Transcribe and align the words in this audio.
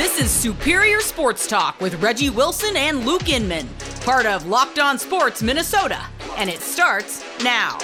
This 0.00 0.18
is 0.18 0.30
Superior 0.30 1.00
Sports 1.00 1.46
Talk 1.46 1.78
with 1.78 2.02
Reggie 2.02 2.30
Wilson 2.30 2.74
and 2.74 3.04
Luke 3.04 3.28
Inman, 3.28 3.68
part 4.00 4.24
of 4.24 4.46
Locked 4.46 4.78
On 4.78 4.98
Sports 4.98 5.42
Minnesota, 5.42 6.02
and 6.38 6.48
it 6.48 6.60
starts 6.60 7.22
now. 7.44 7.76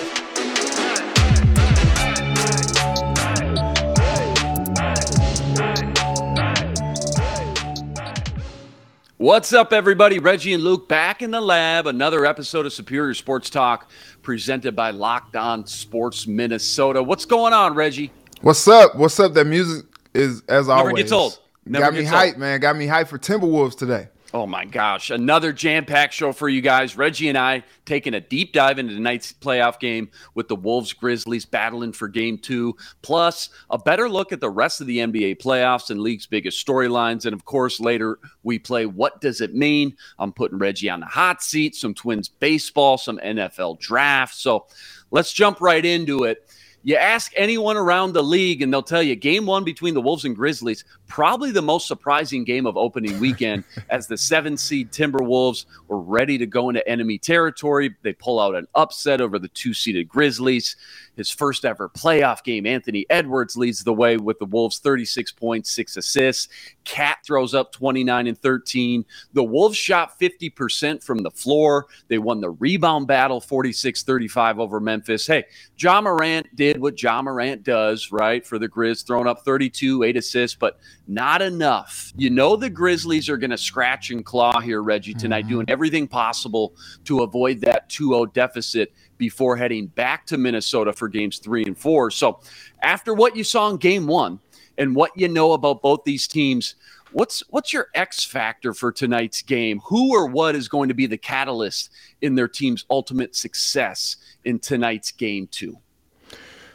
What's 9.19 9.53
up, 9.53 9.74
everybody? 9.74 10.19
Reggie 10.19 10.54
and 10.54 10.64
Luke 10.64 10.88
back 10.88 11.21
in 11.21 11.30
the 11.30 11.42
lab. 11.42 11.87
Another 11.87 12.24
episode 12.24 12.64
of 12.64 12.72
Superior 12.72 13.12
Sports 13.12 13.51
Talk 13.51 13.90
presented 14.22 14.74
by 14.74 14.90
Locked 14.90 15.37
On 15.37 15.67
Sports 15.67 16.27
Minnesota. 16.27 17.02
What's 17.02 17.27
going 17.27 17.52
on, 17.52 17.74
Reggie? 17.74 18.10
What's 18.41 18.66
up? 18.66 18.96
What's 18.96 19.20
up? 19.20 19.34
That 19.34 19.46
music 19.46 19.84
is 20.14 20.42
as 20.48 20.69
Never 20.69 20.80
always. 20.80 20.96
gets 20.96 21.12
old. 21.12 21.41
Never 21.66 21.87
got 21.87 21.95
me 21.95 22.05
hyped, 22.05 22.29
old. 22.33 22.38
man. 22.38 22.61
Got 22.61 22.77
me 22.77 22.87
hyped 22.87 23.09
for 23.09 23.19
Timberwolves 23.19 23.77
today. 23.77 24.09
Oh 24.34 24.47
my 24.47 24.65
gosh, 24.65 25.11
another 25.11 25.52
jam-packed 25.52 26.12
show 26.12 26.33
for 26.33 26.48
you 26.48 26.61
guys. 26.61 26.97
Reggie 26.97 27.29
and 27.29 27.39
I 27.39 27.62
taking 27.87 28.12
a 28.12 28.20
deep 28.20 28.52
dive 28.52 28.79
into 28.79 28.92
tonight's 28.92 29.33
playoff 29.33 29.79
game 29.79 30.11
with 30.34 30.48
the 30.48 30.56
Wolves 30.56 30.92
Grizzlies 30.92 31.47
battling 31.47 31.92
for 31.92 32.09
game 32.09 32.37
2, 32.37 32.75
plus 33.02 33.51
a 33.70 33.79
better 33.79 34.09
look 34.09 34.33
at 34.33 34.41
the 34.41 34.51
rest 34.51 34.80
of 34.80 34.89
the 34.89 34.98
NBA 34.98 35.41
playoffs 35.41 35.91
and 35.91 36.01
league's 36.01 36.27
biggest 36.27 36.66
storylines 36.66 37.25
and 37.25 37.34
of 37.34 37.45
course 37.45 37.78
later 37.80 38.19
we 38.42 38.59
play 38.59 38.84
what 38.84 39.20
does 39.20 39.41
it 39.41 39.55
mean? 39.55 39.97
I'm 40.19 40.33
putting 40.33 40.59
Reggie 40.59 40.91
on 40.91 41.01
the 41.01 41.06
hot 41.06 41.42
seat, 41.42 41.77
some 41.77 41.95
Twins 41.95 42.28
baseball, 42.28 42.98
some 42.98 43.19
NFL 43.19 43.78
draft. 43.78 44.34
So, 44.34 44.67
let's 45.11 45.33
jump 45.33 45.61
right 45.61 45.84
into 45.84 46.25
it. 46.25 46.45
You 46.87 46.95
ask 46.95 47.33
anyone 47.35 47.77
around 47.77 48.13
the 48.13 48.23
league, 48.23 48.63
and 48.63 48.73
they'll 48.73 48.81
tell 48.81 49.03
you 49.03 49.17
game 49.17 49.45
one 49.45 49.65
between 49.65 49.93
the 49.93 50.01
Wolves 50.01 50.25
and 50.25 50.37
Grizzlies, 50.37 50.85
probably 51.09 51.51
the 51.51 51.61
most 51.61 51.89
surprising 51.89 52.45
game 52.45 52.65
of 52.65 52.77
opening 52.77 53.19
weekend 53.19 53.65
as 53.91 54.06
the 54.06 54.17
seven 54.17 54.56
seed 54.56 54.93
Timberwolves 54.93 55.67
were 55.89 55.98
ready 55.98 56.39
to 56.39 56.47
go 56.47 56.69
into 56.69 56.89
enemy 56.89 57.19
territory. 57.19 57.93
They 58.03 58.12
pull 58.12 58.39
out 58.39 58.55
an 58.55 58.69
upset 58.77 59.20
over 59.20 59.37
the 59.37 59.48
two 59.48 59.75
seeded 59.75 60.09
Grizzlies. 60.09 60.77
His 61.17 61.31
first 61.31 61.64
ever 61.64 61.89
playoff 61.89 62.45
game, 62.45 62.67
Anthony 62.67 63.06
Edwards 63.11 63.56
leads 63.56 63.83
the 63.83 63.92
way 63.92 64.17
with 64.17 64.39
the 64.39 64.45
Wolves 64.45 64.78
36 64.78 65.33
points, 65.33 65.70
six 65.70 65.97
assists. 65.97 66.48
Cat 66.84 67.19
throws 67.27 67.55
up 67.55 67.72
29 67.72 68.27
and 68.27 68.39
13. 68.39 69.05
The 69.33 69.42
Wolves 69.42 69.77
shot 69.77 70.19
50% 70.20 71.03
from 71.03 71.19
the 71.19 71.31
floor. 71.31 71.87
They 72.09 72.19
won 72.19 72.41
the 72.41 72.50
rebound 72.50 73.06
battle 73.06 73.41
46 73.41 74.03
35 74.03 74.59
over 74.59 74.81
Memphis. 74.81 75.27
Hey, 75.27 75.44
Ja 75.78 76.00
Morant 76.00 76.47
did 76.55 76.81
what 76.81 77.03
Ja 77.03 77.22
Morant 77.22 77.62
does, 77.62 78.12
right? 78.12 78.47
For 78.47 78.59
the 78.59 78.69
Grizz, 78.69 79.06
throwing 79.06 79.27
up 79.27 79.44
32, 79.44 80.03
eight 80.03 80.17
assists, 80.17 80.56
but 80.56 80.78
not 81.09 81.42
enough. 81.42 82.12
You 82.17 82.31
know, 82.31 82.56
the 82.56 82.70
Grizzlies 82.70 83.28
are 83.28 83.37
going 83.37 83.50
to 83.50 83.59
scratch 83.59 84.11
and 84.11 84.25
claw 84.25 84.61
here, 84.61 84.83
Reggie, 84.83 85.14
tonight, 85.14 85.42
mm-hmm. 85.42 85.50
doing 85.50 85.67
everything 85.69 86.06
possible 86.06 86.75
to 87.05 87.22
avoid 87.22 87.61
that 87.62 87.89
2 87.89 88.09
0 88.09 88.27
deficit 88.27 88.92
before 89.19 89.56
heading 89.56 89.86
back 89.86 90.27
to 90.27 90.39
Minnesota 90.39 90.92
for 90.92 91.09
games 91.09 91.39
three 91.39 91.64
and 91.64 91.77
four. 91.77 92.11
So, 92.11 92.41
after 92.83 93.14
what 93.14 93.36
you 93.36 93.45
saw 93.45 93.70
in 93.70 93.77
game 93.77 94.06
one 94.06 94.41
and 94.78 94.95
what 94.95 95.12
you 95.17 95.28
know 95.28 95.53
about 95.53 95.83
both 95.83 96.05
these 96.05 96.27
teams, 96.27 96.75
what's 97.12 97.42
what's 97.50 97.72
your 97.72 97.89
X 97.94 98.25
factor 98.25 98.75
for 98.75 98.92
tonight's 98.92 99.42
game? 99.42 99.81
Who 99.87 100.14
or 100.14 100.27
what 100.27 100.55
is 100.55 100.69
going 100.69 100.89
to 100.89 100.94
be 100.94 101.06
the 101.06 101.17
catalyst 101.17 101.91
in 102.20 102.34
their 102.34 102.48
team's 102.48 102.84
ultimate 102.91 103.34
success 103.34 104.17
in 104.44 104.59
tonight's 104.59 105.12
game 105.12 105.48
two? 105.50 105.78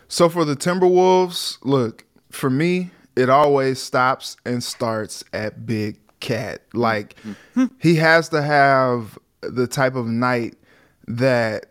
So 0.08 0.28
for 0.28 0.44
the 0.44 0.56
Timberwolves, 0.56 1.58
look, 1.64 2.06
for 2.32 2.50
me, 2.50 2.92
it 3.16 3.30
always 3.30 3.82
stops 3.82 4.36
and 4.46 4.64
starts 4.64 5.24
at 5.32 5.66
Big 5.66 6.00
Cat. 6.20 6.64
Like 6.74 7.16
mm-hmm. 7.22 7.66
he 7.80 7.96
has 7.96 8.30
to 8.30 8.42
have 8.42 9.18
the 9.42 9.68
type 9.68 9.96
of 9.96 10.08
night 10.08 10.56
that 11.08 11.71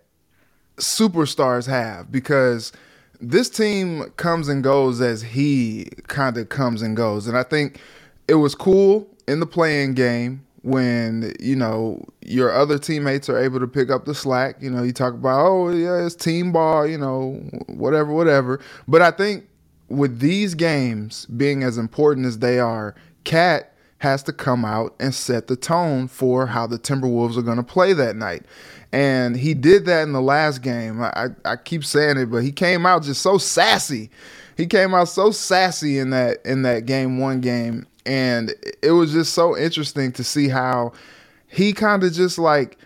superstars 0.81 1.67
have 1.67 2.11
because 2.11 2.73
this 3.21 3.51
team 3.51 4.11
comes 4.17 4.49
and 4.49 4.65
goes 4.65 5.01
as 5.01 5.23
he 5.23 5.89
kind 6.09 6.37
of 6.37 6.49
comes 6.49 6.83
and 6.83 6.97
goes. 6.97 7.27
And 7.27 7.37
I 7.37 7.43
think 7.43 7.81
it 8.29 8.35
was 8.35 8.55
cool 8.55 9.07
in 9.29 9.41
the 9.41 9.47
playing 9.47 9.95
game 9.95 10.45
when, 10.63 11.35
you 11.39 11.57
know, 11.57 12.05
your 12.23 12.53
other 12.53 12.79
teammates 12.79 13.29
are 13.29 13.39
able 13.39 13.61
to 13.61 13.67
pick 13.67 13.91
up 13.91 14.05
the 14.05 14.15
slack. 14.15 14.57
You 14.61 14.71
know, 14.71 14.83
you 14.83 14.93
talk 14.93 15.15
about, 15.15 15.47
oh, 15.47 15.71
yeah, 15.71 16.05
it's 16.05 16.15
team 16.15 16.53
ball, 16.53 16.87
you 16.87 16.99
know, 16.99 17.35
whatever, 17.67 18.13
whatever. 18.13 18.61
But 18.89 19.03
I 19.03 19.11
think 19.11 19.47
with 19.89 20.21
these 20.21 20.55
games 20.55 21.27
being 21.27 21.63
as 21.63 21.77
important 21.77 22.27
as 22.27 22.39
they 22.39 22.59
are, 22.59 22.95
Cat 23.25 23.75
has 24.01 24.23
to 24.23 24.33
come 24.33 24.65
out 24.65 24.95
and 24.99 25.15
set 25.15 25.47
the 25.47 25.57
tone 25.57 26.09
for 26.09 26.47
how 26.47 26.67
the 26.67 26.79
Timberwolves 26.79 27.37
are 27.37 27.43
going 27.43 27.59
to 27.59 27.63
play 27.63 27.93
that 27.93 28.17
night. 28.17 28.45
And 28.93 29.37
he 29.37 29.53
did 29.53 29.85
that 29.85 30.03
in 30.03 30.13
the 30.13 30.23
last 30.23 30.63
game. 30.63 31.03
I, 31.03 31.29
I 31.45 31.57
keep 31.57 31.85
saying 31.85 32.17
it, 32.17 32.27
but 32.27 32.43
he 32.43 32.51
came 32.51 32.87
out 32.87 33.03
just 33.03 33.21
so 33.21 33.37
sassy. 33.37 34.11
He 34.57 34.67
came 34.67 34.95
out 34.95 35.09
so 35.09 35.31
sassy 35.31 35.99
in 35.99 36.11
that 36.11 36.39
in 36.47 36.63
that 36.63 36.87
game 36.87 37.19
one 37.19 37.43
game. 37.43 37.87
And 38.07 38.55
it 38.83 38.93
was 38.93 39.13
just 39.13 39.35
so 39.35 39.57
interesting 39.57 40.13
to 40.13 40.25
see 40.25 40.49
how 40.49 40.93
he 41.47 41.75
kind 41.75 42.03
of 42.03 42.13
just 42.15 42.39
like 42.39 42.79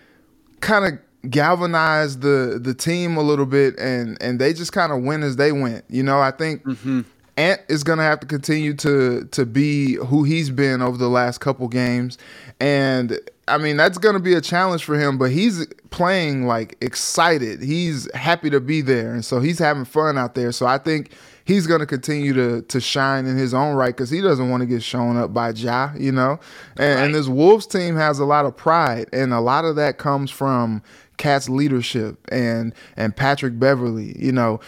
kind 0.60 0.84
of 0.84 1.30
galvanized 1.30 2.22
the 2.22 2.58
the 2.60 2.74
team 2.74 3.16
a 3.16 3.22
little 3.22 3.46
bit 3.46 3.78
and 3.78 4.20
and 4.20 4.38
they 4.38 4.52
just 4.52 4.72
kind 4.72 4.92
of 4.92 5.02
went 5.04 5.22
as 5.22 5.36
they 5.36 5.52
went. 5.52 5.84
You 5.88 6.02
know, 6.02 6.18
I 6.18 6.32
think 6.32 6.64
mm-hmm. 6.64 7.02
Ant 7.36 7.60
is 7.68 7.82
going 7.82 7.98
to 7.98 8.04
have 8.04 8.20
to 8.20 8.26
continue 8.26 8.74
to 8.74 9.24
to 9.32 9.44
be 9.44 9.94
who 9.94 10.22
he's 10.22 10.50
been 10.50 10.82
over 10.82 10.96
the 10.96 11.08
last 11.08 11.38
couple 11.38 11.66
games, 11.66 12.16
and 12.60 13.18
I 13.48 13.58
mean 13.58 13.76
that's 13.76 13.98
going 13.98 14.14
to 14.14 14.20
be 14.20 14.34
a 14.34 14.40
challenge 14.40 14.84
for 14.84 14.98
him. 14.98 15.18
But 15.18 15.32
he's 15.32 15.66
playing 15.90 16.46
like 16.46 16.76
excited. 16.80 17.60
He's 17.60 18.12
happy 18.14 18.50
to 18.50 18.60
be 18.60 18.82
there, 18.82 19.12
and 19.12 19.24
so 19.24 19.40
he's 19.40 19.58
having 19.58 19.84
fun 19.84 20.16
out 20.16 20.36
there. 20.36 20.52
So 20.52 20.66
I 20.66 20.78
think 20.78 21.10
he's 21.44 21.66
going 21.66 21.80
to 21.80 21.86
continue 21.86 22.32
to 22.34 22.62
to 22.62 22.80
shine 22.80 23.26
in 23.26 23.36
his 23.36 23.52
own 23.52 23.74
right 23.74 23.94
because 23.94 24.10
he 24.10 24.20
doesn't 24.20 24.48
want 24.48 24.60
to 24.60 24.66
get 24.66 24.84
shown 24.84 25.16
up 25.16 25.34
by 25.34 25.50
Ja, 25.50 25.92
you 25.98 26.12
know. 26.12 26.38
And, 26.76 27.00
and 27.00 27.14
this 27.16 27.26
Wolves 27.26 27.66
team 27.66 27.96
has 27.96 28.20
a 28.20 28.24
lot 28.24 28.44
of 28.46 28.56
pride, 28.56 29.08
and 29.12 29.32
a 29.32 29.40
lot 29.40 29.64
of 29.64 29.74
that 29.74 29.98
comes 29.98 30.30
from 30.30 30.82
Cat's 31.16 31.48
leadership 31.48 32.16
and 32.30 32.72
and 32.96 33.16
Patrick 33.16 33.58
Beverley, 33.58 34.14
you 34.18 34.30
know 34.30 34.60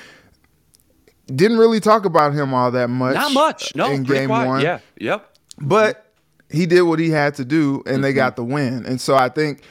didn't 1.26 1.58
really 1.58 1.80
talk 1.80 2.04
about 2.04 2.32
him 2.32 2.54
all 2.54 2.70
that 2.70 2.88
much. 2.88 3.14
Not 3.14 3.32
much. 3.32 3.74
No, 3.74 3.90
in 3.90 4.04
game 4.04 4.28
quiet. 4.28 4.46
one. 4.46 4.60
Yeah. 4.60 4.78
Yep. 4.98 5.36
But 5.60 6.12
he 6.50 6.66
did 6.66 6.82
what 6.82 6.98
he 6.98 7.10
had 7.10 7.34
to 7.34 7.44
do, 7.44 7.82
and 7.86 8.02
they 8.04 8.10
mm-hmm. 8.10 8.16
got 8.16 8.36
the 8.36 8.44
win. 8.44 8.86
And 8.86 9.00
so 9.00 9.16
I 9.16 9.28
think 9.28 9.62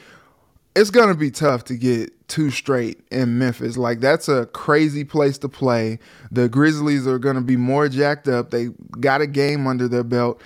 it's 0.74 0.90
going 0.90 1.08
to 1.08 1.14
be 1.14 1.30
tough 1.30 1.64
to 1.64 1.76
get 1.76 2.12
two 2.28 2.50
straight 2.50 3.00
in 3.10 3.38
Memphis. 3.38 3.76
Like 3.76 4.00
that's 4.00 4.28
a 4.28 4.46
crazy 4.46 5.04
place 5.04 5.38
to 5.38 5.48
play. 5.48 5.98
The 6.30 6.48
Grizzlies 6.48 7.06
are 7.06 7.18
going 7.18 7.36
to 7.36 7.42
be 7.42 7.56
more 7.56 7.88
jacked 7.88 8.28
up. 8.28 8.50
They 8.50 8.68
got 9.00 9.20
a 9.20 9.26
game 9.26 9.66
under 9.66 9.88
their 9.88 10.04
belt. 10.04 10.42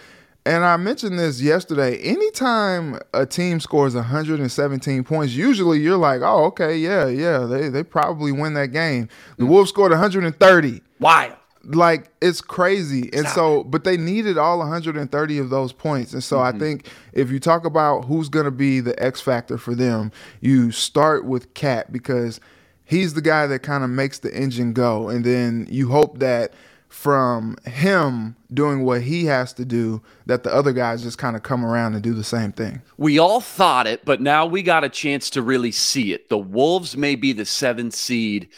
And 0.47 0.65
I 0.65 0.76
mentioned 0.78 1.19
this 1.19 1.41
yesterday. 1.43 1.99
Anytime 1.99 2.99
a 3.12 3.26
team 3.26 3.60
scores 3.60 3.94
117 3.94 5.04
points, 5.04 5.34
usually 5.34 5.81
you're 5.81 5.99
like, 5.99 6.22
"Oh, 6.22 6.44
okay, 6.47 6.78
yeah, 6.78 7.09
yeah, 7.09 7.41
they 7.41 7.69
they 7.69 7.82
probably 7.82 8.32
win 8.32 8.54
that 8.54 8.69
game." 8.69 9.09
The 9.37 9.44
mm. 9.44 9.49
Wolves 9.49 9.69
scored 9.69 9.93
130 9.93 10.81
Wild. 11.00 11.37
like 11.65 12.11
it's 12.21 12.41
crazy. 12.41 13.11
And 13.12 13.27
so 13.28 13.65
but 13.65 13.84
they 13.84 13.97
needed 13.97 14.38
all 14.38 14.59
130 14.59 15.38
of 15.38 15.50
those 15.50 15.72
points. 15.72 16.12
And 16.12 16.22
so 16.22 16.41
i 16.41 16.50
mm-hmm. 16.50 16.59
think 16.59 16.88
if 17.12 17.31
you 17.31 17.41
talk 17.41 17.65
about 17.65 18.05
who's 18.05 18.28
going 18.28 18.44
to 18.44 18.50
be 18.50 18.81
the 18.81 19.00
x 19.03 19.21
factor 19.21 19.59
for 19.59 19.75
them 19.75 20.12
you 20.41 20.71
start 20.71 21.25
with 21.25 21.53
cat 21.55 21.93
because 21.93 22.41
he's 22.91 23.15
the 23.15 23.22
guy 23.22 23.47
that 23.47 23.61
kind 23.61 23.84
of 23.84 23.91
makes 23.91 24.19
the 24.19 24.34
engine 24.34 24.72
go. 24.72 25.09
And 25.09 25.25
then 25.25 25.66
you 25.71 25.88
hope 25.88 26.19
that 26.19 26.53
from 26.88 27.56
him 27.65 28.34
doing 28.53 28.84
what 28.84 29.00
he 29.02 29.25
has 29.26 29.52
to 29.52 29.64
do 29.64 30.02
that 30.26 30.43
the 30.43 30.52
other 30.52 30.73
guys 30.73 31.05
just 31.05 31.19
kind 31.19 31.37
of 31.37 31.43
come 31.44 31.64
around 31.64 31.94
and 31.94 32.02
do 32.02 32.12
the 32.12 32.25
same 32.25 32.50
thing. 32.50 32.82
We 32.97 33.17
all 33.17 33.41
thought 33.41 33.87
it, 33.87 34.05
but 34.05 34.20
now 34.20 34.44
we 34.44 34.64
got 34.64 34.82
a 34.82 34.88
chance 34.88 35.31
to 35.31 35.43
really 35.43 35.70
see 35.70 36.12
it. 36.12 36.29
The 36.29 36.38
Wolves 36.38 36.97
may 36.97 37.14
be 37.14 37.32
the 37.32 37.47
seventh 37.47 37.94
seed, 37.94 38.49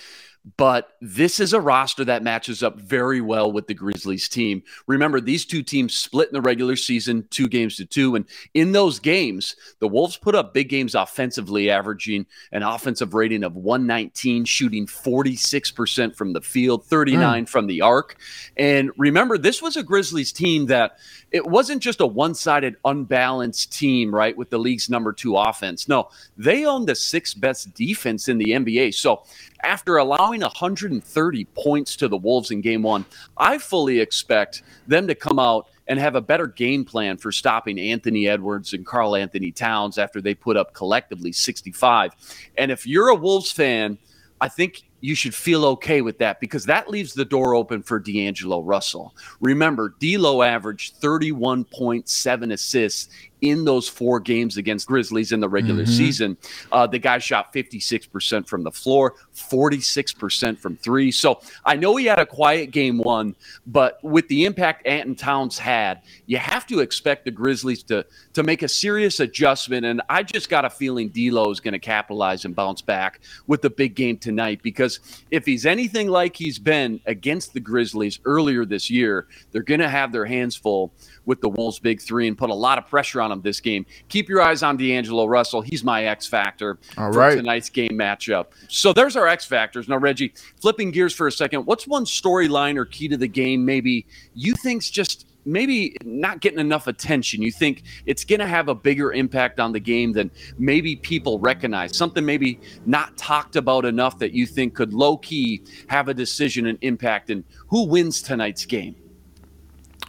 but 0.57 0.92
this 1.05 1.41
is 1.41 1.53
a 1.53 1.61
roster 1.61 2.05
that 2.05 2.23
matches 2.23 2.63
up 2.63 2.79
very 2.79 3.21
well 3.21 3.51
with 3.51 3.67
the 3.67 3.75
Grizzlies 3.75 4.29
team. 4.29 4.63
Remember, 4.87 5.21
these 5.21 5.45
two 5.45 5.65
teams 5.65 5.95
split 5.95 6.29
in 6.29 6.33
the 6.33 6.41
regular 6.41 6.77
season, 6.77 7.27
two 7.29 7.49
games 7.49 7.75
to 7.79 7.85
two. 7.85 8.15
And 8.15 8.25
in 8.55 8.71
those 8.71 9.01
games, 9.01 9.57
the 9.81 9.89
Wolves 9.89 10.17
put 10.17 10.37
up 10.37 10.55
big 10.55 10.69
games 10.69 10.95
offensively, 10.95 11.71
averaging 11.71 12.25
an 12.53 12.63
offensive 12.63 13.15
rating 13.15 13.43
of 13.43 13.57
119, 13.57 14.45
shooting 14.45 14.87
46% 14.87 16.15
from 16.15 16.35
the 16.35 16.41
field, 16.41 16.87
39 16.87 17.41
hmm. 17.41 17.47
from 17.47 17.67
the 17.67 17.81
arc. 17.81 18.17
And 18.57 18.93
remember, 18.97 19.37
this 19.37 19.61
was 19.61 19.77
a 19.77 19.83
Grizzlies 19.83 20.31
team 20.31 20.67
that 20.67 20.99
it 21.33 21.45
wasn't 21.45 21.83
just 21.83 22.01
a 22.01 22.07
one 22.07 22.35
sided, 22.35 22.77
unbalanced 22.85 23.73
team, 23.73 24.15
right, 24.15 24.37
with 24.37 24.51
the 24.51 24.59
league's 24.59 24.89
number 24.89 25.13
two 25.13 25.37
offense. 25.37 25.89
No, 25.89 26.11
they 26.37 26.65
own 26.65 26.87
the 26.87 26.95
sixth 26.95 27.41
best 27.41 27.75
defense 27.75 28.29
in 28.29 28.39
the 28.39 28.51
NBA. 28.51 28.95
So 28.95 29.25
after 29.63 29.97
allowing 29.97 30.43
130 30.93 31.45
points 31.57 31.97
to 31.97 32.09
the 32.09 32.17
Wolves 32.17 32.51
in 32.51 32.61
game 32.61 32.83
one, 32.83 33.05
I 33.37 33.59
fully 33.59 34.01
expect 34.01 34.63
them 34.87 35.07
to 35.07 35.15
come 35.15 35.39
out 35.39 35.69
and 35.87 35.99
have 35.99 36.15
a 36.15 36.21
better 36.21 36.47
game 36.47 36.85
plan 36.85 37.17
for 37.17 37.33
stopping 37.33 37.79
Anthony 37.79 38.29
Edwards 38.29 38.73
and 38.73 38.85
Karl-Anthony 38.85 39.53
Towns 39.53 39.99
after 39.99 40.21
they 40.21 40.35
put 40.35 40.57
up 40.57 40.75
collectively 40.75 41.33
65. 41.33 42.13
And 42.59 42.71
if 42.71 42.87
you're 42.87 43.09
a 43.09 43.15
Wolves 43.15 43.51
fan, 43.51 43.99
I 44.41 44.49
think 44.49 44.83
you 45.01 45.15
should 45.15 45.35
feel 45.35 45.65
okay 45.65 46.01
with 46.01 46.19
that 46.19 46.41
because 46.41 46.65
that 46.67 46.89
leaves 46.89 47.15
the 47.15 47.25
door 47.25 47.55
open 47.55 47.83
for 47.83 47.99
D'Angelo 47.99 48.63
Russell. 48.63 49.15
Remember, 49.41 49.95
D'Lo 49.99 50.43
averaged 50.43 51.01
31.7 51.01 52.53
assists 52.53 53.09
in 53.43 53.65
those 53.65 53.89
four 53.89 54.21
games 54.21 54.57
against 54.57 54.87
Grizzlies 54.87 55.33
in 55.33 55.41
the 55.41 55.49
regular 55.49 55.83
mm-hmm. 55.83 55.93
season. 55.93 56.37
Uh, 56.71 56.87
the 56.87 56.99
guy 56.99 57.19
shot 57.19 57.53
56% 57.53 58.49
from 58.49 58.63
the 58.63 58.71
floor, 58.71 59.17
46% 59.35 60.59
from 60.59 60.77
three. 60.77 61.11
So 61.11 61.41
I 61.65 61.77
know 61.77 61.97
he 61.97 62.07
had 62.07 62.19
a 62.19 62.27
quiet 62.27 62.71
game 62.71 62.99
one, 62.99 63.37
but 63.67 64.03
with 64.03 64.27
the 64.29 64.45
impact 64.45 64.87
Anton 64.87 65.17
Towns 65.17 65.59
had, 65.59 66.03
you 66.27 66.39
have 66.39 66.67
to 66.69 66.81
expect 66.81 67.25
the 67.25 67.31
Grizzlies 67.31 67.83
to 67.85 68.07
to 68.35 68.43
make 68.43 68.63
a 68.63 68.69
serious 68.69 69.21
adjustment. 69.21 69.85
And 69.85 70.01
I 70.09 70.23
just 70.23 70.49
got 70.49 70.65
a 70.65 70.71
feeling 70.71 71.09
D'Lo 71.09 71.51
is 71.51 71.61
going 71.61 71.73
to 71.73 71.79
capitalize 71.79 72.45
and 72.45 72.55
bounce 72.55 72.81
back 72.81 73.21
with 73.47 73.63
the 73.63 73.71
big 73.71 73.95
game 73.95 74.19
tonight 74.19 74.61
because 74.63 75.01
if 75.31 75.45
he's 75.45 75.67
anything 75.67 76.09
like 76.09 76.37
he's 76.37 76.59
been 76.59 77.01
against 77.07 77.53
the 77.53 77.61
Grizzlies 77.61 78.21
earlier 78.25 78.65
this 78.65 78.91
year, 78.91 79.27
they're 79.51 79.63
going 79.63 79.81
to 79.81 79.89
have 79.89 80.13
their 80.13 80.25
hands 80.25 80.57
full 80.57 80.93
with 81.25 81.41
the 81.41 81.49
Wolves' 81.49 81.79
big 81.79 82.01
three 82.01 82.29
and 82.29 82.37
put 82.39 82.51
a 82.51 82.55
lot 82.55 82.79
of 82.79 82.87
pressure 82.87 83.21
on 83.21 83.32
them 83.33 83.43
this 83.43 83.61
game. 83.61 83.87
Keep 84.09 84.29
your 84.29 84.43
eyes 84.43 84.63
on 84.63 84.77
D'Angelo 84.77 85.27
Russell. 85.27 85.61
He's 85.61 85.83
my 85.83 86.05
X 86.05 86.27
factor 86.27 86.79
All 86.97 87.13
for 87.13 87.19
right. 87.19 87.37
tonight's 87.37 87.71
game 87.71 87.93
matchup. 87.93 88.47
So 88.69 88.93
there's 88.93 89.17
our 89.17 89.27
X 89.27 89.45
factors. 89.45 89.89
Now, 89.89 89.99
Reggie, 89.99 90.33
flipping 90.61 90.91
gears 90.91 91.15
for 91.15 91.27
a 91.27 91.33
second, 91.33 91.67
what's 91.67 91.87
one 91.87 92.05
storyline 92.05 92.77
or 92.77 92.85
key 92.85 93.09
to 93.09 93.17
the 93.17 93.29
game 93.29 93.65
maybe 93.65 94.07
you 94.35 94.55
think's 94.55 94.91
just 94.91 95.27
maybe 95.45 95.97
not 96.05 96.41
getting 96.41 96.59
enough 96.59 96.87
attention. 96.87 97.43
You 97.43 97.51
think 97.51 97.83
it's 98.07 98.25
going 98.25 98.41
to 98.41 98.47
have 98.47 98.69
a 98.69 98.75
bigger 98.75 99.13
impact 99.13 99.61
on 99.61 99.73
the 99.73 99.81
game 99.81 100.13
than 100.13 100.31
maybe 100.59 100.97
people 100.97 101.39
recognize. 101.39 101.97
Something 101.97 102.25
maybe 102.25 102.61
not 102.87 103.17
talked 103.17 103.57
about 103.57 103.85
enough 103.85 104.19
that 104.19 104.33
you 104.33 104.47
think 104.47 104.75
could 104.75 104.93
low 104.93 105.17
key 105.17 105.63
have 105.89 106.09
a 106.09 106.15
decision 106.15 106.67
and 106.67 106.79
impact 106.83 107.31
in 107.31 107.45
who 107.69 107.87
wins 107.87 108.23
tonight's 108.23 108.65
game. 108.65 108.95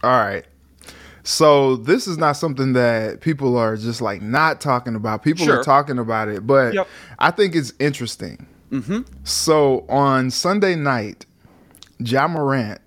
All 0.02 0.10
right. 0.10 0.44
So 1.24 1.76
this 1.76 2.06
is 2.06 2.18
not 2.18 2.32
something 2.32 2.74
that 2.74 3.22
people 3.22 3.56
are 3.56 3.76
just 3.76 4.02
like 4.02 4.20
not 4.20 4.60
talking 4.60 4.94
about. 4.94 5.22
People 5.22 5.46
sure. 5.46 5.60
are 5.60 5.64
talking 5.64 5.98
about 5.98 6.28
it, 6.28 6.46
but 6.46 6.74
yep. 6.74 6.86
I 7.18 7.30
think 7.30 7.56
it's 7.56 7.72
interesting. 7.78 8.46
Mm-hmm. 8.70 9.00
So 9.24 9.86
on 9.88 10.30
Sunday 10.30 10.74
night, 10.74 11.24
Ja 11.98 12.28
Morant 12.28 12.80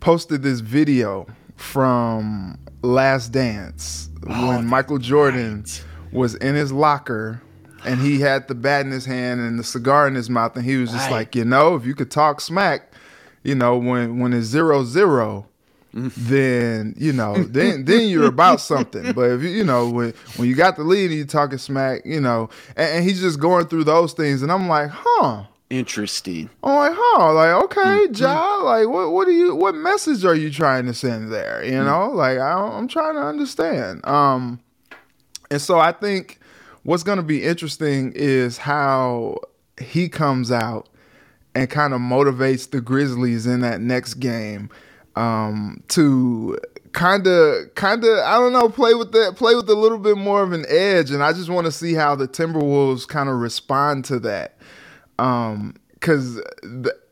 posted 0.00 0.42
this 0.42 0.60
video 0.60 1.26
from 1.56 2.58
Last 2.82 3.32
Dance 3.32 4.10
oh, 4.28 4.48
when 4.48 4.66
Michael 4.66 4.98
Jordan 4.98 5.62
right. 5.62 5.84
was 6.12 6.34
in 6.36 6.54
his 6.54 6.70
locker 6.70 7.40
and 7.84 7.98
he 8.00 8.20
had 8.20 8.46
the 8.48 8.54
bat 8.54 8.84
in 8.84 8.92
his 8.92 9.06
hand 9.06 9.40
and 9.40 9.58
the 9.58 9.64
cigar 9.64 10.06
in 10.06 10.14
his 10.14 10.28
mouth 10.28 10.54
and 10.54 10.66
he 10.66 10.76
was 10.76 10.90
just 10.90 11.06
right. 11.06 11.16
like, 11.16 11.34
you 11.34 11.46
know, 11.46 11.76
if 11.76 11.86
you 11.86 11.94
could 11.94 12.10
talk 12.10 12.42
smack, 12.42 12.92
you 13.42 13.54
know, 13.54 13.78
when 13.78 14.18
when 14.18 14.34
it's 14.34 14.46
zero 14.46 14.84
zero, 14.84 15.46
then 15.92 16.94
you 16.96 17.12
know 17.12 17.34
then 17.44 17.84
then 17.84 18.08
you're 18.08 18.26
about 18.26 18.60
something. 18.60 19.12
But 19.12 19.30
if 19.30 19.42
you 19.42 19.48
you 19.48 19.64
know 19.64 19.88
when 19.88 20.14
when 20.36 20.48
you 20.48 20.54
got 20.54 20.76
the 20.76 20.84
lead 20.84 21.06
and 21.06 21.16
you're 21.16 21.26
talking 21.26 21.58
smack 21.58 22.02
you 22.04 22.20
know 22.20 22.50
and, 22.76 22.96
and, 22.96 23.04
he's 23.04 23.20
just 23.20 23.40
going 23.40 23.66
through 23.66 23.84
those 23.84 24.12
things 24.12 24.42
and 24.42 24.52
i'm 24.52 24.68
like 24.68 24.90
huh. 24.90 25.44
Interesting. 25.70 26.48
I'm 26.62 26.76
like 26.76 26.92
huh 26.94 27.34
like 27.34 27.64
okay 27.64 28.06
mm-hmm. 28.06 28.14
Ja 28.14 28.62
like 28.62 28.88
what 28.88 29.12
what 29.12 29.26
do 29.26 29.32
you 29.32 29.54
what 29.54 29.74
message 29.74 30.24
are 30.24 30.34
you 30.34 30.50
trying 30.50 30.86
to 30.86 30.94
send 30.94 31.30
there? 31.30 31.62
You 31.62 31.72
mm-hmm. 31.72 31.86
know 31.86 32.10
like 32.10 32.38
I, 32.38 32.52
i'm 32.52 32.88
trying 32.88 33.14
to 33.14 33.22
understand. 33.22 34.06
Um 34.06 34.60
and 35.50 35.60
so 35.60 35.78
i 35.78 35.92
think 35.92 36.40
what's 36.84 37.02
going 37.02 37.18
to 37.18 37.22
be 37.22 37.44
interesting 37.44 38.12
is 38.14 38.56
how 38.56 39.38
he 39.78 40.08
comes 40.08 40.50
out 40.50 40.88
and 41.54 41.68
kind 41.68 41.92
of 41.92 42.00
motivates 42.00 42.70
the 42.70 42.80
grizzlies 42.80 43.46
in 43.46 43.60
that 43.60 43.80
next 43.80 44.14
game 44.14 44.70
um, 45.18 45.82
to 45.88 46.56
kind 46.92 47.26
of 47.26 47.74
kind 47.74 48.04
of 48.04 48.18
I 48.20 48.38
don't 48.38 48.52
know 48.52 48.68
play 48.68 48.94
with 48.94 49.12
that 49.12 49.34
play 49.36 49.54
with 49.54 49.68
a 49.68 49.74
little 49.74 49.98
bit 49.98 50.16
more 50.16 50.42
of 50.42 50.52
an 50.52 50.64
edge 50.68 51.10
and 51.10 51.22
I 51.22 51.32
just 51.32 51.50
want 51.50 51.66
to 51.66 51.72
see 51.72 51.94
how 51.94 52.14
the 52.14 52.26
Timberwolves 52.26 53.06
kind 53.06 53.28
of 53.28 53.36
respond 53.36 54.04
to 54.06 54.18
that. 54.20 54.56
Um 55.18 55.74
cuz 56.00 56.40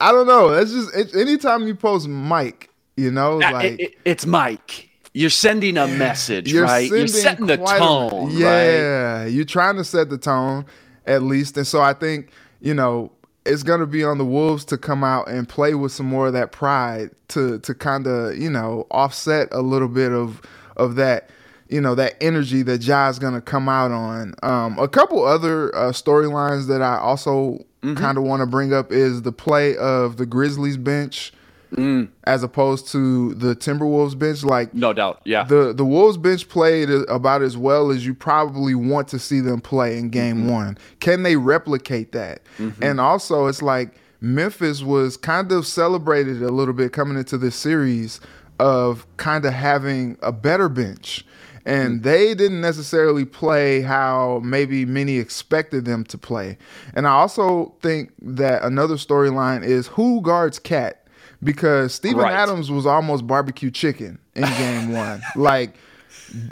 I 0.01 0.13
don't 0.13 0.27
know 0.27 0.51
that's 0.51 0.73
just 0.73 0.95
it, 0.95 1.15
anytime 1.15 1.67
you 1.67 1.75
post 1.75 2.09
Mike 2.09 2.71
you 2.97 3.11
know 3.11 3.39
like 3.39 3.73
it, 3.73 3.81
it, 3.81 3.95
it's 4.05 4.27
Mike. 4.27 4.89
You're 5.13 5.31
sending 5.31 5.77
a 5.77 5.87
message 5.87 6.51
you're 6.53 6.65
right? 6.65 6.89
You're 6.89 7.07
setting 7.09 7.47
the 7.47 7.57
tone 7.57 8.31
a, 8.31 8.33
yeah 8.33 9.23
right? 9.23 9.27
you're 9.27 9.45
trying 9.45 9.77
to 9.77 9.85
set 9.85 10.09
the 10.11 10.19
tone 10.19 10.65
at 11.07 11.23
least 11.23 11.57
and 11.57 11.67
so 11.67 11.81
I 11.81 11.93
think 11.93 12.31
you 12.61 12.73
know 12.75 13.13
it's 13.47 13.63
going 13.63 13.81
to 13.81 13.87
be 13.87 14.05
on 14.05 14.19
the 14.19 14.25
Wolves 14.25 14.65
to 14.67 14.79
come 14.79 15.05
out 15.05 15.29
and 15.29 15.49
play 15.49 15.75
with 15.75 15.93
some 15.93 16.07
more 16.07 16.29
of 16.29 16.33
that 16.33 16.53
pride 16.53 17.11
to 17.29 17.59
to 17.61 17.75
kind 17.75 18.07
of 18.07 18.37
you 18.37 18.51
know 18.51 18.87
offset 18.91 19.49
a 19.53 19.61
little 19.61 19.89
bit 19.89 20.13
of 20.13 20.43
of 20.77 20.97
that 20.97 21.31
you 21.69 21.81
know 21.81 21.95
that 21.95 22.15
energy 22.21 22.63
that 22.63 22.79
Ja's 22.79 23.19
going 23.19 23.35
to 23.35 23.41
come 23.41 23.69
out 23.69 23.91
on. 23.91 24.35
Um, 24.43 24.79
a 24.79 24.89
couple 24.89 25.25
other 25.25 25.75
uh, 25.75 25.93
storylines 25.93 26.69
that 26.69 26.83
I 26.83 26.99
also 26.99 27.65
mm-hmm. 27.83 27.95
kind 27.95 28.19
of 28.19 28.25
want 28.25 28.41
to 28.41 28.47
bring 28.47 28.73
up 28.73 28.93
is 28.93 29.23
the 29.23 29.33
play 29.33 29.77
of 29.77 30.17
the 30.17 30.27
Grizzlies 30.27 30.77
bench 30.77 31.33
mm. 31.73 32.09
as 32.25 32.43
opposed 32.43 32.89
to 32.89 33.35
the 33.35 33.55
Timberwolves 33.55 34.19
bench. 34.19 34.45
Like 34.45 34.75
no 34.75 34.93
doubt, 34.93 35.21
yeah. 35.25 35.45
The 35.45 35.73
the 35.73 35.85
Wolves 35.85 36.17
bench 36.17 36.49
played 36.49 36.91
about 36.91 37.43
as 37.43 37.57
well 37.57 37.91
as 37.91 38.07
you 38.07 38.15
probably 38.15 38.75
want 38.75 39.09
to 39.09 39.19
see 39.19 39.41
them 39.41 39.61
play 39.61 39.99
in 39.99 40.11
Game 40.11 40.39
mm-hmm. 40.39 40.51
One. 40.51 40.79
Can 41.01 41.23
they 41.23 41.37
replicate 41.37 42.13
that? 42.13 42.43
Mm-hmm. 42.59 42.83
And 42.83 43.01
also, 43.01 43.47
it's 43.47 43.63
like 43.63 43.95
Memphis 44.21 44.83
was 44.83 45.17
kind 45.17 45.53
of 45.53 45.67
celebrated 45.67 46.43
a 46.43 46.51
little 46.51 46.75
bit 46.75 46.93
coming 46.93 47.17
into 47.17 47.39
this 47.39 47.57
series 47.57 48.21
of 48.59 49.07
kind 49.17 49.45
of 49.45 49.53
having 49.53 50.17
a 50.23 50.33
better 50.33 50.69
bench 50.69 51.25
and 51.67 52.01
mm. 52.01 52.03
they 52.05 52.35
didn't 52.35 52.61
necessarily 52.61 53.25
play 53.25 53.83
how 53.83 54.41
maybe 54.43 54.87
many 54.87 55.19
expected 55.19 55.85
them 55.85 56.05
to 56.05 56.17
play. 56.17 56.57
And 56.95 57.07
I 57.07 57.11
also 57.11 57.75
think 57.83 58.13
that 58.23 58.63
another 58.63 58.95
storyline 58.95 59.65
is 59.65 59.89
who 59.89 60.23
guards 60.23 60.59
KAT 60.59 61.06
because 61.43 61.95
Steven 61.95 62.23
right. 62.23 62.33
Adams 62.33 62.71
was 62.71 62.87
almost 62.87 63.27
barbecue 63.27 63.71
chicken 63.71 64.19
in 64.35 64.43
game 64.43 64.93
one. 64.93 65.23
Like, 65.37 65.75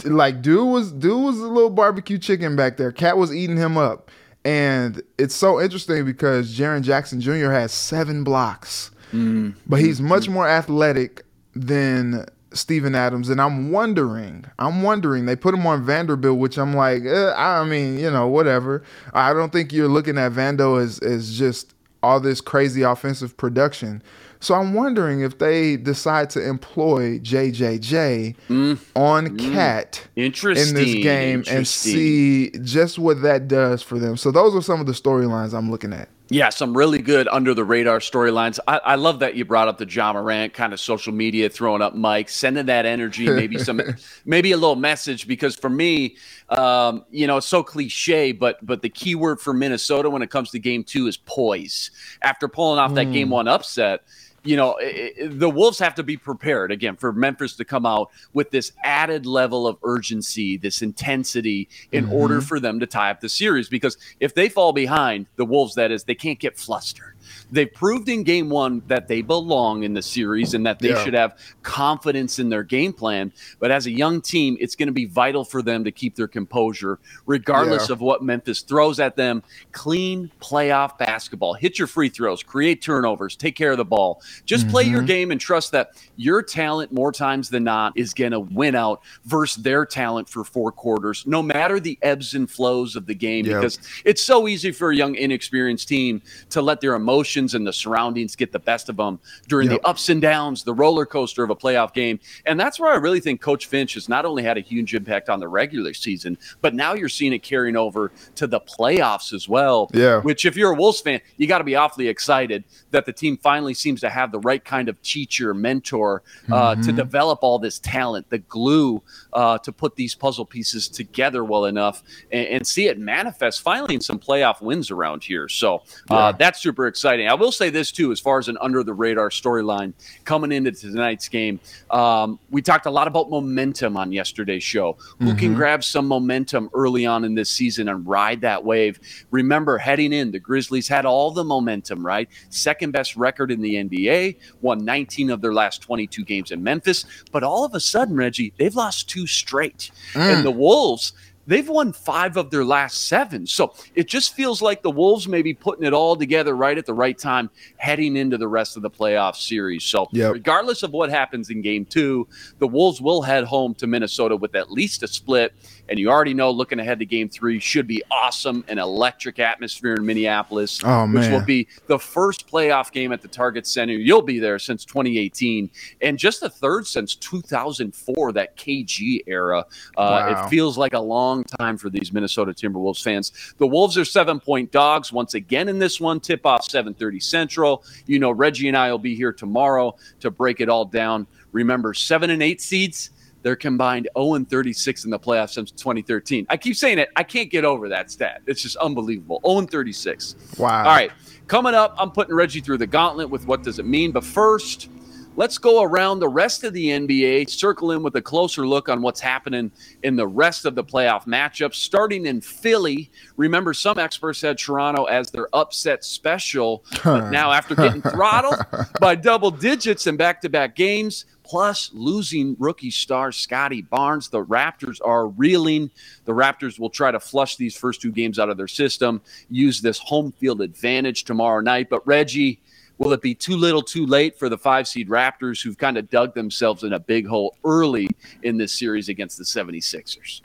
like 0.04 0.42
dude 0.42 0.68
was 0.68 0.92
dude 0.92 1.22
was 1.22 1.38
a 1.38 1.46
little 1.46 1.70
barbecue 1.70 2.18
chicken 2.18 2.56
back 2.56 2.76
there. 2.76 2.92
Cat 2.92 3.16
was 3.16 3.34
eating 3.34 3.56
him 3.56 3.76
up, 3.76 4.10
and 4.44 5.02
it's 5.18 5.34
so 5.34 5.60
interesting 5.60 6.04
because 6.04 6.56
Jaren 6.56 6.82
Jackson 6.82 7.20
Jr. 7.20 7.50
has 7.50 7.72
seven 7.72 8.24
blocks, 8.24 8.90
mm. 9.12 9.54
but 9.66 9.80
he's 9.80 10.00
much 10.00 10.28
more 10.28 10.48
athletic 10.48 11.24
than 11.54 12.26
Steven 12.54 12.94
Adams, 12.94 13.28
and 13.28 13.40
I'm 13.40 13.70
wondering, 13.70 14.44
I'm 14.58 14.82
wondering. 14.82 15.26
They 15.26 15.36
put 15.36 15.54
him 15.54 15.66
on 15.66 15.84
Vanderbilt, 15.84 16.38
which 16.38 16.58
I'm 16.58 16.74
like, 16.74 17.04
eh, 17.04 17.32
I 17.36 17.64
mean, 17.64 17.98
you 17.98 18.10
know, 18.10 18.28
whatever. 18.28 18.82
I 19.12 19.32
don't 19.32 19.52
think 19.52 19.72
you're 19.72 19.88
looking 19.88 20.18
at 20.18 20.32
Vando 20.32 20.80
as 20.80 20.98
as 21.00 21.36
just 21.36 21.74
all 22.02 22.20
this 22.20 22.40
crazy 22.40 22.82
offensive 22.82 23.36
production. 23.36 24.02
So 24.44 24.54
I'm 24.54 24.74
wondering 24.74 25.22
if 25.22 25.38
they 25.38 25.78
decide 25.78 26.28
to 26.30 26.46
employ 26.46 27.18
JJJ 27.20 28.36
mm. 28.50 28.78
on 28.94 29.38
mm. 29.38 29.52
KAT 29.52 30.06
in 30.16 30.32
this 30.32 30.94
game 31.02 31.44
and 31.48 31.66
see 31.66 32.50
just 32.62 32.98
what 32.98 33.22
that 33.22 33.48
does 33.48 33.82
for 33.82 33.98
them. 33.98 34.18
So 34.18 34.30
those 34.30 34.54
are 34.54 34.60
some 34.60 34.80
of 34.80 34.86
the 34.86 34.92
storylines 34.92 35.54
I'm 35.54 35.70
looking 35.70 35.94
at. 35.94 36.10
Yeah, 36.30 36.48
some 36.48 36.76
really 36.76 37.00
good 37.00 37.28
under 37.28 37.52
the 37.52 37.64
radar 37.64 37.98
storylines. 37.98 38.58
I, 38.66 38.78
I, 38.78 38.94
love 38.94 39.18
that 39.18 39.34
you 39.34 39.44
brought 39.44 39.68
up 39.68 39.76
the 39.76 39.86
Ja 39.86 40.14
Morant 40.14 40.54
kind 40.54 40.72
of 40.72 40.80
social 40.80 41.12
media, 41.12 41.50
throwing 41.50 41.82
up 41.82 41.94
Mike, 41.94 42.30
sending 42.30 42.64
that 42.66 42.86
energy, 42.86 43.28
maybe 43.28 43.58
some, 43.58 43.80
maybe 44.24 44.52
a 44.52 44.56
little 44.56 44.74
message. 44.74 45.28
Because 45.28 45.54
for 45.54 45.68
me, 45.68 46.16
um, 46.48 47.04
you 47.10 47.26
know, 47.26 47.36
it's 47.36 47.46
so 47.46 47.62
cliche, 47.62 48.32
but 48.32 48.64
but 48.64 48.80
the 48.80 48.88
key 48.88 49.14
word 49.14 49.38
for 49.38 49.52
Minnesota 49.52 50.08
when 50.08 50.22
it 50.22 50.30
comes 50.30 50.50
to 50.52 50.58
Game 50.58 50.82
Two 50.82 51.08
is 51.08 51.18
poise. 51.18 51.90
After 52.22 52.48
pulling 52.48 52.78
off 52.78 52.94
that 52.94 53.08
mm. 53.08 53.12
Game 53.12 53.28
One 53.28 53.46
upset, 53.46 54.00
you 54.44 54.56
know, 54.56 54.76
it, 54.80 55.38
the 55.38 55.50
Wolves 55.50 55.78
have 55.78 55.94
to 55.96 56.02
be 56.02 56.16
prepared 56.16 56.70
again 56.70 56.96
for 56.96 57.12
Memphis 57.12 57.56
to 57.56 57.64
come 57.64 57.86
out 57.86 58.10
with 58.32 58.50
this 58.50 58.72
added 58.84 59.26
level 59.26 59.66
of 59.66 59.78
urgency, 59.82 60.56
this 60.56 60.82
intensity 60.82 61.68
in 61.92 62.04
mm-hmm. 62.04 62.14
order 62.14 62.40
for 62.40 62.60
them 62.60 62.78
to 62.80 62.86
tie 62.86 63.10
up 63.10 63.20
the 63.20 63.28
series. 63.28 63.68
Because 63.68 63.96
if 64.20 64.34
they 64.34 64.48
fall 64.48 64.72
behind, 64.72 65.26
the 65.36 65.44
Wolves, 65.44 65.74
that 65.74 65.90
is, 65.90 66.04
they 66.04 66.14
can't 66.14 66.38
get 66.38 66.58
flustered. 66.58 67.13
They 67.50 67.66
proved 67.66 68.08
in 68.08 68.22
game 68.22 68.50
one 68.50 68.82
that 68.86 69.08
they 69.08 69.22
belong 69.22 69.84
in 69.84 69.94
the 69.94 70.02
series 70.02 70.54
and 70.54 70.64
that 70.66 70.78
they 70.78 70.90
yeah. 70.90 71.04
should 71.04 71.14
have 71.14 71.38
confidence 71.62 72.38
in 72.38 72.48
their 72.48 72.62
game 72.62 72.92
plan. 72.92 73.32
But 73.58 73.70
as 73.70 73.86
a 73.86 73.90
young 73.90 74.20
team, 74.20 74.56
it's 74.60 74.76
going 74.76 74.88
to 74.88 74.92
be 74.92 75.06
vital 75.06 75.44
for 75.44 75.62
them 75.62 75.84
to 75.84 75.92
keep 75.92 76.14
their 76.14 76.28
composure, 76.28 76.98
regardless 77.26 77.88
yeah. 77.88 77.94
of 77.94 78.00
what 78.00 78.22
Memphis 78.22 78.62
throws 78.62 79.00
at 79.00 79.16
them. 79.16 79.42
Clean 79.72 80.30
playoff 80.40 80.98
basketball. 80.98 81.54
Hit 81.54 81.78
your 81.78 81.88
free 81.88 82.08
throws, 82.08 82.42
create 82.42 82.82
turnovers, 82.82 83.36
take 83.36 83.56
care 83.56 83.72
of 83.72 83.78
the 83.78 83.84
ball. 83.84 84.22
Just 84.44 84.64
mm-hmm. 84.64 84.70
play 84.70 84.84
your 84.84 84.98
mm-hmm. 84.98 85.06
game 85.06 85.30
and 85.30 85.40
trust 85.40 85.72
that 85.72 85.90
your 86.16 86.42
talent, 86.42 86.92
more 86.92 87.12
times 87.12 87.48
than 87.48 87.64
not, 87.64 87.96
is 87.96 88.14
going 88.14 88.32
to 88.32 88.40
win 88.40 88.74
out 88.74 89.02
versus 89.24 89.62
their 89.62 89.86
talent 89.86 90.28
for 90.28 90.44
four 90.44 90.72
quarters, 90.72 91.24
no 91.26 91.42
matter 91.42 91.80
the 91.80 91.98
ebbs 92.02 92.34
and 92.34 92.50
flows 92.50 92.96
of 92.96 93.06
the 93.06 93.14
game, 93.14 93.44
because 93.44 93.78
it's 94.04 94.22
so 94.22 94.48
easy 94.48 94.72
for 94.72 94.90
a 94.90 94.96
young, 94.96 95.14
inexperienced 95.14 95.88
team 95.88 96.22
to 96.50 96.60
let 96.60 96.80
their 96.80 96.94
emotions 96.94 97.13
and 97.22 97.66
the 97.66 97.72
surroundings 97.72 98.36
get 98.36 98.52
the 98.52 98.58
best 98.58 98.88
of 98.88 98.96
them 98.96 99.18
during 99.48 99.70
yep. 99.70 99.80
the 99.80 99.88
ups 99.88 100.08
and 100.08 100.20
downs, 100.20 100.64
the 100.64 100.74
roller 100.74 101.06
coaster 101.06 101.44
of 101.44 101.50
a 101.50 101.56
playoff 101.56 101.92
game. 101.92 102.18
And 102.46 102.58
that's 102.58 102.80
where 102.80 102.92
I 102.92 102.96
really 102.96 103.20
think 103.20 103.40
Coach 103.40 103.66
Finch 103.66 103.94
has 103.94 104.08
not 104.08 104.24
only 104.24 104.42
had 104.42 104.56
a 104.56 104.60
huge 104.60 104.94
impact 104.94 105.28
on 105.28 105.40
the 105.40 105.48
regular 105.48 105.94
season, 105.94 106.38
but 106.60 106.74
now 106.74 106.94
you're 106.94 107.08
seeing 107.08 107.32
it 107.32 107.42
carrying 107.42 107.76
over 107.76 108.10
to 108.36 108.46
the 108.46 108.60
playoffs 108.60 109.32
as 109.32 109.48
well. 109.48 109.90
Yeah. 109.92 110.20
Which, 110.20 110.44
if 110.44 110.56
you're 110.56 110.72
a 110.72 110.74
Wolves 110.74 111.00
fan, 111.00 111.20
you 111.36 111.46
got 111.46 111.58
to 111.58 111.64
be 111.64 111.76
awfully 111.76 112.08
excited 112.08 112.64
that 112.90 113.06
the 113.06 113.12
team 113.12 113.36
finally 113.36 113.74
seems 113.74 114.00
to 114.00 114.10
have 114.10 114.32
the 114.32 114.40
right 114.40 114.64
kind 114.64 114.88
of 114.88 115.00
teacher, 115.02 115.54
mentor 115.54 116.22
uh, 116.50 116.72
mm-hmm. 116.72 116.82
to 116.82 116.92
develop 116.92 117.40
all 117.42 117.58
this 117.58 117.78
talent, 117.78 118.28
the 118.30 118.38
glue 118.38 119.02
uh, 119.34 119.58
to 119.58 119.72
put 119.72 119.96
these 119.96 120.14
puzzle 120.14 120.44
pieces 120.44 120.88
together 120.88 121.44
well 121.44 121.64
enough 121.64 122.02
and, 122.30 122.46
and, 122.46 122.66
see 122.66 122.86
it 122.86 122.98
manifest 122.98 123.60
finally 123.60 123.94
in 123.94 124.00
some 124.00 124.18
playoff 124.18 124.62
wins 124.62 124.90
around 124.90 125.22
here. 125.22 125.48
So 125.48 125.76
uh, 125.76 125.80
yeah. 126.10 126.32
that's 126.32 126.62
super 126.62 126.86
exciting. 126.86 127.28
I 127.28 127.34
will 127.34 127.52
say 127.52 127.68
this 127.68 127.92
too, 127.92 128.10
as 128.10 128.20
far 128.20 128.38
as 128.38 128.48
an 128.48 128.56
under 128.60 128.82
the 128.82 128.94
radar 128.94 129.28
storyline 129.30 129.92
coming 130.24 130.52
into 130.52 130.72
tonight's 130.72 131.28
game. 131.28 131.60
Um, 131.90 132.38
we 132.50 132.62
talked 132.62 132.86
a 132.86 132.90
lot 132.90 133.06
about 133.08 133.28
momentum 133.28 133.96
on 133.96 134.12
yesterday's 134.12 134.62
show. 134.62 134.96
Who 135.18 135.26
mm-hmm. 135.26 135.38
can 135.38 135.54
grab 135.54 135.84
some 135.84 136.06
momentum 136.06 136.70
early 136.72 137.04
on 137.04 137.24
in 137.24 137.34
this 137.34 137.50
season 137.50 137.88
and 137.88 138.06
ride 138.06 138.40
that 138.42 138.64
wave? 138.64 139.00
Remember, 139.30 139.78
heading 139.78 140.12
in, 140.12 140.30
the 140.30 140.38
Grizzlies 140.38 140.88
had 140.88 141.04
all 141.04 141.30
the 141.30 141.44
momentum, 141.44 142.04
right? 142.04 142.28
Second 142.50 142.92
best 142.92 143.16
record 143.16 143.50
in 143.50 143.60
the 143.60 143.74
NBA, 143.74 144.36
won 144.60 144.84
19 144.84 145.30
of 145.30 145.40
their 145.40 145.52
last 145.52 145.82
22 145.82 146.24
games 146.24 146.50
in 146.50 146.62
Memphis. 146.62 147.04
But 147.32 147.42
all 147.42 147.64
of 147.64 147.74
a 147.74 147.80
sudden, 147.80 148.16
Reggie, 148.16 148.52
they've 148.58 148.74
lost 148.74 149.08
two 149.08 149.23
straight. 149.26 149.90
Mm. 150.12 150.36
And 150.36 150.44
the 150.44 150.50
Wolves, 150.50 151.12
they've 151.46 151.68
won 151.68 151.92
five 151.92 152.36
of 152.36 152.50
their 152.50 152.64
last 152.64 153.06
seven. 153.06 153.46
So 153.46 153.74
it 153.94 154.08
just 154.08 154.34
feels 154.34 154.62
like 154.62 154.82
the 154.82 154.90
Wolves 154.90 155.28
may 155.28 155.42
be 155.42 155.54
putting 155.54 155.84
it 155.84 155.92
all 155.92 156.16
together 156.16 156.56
right 156.56 156.76
at 156.76 156.86
the 156.86 156.94
right 156.94 157.18
time, 157.18 157.50
heading 157.76 158.16
into 158.16 158.38
the 158.38 158.48
rest 158.48 158.76
of 158.76 158.82
the 158.82 158.90
playoff 158.90 159.36
series. 159.36 159.84
So, 159.84 160.08
yep. 160.12 160.32
regardless 160.32 160.82
of 160.82 160.92
what 160.92 161.10
happens 161.10 161.50
in 161.50 161.62
game 161.62 161.84
two, 161.84 162.26
the 162.58 162.68
Wolves 162.68 163.00
will 163.00 163.22
head 163.22 163.44
home 163.44 163.74
to 163.74 163.86
Minnesota 163.86 164.36
with 164.36 164.54
at 164.54 164.70
least 164.70 165.02
a 165.02 165.08
split. 165.08 165.54
And 165.88 165.98
you 165.98 166.10
already 166.10 166.34
know, 166.34 166.50
looking 166.50 166.80
ahead 166.80 166.98
to 167.00 167.06
game 167.06 167.28
three, 167.28 167.58
should 167.58 167.86
be 167.86 168.02
awesome 168.10 168.64
an 168.68 168.78
electric 168.78 169.38
atmosphere 169.38 169.94
in 169.94 170.06
Minneapolis, 170.06 170.80
oh, 170.84 171.06
which 171.06 171.28
will 171.28 171.44
be 171.44 171.68
the 171.86 171.98
first 171.98 172.48
playoff 172.48 172.92
game 172.92 173.12
at 173.12 173.20
the 173.20 173.28
Target 173.28 173.66
Center. 173.66 173.92
You'll 173.92 174.22
be 174.22 174.38
there 174.38 174.58
since 174.58 174.84
2018 174.84 175.70
and 176.00 176.18
just 176.18 176.40
the 176.40 176.48
third 176.50 176.86
since 176.86 177.14
2004, 177.16 178.32
that 178.32 178.56
KG 178.56 179.20
era. 179.26 179.60
Uh, 179.60 179.64
wow. 179.96 180.46
It 180.46 180.48
feels 180.48 180.78
like 180.78 180.94
a 180.94 181.00
long 181.00 181.44
time 181.44 181.76
for 181.76 181.90
these 181.90 182.12
Minnesota 182.12 182.52
Timberwolves 182.52 183.02
fans. 183.02 183.54
The 183.58 183.66
Wolves 183.66 183.98
are 183.98 184.04
seven 184.04 184.40
point 184.40 184.72
dogs 184.72 185.12
once 185.12 185.34
again 185.34 185.68
in 185.68 185.78
this 185.78 186.00
one. 186.00 186.20
Tip 186.20 186.46
off 186.46 186.66
7:30 186.66 187.22
Central. 187.22 187.84
You 188.06 188.18
know, 188.18 188.30
Reggie 188.30 188.68
and 188.68 188.76
I 188.76 188.90
will 188.90 188.98
be 188.98 189.14
here 189.14 189.32
tomorrow 189.32 189.96
to 190.20 190.30
break 190.30 190.60
it 190.60 190.68
all 190.68 190.84
down. 190.84 191.26
Remember, 191.52 191.94
seven 191.94 192.30
and 192.30 192.42
eight 192.42 192.60
seeds 192.60 193.10
they're 193.44 193.54
combined 193.54 194.08
0 194.16 194.34
and 194.34 194.48
36 194.48 195.04
in 195.04 195.10
the 195.10 195.18
playoffs 195.18 195.50
since 195.50 195.70
2013. 195.70 196.46
I 196.48 196.56
keep 196.56 196.74
saying 196.74 196.98
it. 196.98 197.10
I 197.14 197.22
can't 197.22 197.50
get 197.50 197.64
over 197.64 197.90
that 197.90 198.10
stat. 198.10 198.40
It's 198.46 198.62
just 198.62 198.76
unbelievable. 198.76 199.40
0 199.46 199.58
and 199.58 199.70
36. 199.70 200.34
Wow. 200.58 200.78
All 200.78 200.84
right. 200.86 201.12
Coming 201.46 201.74
up, 201.74 201.94
I'm 201.98 202.10
putting 202.10 202.34
Reggie 202.34 202.60
through 202.60 202.78
the 202.78 202.86
gauntlet 202.86 203.28
with 203.28 203.46
what 203.46 203.62
does 203.62 203.78
it 203.78 203.84
mean. 203.84 204.12
But 204.12 204.24
first, 204.24 204.88
let's 205.36 205.58
go 205.58 205.82
around 205.82 206.20
the 206.20 206.28
rest 206.28 206.64
of 206.64 206.72
the 206.72 206.86
NBA, 206.86 207.50
circle 207.50 207.90
in 207.90 208.02
with 208.02 208.16
a 208.16 208.22
closer 208.22 208.66
look 208.66 208.88
on 208.88 209.02
what's 209.02 209.20
happening 209.20 209.70
in 210.02 210.16
the 210.16 210.26
rest 210.26 210.64
of 210.64 210.74
the 210.74 210.82
playoff 210.82 211.26
matchups, 211.26 211.74
starting 211.74 212.24
in 212.24 212.40
Philly. 212.40 213.10
Remember, 213.36 213.74
some 213.74 213.98
experts 213.98 214.40
had 214.40 214.56
Toronto 214.56 215.04
as 215.04 215.30
their 215.30 215.48
upset 215.54 216.02
special, 216.02 216.82
but 217.04 217.28
now 217.28 217.52
after 217.52 217.74
getting 217.74 218.00
throttled 218.10 218.64
by 219.00 219.14
double 219.14 219.50
digits 219.50 220.06
in 220.06 220.16
back 220.16 220.40
to 220.40 220.48
back 220.48 220.74
games, 220.74 221.26
plus 221.44 221.90
losing 221.92 222.56
rookie 222.58 222.90
star 222.90 223.30
Scottie 223.30 223.82
Barnes. 223.82 224.28
The 224.28 224.44
Raptors 224.44 224.98
are 225.04 225.28
reeling. 225.28 225.90
The 226.24 226.32
Raptors 226.32 226.78
will 226.78 226.90
try 226.90 227.10
to 227.10 227.20
flush 227.20 227.56
these 227.56 227.76
first 227.76 228.00
two 228.00 228.10
games 228.10 228.38
out 228.38 228.48
of 228.48 228.56
their 228.56 228.68
system, 228.68 229.20
use 229.50 229.80
this 229.80 229.98
home 229.98 230.32
field 230.32 230.60
advantage 230.60 231.24
tomorrow 231.24 231.60
night. 231.60 231.88
But 231.90 232.06
Reggie, 232.06 232.60
will 232.98 233.12
it 233.12 233.20
be 233.20 233.34
too 233.34 233.56
little 233.56 233.82
too 233.82 234.06
late 234.06 234.38
for 234.38 234.48
the 234.48 234.58
five 234.58 234.88
seed 234.88 235.08
Raptors 235.08 235.62
who've 235.62 235.78
kind 235.78 235.98
of 235.98 236.10
dug 236.10 236.34
themselves 236.34 236.82
in 236.82 236.94
a 236.94 236.98
big 236.98 237.26
hole 237.26 237.56
early 237.64 238.08
in 238.42 238.56
this 238.56 238.72
series 238.72 239.08
against 239.08 239.38
the 239.38 239.44
76ers? 239.44 240.40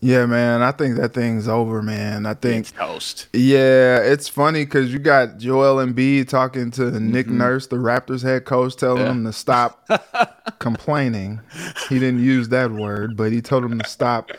Yeah, 0.00 0.26
man, 0.26 0.60
I 0.60 0.70
think 0.72 0.96
that 0.96 1.14
thing's 1.14 1.48
over, 1.48 1.80
man. 1.80 2.26
I 2.26 2.34
think 2.34 2.66
it's 2.66 2.72
toast. 2.72 3.28
Yeah, 3.32 3.96
it's 3.98 4.28
funny 4.28 4.66
because 4.66 4.92
you 4.92 4.98
got 4.98 5.38
Joel 5.38 5.76
Embiid 5.76 6.28
talking 6.28 6.70
to 6.72 6.82
mm-hmm. 6.82 7.10
Nick 7.10 7.28
Nurse, 7.28 7.68
the 7.68 7.76
Raptors 7.76 8.22
head 8.22 8.44
coach, 8.44 8.76
telling 8.76 9.00
yeah. 9.00 9.10
him 9.10 9.24
to 9.24 9.32
stop 9.32 9.88
complaining. 10.58 11.40
He 11.88 11.98
didn't 11.98 12.22
use 12.22 12.50
that 12.50 12.70
word, 12.70 13.16
but 13.16 13.32
he 13.32 13.40
told 13.40 13.64
him 13.64 13.78
to 13.78 13.88
stop 13.88 14.30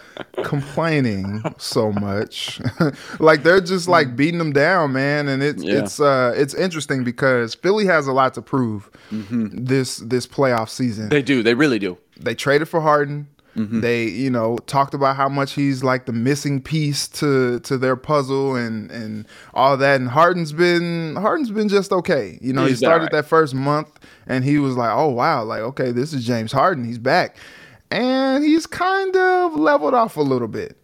complaining 0.43 1.41
so 1.57 1.91
much. 1.91 2.61
like 3.19 3.41
they're 3.41 3.59
just 3.59 3.87
like 3.87 4.09
mm. 4.09 4.15
beating 4.17 4.37
them 4.37 4.53
down, 4.53 4.93
man. 4.93 5.27
And 5.27 5.41
it's 5.41 5.63
yeah. 5.63 5.79
it's 5.79 5.99
uh 5.99 6.31
it's 6.35 6.53
interesting 6.53 7.03
because 7.03 7.55
Philly 7.55 7.87
has 7.87 8.05
a 8.05 8.13
lot 8.13 8.35
to 8.35 8.41
prove 8.43 8.91
mm-hmm. 9.09 9.47
this 9.51 9.97
this 9.97 10.27
playoff 10.27 10.69
season. 10.69 11.09
They 11.09 11.23
do. 11.23 11.41
They 11.41 11.55
really 11.55 11.79
do. 11.79 11.97
They 12.19 12.35
traded 12.35 12.69
for 12.69 12.81
Harden. 12.81 13.27
Mm-hmm. 13.55 13.79
They, 13.79 14.03
you 14.05 14.29
know, 14.29 14.57
talked 14.67 14.93
about 14.93 15.15
how 15.15 15.29
much 15.29 15.53
he's 15.53 15.83
like 15.83 16.05
the 16.05 16.13
missing 16.13 16.61
piece 16.61 17.07
to 17.09 17.59
to 17.61 17.77
their 17.77 17.95
puzzle 17.95 18.55
and 18.55 18.91
and 18.91 19.25
all 19.53 19.77
that. 19.77 20.01
And 20.01 20.09
Harden's 20.09 20.51
been 20.51 21.15
Harden's 21.15 21.51
been 21.51 21.69
just 21.69 21.91
okay. 21.91 22.37
You 22.41 22.53
know, 22.53 22.63
he's 22.63 22.79
he 22.79 22.85
started 22.85 23.05
right. 23.05 23.11
that 23.13 23.25
first 23.25 23.53
month 23.53 23.97
and 24.27 24.43
he 24.43 24.57
was 24.57 24.75
like, 24.75 24.91
oh 24.91 25.09
wow, 25.09 25.43
like 25.43 25.61
okay, 25.61 25.91
this 25.91 26.13
is 26.13 26.25
James 26.25 26.51
Harden. 26.51 26.83
He's 26.83 26.97
back, 26.97 27.37
and 27.91 28.43
he's 28.43 28.67
kind 28.67 29.15
of 29.15 29.55
leveled 29.55 29.93
off 29.93 30.17
a 30.17 30.21
little 30.21 30.47
bit. 30.47 30.77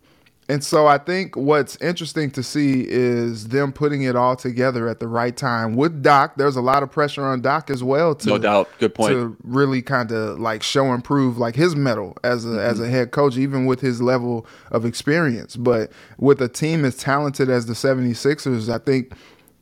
And 0.51 0.62
so 0.62 0.86
I 0.86 0.98
think 0.98 1.38
what's 1.38 1.77
interesting 1.77 2.29
to 2.31 2.43
see 2.43 2.86
is 2.86 3.48
them 3.48 3.72
putting 3.72 4.01
it 4.01 4.17
all 4.17 4.36
together 4.36 4.89
at 4.89 5.00
the 5.00 5.08
right 5.08 5.36
time 5.36 5.77
with 5.77 6.03
Doc. 6.03 6.34
There's 6.36 6.58
a 6.58 6.62
lot 6.62 6.84
of 6.84 6.91
pressure 6.91 7.24
on 7.24 7.39
Doc 7.39 7.70
as 7.70 7.81
well 7.81 8.15
to 8.15 8.29
no 8.31 8.38
doubt, 8.38 8.67
good 8.77 8.93
point, 8.93 9.13
to 9.13 9.38
really 9.46 9.81
kind 9.81 10.12
of 10.12 10.41
like 10.41 10.62
show 10.62 10.91
and 10.91 11.01
prove 11.01 11.38
like 11.38 11.55
his 11.55 11.77
mettle 11.77 12.17
as 12.25 12.43
a 12.43 12.50
mm-hmm. 12.50 12.60
as 12.60 12.81
a 12.81 12.89
head 12.89 13.12
coach, 13.12 13.38
even 13.38 13.65
with 13.65 13.79
his 13.79 14.01
level 14.01 14.46
of 14.72 14.84
experience. 14.84 15.55
But 15.55 15.89
with 16.17 16.41
a 16.41 16.50
team 16.50 16.84
as 16.84 16.98
talented 16.98 17.50
as 17.50 17.67
the 17.67 17.74
76ers, 17.74 18.67
I 18.67 18.79
think 18.79 19.13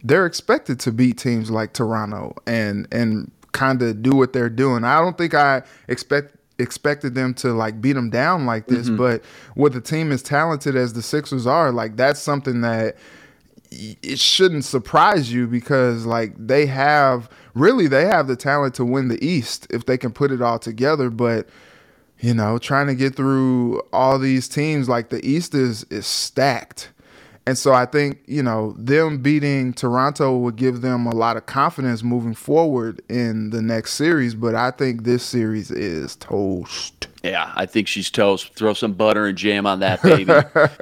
they're 0.03 0.25
expected 0.25 0.79
to 0.79 0.91
beat 0.91 1.19
teams 1.19 1.51
like 1.51 1.73
Toronto 1.73 2.33
and 2.47 2.87
and 2.91 3.31
kind 3.51 3.83
of 3.83 4.01
do 4.01 4.15
what 4.15 4.33
they're 4.33 4.49
doing. 4.49 4.83
I 4.83 4.99
don't 5.01 5.19
think 5.19 5.35
I 5.35 5.61
expect 5.87 6.38
expected 6.59 7.15
them 7.15 7.33
to 7.35 7.53
like 7.53 7.81
beat 7.81 7.93
them 7.93 8.09
down 8.09 8.45
like 8.45 8.67
this, 8.67 8.87
mm-hmm. 8.87 8.97
but 8.97 9.23
with 9.55 9.75
a 9.75 9.81
team 9.81 10.11
as 10.11 10.21
talented 10.21 10.75
as 10.75 10.93
the 10.93 11.01
Sixers 11.01 11.47
are, 11.47 11.71
like 11.71 11.95
that's 11.95 12.19
something 12.19 12.61
that 12.61 12.97
it 13.71 14.19
shouldn't 14.19 14.65
surprise 14.65 15.31
you 15.31 15.47
because 15.47 16.05
like 16.05 16.33
they 16.37 16.65
have 16.65 17.29
really 17.53 17.87
they 17.87 18.05
have 18.05 18.27
the 18.27 18.35
talent 18.35 18.73
to 18.75 18.85
win 18.85 19.07
the 19.07 19.23
East 19.23 19.67
if 19.69 19.85
they 19.85 19.97
can 19.97 20.11
put 20.11 20.31
it 20.31 20.41
all 20.41 20.59
together, 20.59 21.09
but 21.09 21.47
you 22.19 22.33
know, 22.33 22.57
trying 22.57 22.87
to 22.87 22.95
get 22.95 23.15
through 23.15 23.81
all 23.93 24.19
these 24.19 24.49
teams 24.49 24.89
like 24.89 25.09
the 25.09 25.25
East 25.25 25.53
is 25.53 25.83
is 25.85 26.05
stacked. 26.05 26.91
And 27.49 27.57
so 27.57 27.73
I 27.73 27.87
think, 27.87 28.19
you 28.27 28.43
know, 28.43 28.75
them 28.77 29.23
beating 29.23 29.73
Toronto 29.73 30.37
would 30.37 30.55
give 30.55 30.81
them 30.81 31.07
a 31.07 31.15
lot 31.15 31.35
of 31.35 31.47
confidence 31.47 32.03
moving 32.03 32.35
forward 32.35 33.01
in 33.09 33.49
the 33.49 33.59
next 33.59 33.93
series. 33.93 34.35
But 34.35 34.53
I 34.53 34.69
think 34.69 35.03
this 35.03 35.23
series 35.23 35.71
is 35.71 36.15
toast. 36.17 37.07
Yeah, 37.23 37.51
I 37.55 37.65
think 37.65 37.87
she's 37.87 38.11
toast. 38.11 38.53
Throw 38.53 38.75
some 38.75 38.93
butter 38.93 39.25
and 39.25 39.35
jam 39.35 39.65
on 39.65 39.79
that 39.79 39.99
baby. 40.03 40.31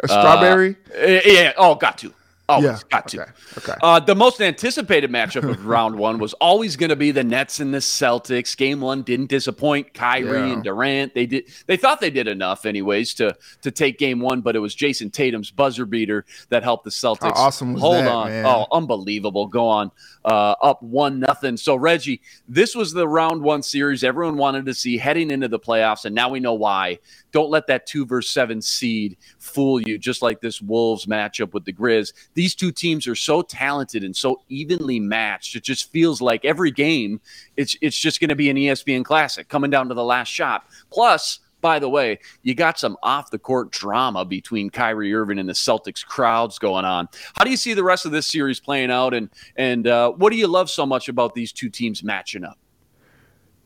Strawberry? 0.08 0.76
Uh, 0.94 1.06
yeah. 1.26 1.54
Oh, 1.56 1.76
got 1.76 2.00
to. 2.00 2.14
Oh, 2.50 2.62
Yeah, 2.62 2.80
got 2.90 3.10
to. 3.10 3.22
okay, 3.24 3.32
okay. 3.58 3.74
Uh, 3.84 4.00
the 4.00 4.16
most 4.16 4.40
anticipated 4.42 5.12
matchup 5.12 5.50
of 5.50 5.66
round 5.66 5.98
one 5.98 6.18
was 6.18 6.32
always 6.36 6.78
going 6.78 6.92
to 6.92 6.96
be 6.96 7.12
the 7.12 7.24
Nets 7.24 7.60
and 7.60 7.74
the 7.74 7.80
Celtics. 7.80 8.56
Game 8.56 8.80
one 8.80 9.02
didn't 9.02 9.26
disappoint. 9.26 9.94
Kyrie 9.94 10.48
Yeah. 10.48 10.54
and 10.54 10.64
Durant. 10.64 11.14
They 11.14 11.26
did. 11.26 11.50
They 11.66 11.76
thought 11.76 12.00
they 12.00 12.10
did 12.10 12.28
enough, 12.30 12.66
anyways, 12.66 13.14
to 13.16 13.36
to 13.64 13.72
take 13.72 13.98
game 13.98 14.22
one. 14.22 14.40
But 14.40 14.56
it 14.56 14.60
was 14.60 14.74
Jayson 14.76 15.12
Tatum's 15.12 15.52
buzzer 15.52 15.86
beater 15.86 16.26
that 16.48 16.64
helped 16.64 16.86
the 16.86 16.90
Celtics. 16.90 17.24
How 17.24 17.34
awesome 17.34 17.74
was 17.74 17.82
Hold 17.82 17.96
that, 17.96 18.08
on. 18.08 18.28
man? 18.30 18.46
Oh, 18.46 18.66
unbelievable. 18.72 19.48
Go 19.48 19.68
on. 19.68 19.92
Uh, 20.24 20.56
up 20.62 20.82
one 20.82 21.20
nothing. 21.20 21.58
So 21.58 21.76
Reggie, 21.76 22.22
this 22.48 22.76
was 22.76 22.94
the 22.94 23.08
round 23.08 23.42
one 23.42 23.62
series 23.62 24.04
everyone 24.06 24.38
wanted 24.38 24.66
to 24.68 24.74
see 24.74 24.98
heading 24.98 25.32
into 25.32 25.48
the 25.50 25.60
playoffs, 25.60 26.06
and 26.06 26.16
now 26.16 26.30
we 26.30 26.40
know 26.40 26.54
why. 26.54 27.00
Don't 27.34 27.50
let 27.50 27.68
that 27.68 27.86
two 27.86 28.06
versus 28.06 28.32
seven 28.32 28.62
seed 28.62 29.18
fool 29.38 29.82
you, 29.82 29.98
just 29.98 30.22
like 30.22 30.40
this 30.42 30.62
Wolves 30.62 31.06
matchup 31.06 31.54
with 31.54 31.66
the 31.66 31.74
Grizz. 31.74 32.14
These 32.38 32.54
two 32.54 32.72
teams 32.72 33.08
are 33.08 33.16
so 33.16 33.42
talented 33.42 34.04
and 34.04 34.16
so 34.16 34.42
evenly 34.48 35.00
matched. 35.00 35.56
It 35.56 35.64
just 35.64 35.92
feels 35.92 36.22
like 36.22 36.46
every 36.46 36.70
game, 36.70 37.20
it's 37.56 37.76
it's 37.82 37.98
just 37.98 38.20
going 38.20 38.30
to 38.30 38.36
be 38.36 38.52
an 38.52 38.58
ESPN 38.58 39.04
classic 39.04 39.50
coming 39.50 39.72
down 39.72 39.88
to 39.88 39.96
the 39.96 40.04
last 40.04 40.28
shot. 40.28 40.68
Plus, 40.92 41.40
by 41.62 41.80
the 41.80 41.90
way, 41.90 42.20
you 42.44 42.54
got 42.54 42.78
some 42.78 42.96
off 43.02 43.32
the 43.32 43.40
court 43.40 43.72
drama 43.72 44.24
between 44.24 44.70
Kyrie 44.70 45.16
Irving 45.16 45.40
and 45.40 45.50
the 45.50 45.54
Celtics 45.54 46.06
crowds 46.06 46.60
going 46.60 46.86
on. 46.86 47.10
How 47.34 47.44
do 47.44 47.50
you 47.50 47.58
see 47.58 47.74
the 47.74 47.84
rest 47.84 48.06
of 48.06 48.12
this 48.12 48.28
series 48.28 48.60
playing 48.60 48.92
out, 48.92 49.16
and 49.16 49.32
and 49.56 49.88
uh, 49.88 50.12
what 50.12 50.32
do 50.32 50.38
you 50.38 50.46
love 50.46 50.70
so 50.70 50.86
much 50.86 51.10
about 51.10 51.34
these 51.34 51.52
two 51.52 51.72
teams 51.72 52.04
matching 52.04 52.44
up? 52.44 52.60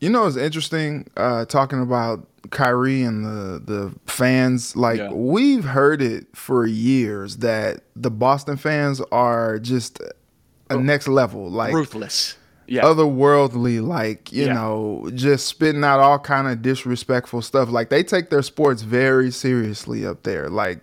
You 0.00 0.08
know, 0.08 0.26
it's 0.26 0.38
interesting 0.38 1.10
uh, 1.18 1.44
talking 1.44 1.82
about 1.82 2.26
Kyrie 2.50 3.02
and 3.02 3.24
the 3.24 3.62
the 3.64 3.94
fans. 4.10 4.76
Like 4.76 4.98
Yeah. 4.98 5.12
we've 5.12 5.64
heard 5.64 6.02
it 6.02 6.26
for 6.34 6.66
years 6.66 7.38
that 7.38 7.82
the 7.96 8.10
Boston 8.10 8.56
fans 8.56 9.00
are 9.12 9.58
just 9.58 10.00
a 10.00 10.12
oh. 10.74 10.80
next 10.80 11.08
level, 11.08 11.50
like 11.50 11.72
Ruthless. 11.74 12.36
Yeah. 12.66 12.82
otherworldly. 12.82 13.86
Like 13.86 14.32
you 14.32 14.46
Yeah. 14.46 14.54
know, 14.54 15.10
just 15.14 15.46
spitting 15.46 15.84
out 15.84 16.00
all 16.00 16.18
kind 16.18 16.48
of 16.48 16.62
disrespectful 16.62 17.42
stuff. 17.42 17.68
Like 17.70 17.90
they 17.90 18.02
take 18.02 18.30
their 18.30 18.42
sports 18.42 18.82
very 18.82 19.30
seriously 19.30 20.04
up 20.06 20.22
there. 20.22 20.48
Like. 20.48 20.82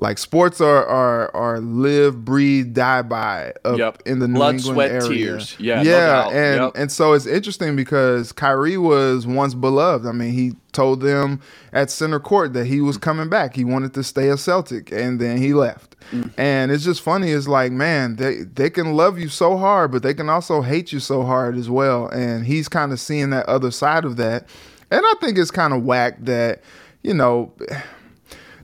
Like 0.00 0.16
sports 0.16 0.60
are 0.62 0.84
are 0.86 1.30
are 1.36 1.60
live, 1.60 2.24
breathe, 2.24 2.72
die 2.72 3.02
by 3.02 3.52
up 3.66 3.78
Yep. 3.78 4.02
in 4.06 4.18
the 4.18 4.28
New 4.28 4.34
Blood, 4.34 4.54
England 4.56 4.74
sweat, 4.74 4.90
area. 4.90 5.08
tears. 5.08 5.56
Yeah, 5.58 5.82
yeah, 5.82 6.06
doubt. 6.06 6.32
and 6.32 6.60
Yep. 6.62 6.72
and 6.76 6.90
so 6.92 7.12
it's 7.12 7.26
interesting 7.26 7.76
because 7.76 8.32
Kyrie 8.32 8.78
was 8.78 9.26
once 9.26 9.52
beloved. 9.54 10.06
I 10.06 10.12
mean, 10.12 10.32
he 10.32 10.54
told 10.72 11.02
them 11.02 11.40
at 11.74 11.90
center 11.90 12.18
court 12.18 12.54
that 12.54 12.64
he 12.66 12.80
was 12.80 12.96
coming 12.96 13.28
back. 13.28 13.54
He 13.54 13.64
wanted 13.64 13.92
to 13.94 14.02
stay 14.02 14.30
a 14.30 14.38
Celtic, 14.38 14.90
and 14.90 15.20
then 15.20 15.36
he 15.36 15.52
left. 15.52 15.96
Mm. 16.12 16.30
And 16.38 16.72
it's 16.72 16.82
just 16.84 17.02
funny. 17.02 17.32
It's 17.32 17.46
like, 17.46 17.70
man, 17.70 18.16
they 18.16 18.44
they 18.54 18.70
can 18.70 18.94
love 18.96 19.18
you 19.18 19.28
so 19.28 19.58
hard, 19.58 19.92
but 19.92 20.02
they 20.02 20.14
can 20.14 20.30
also 20.30 20.62
hate 20.62 20.92
you 20.92 21.00
so 21.00 21.24
hard 21.24 21.56
as 21.58 21.68
well. 21.68 22.06
And 22.08 22.46
he's 22.46 22.68
kind 22.70 22.92
of 22.92 23.00
seeing 23.00 23.28
that 23.30 23.46
other 23.50 23.70
side 23.70 24.06
of 24.06 24.16
that. 24.16 24.48
And 24.90 25.02
I 25.04 25.12
think 25.20 25.36
it's 25.36 25.50
kind 25.50 25.74
of 25.74 25.84
whack 25.84 26.24
that, 26.24 26.62
you 27.02 27.12
know. 27.12 27.52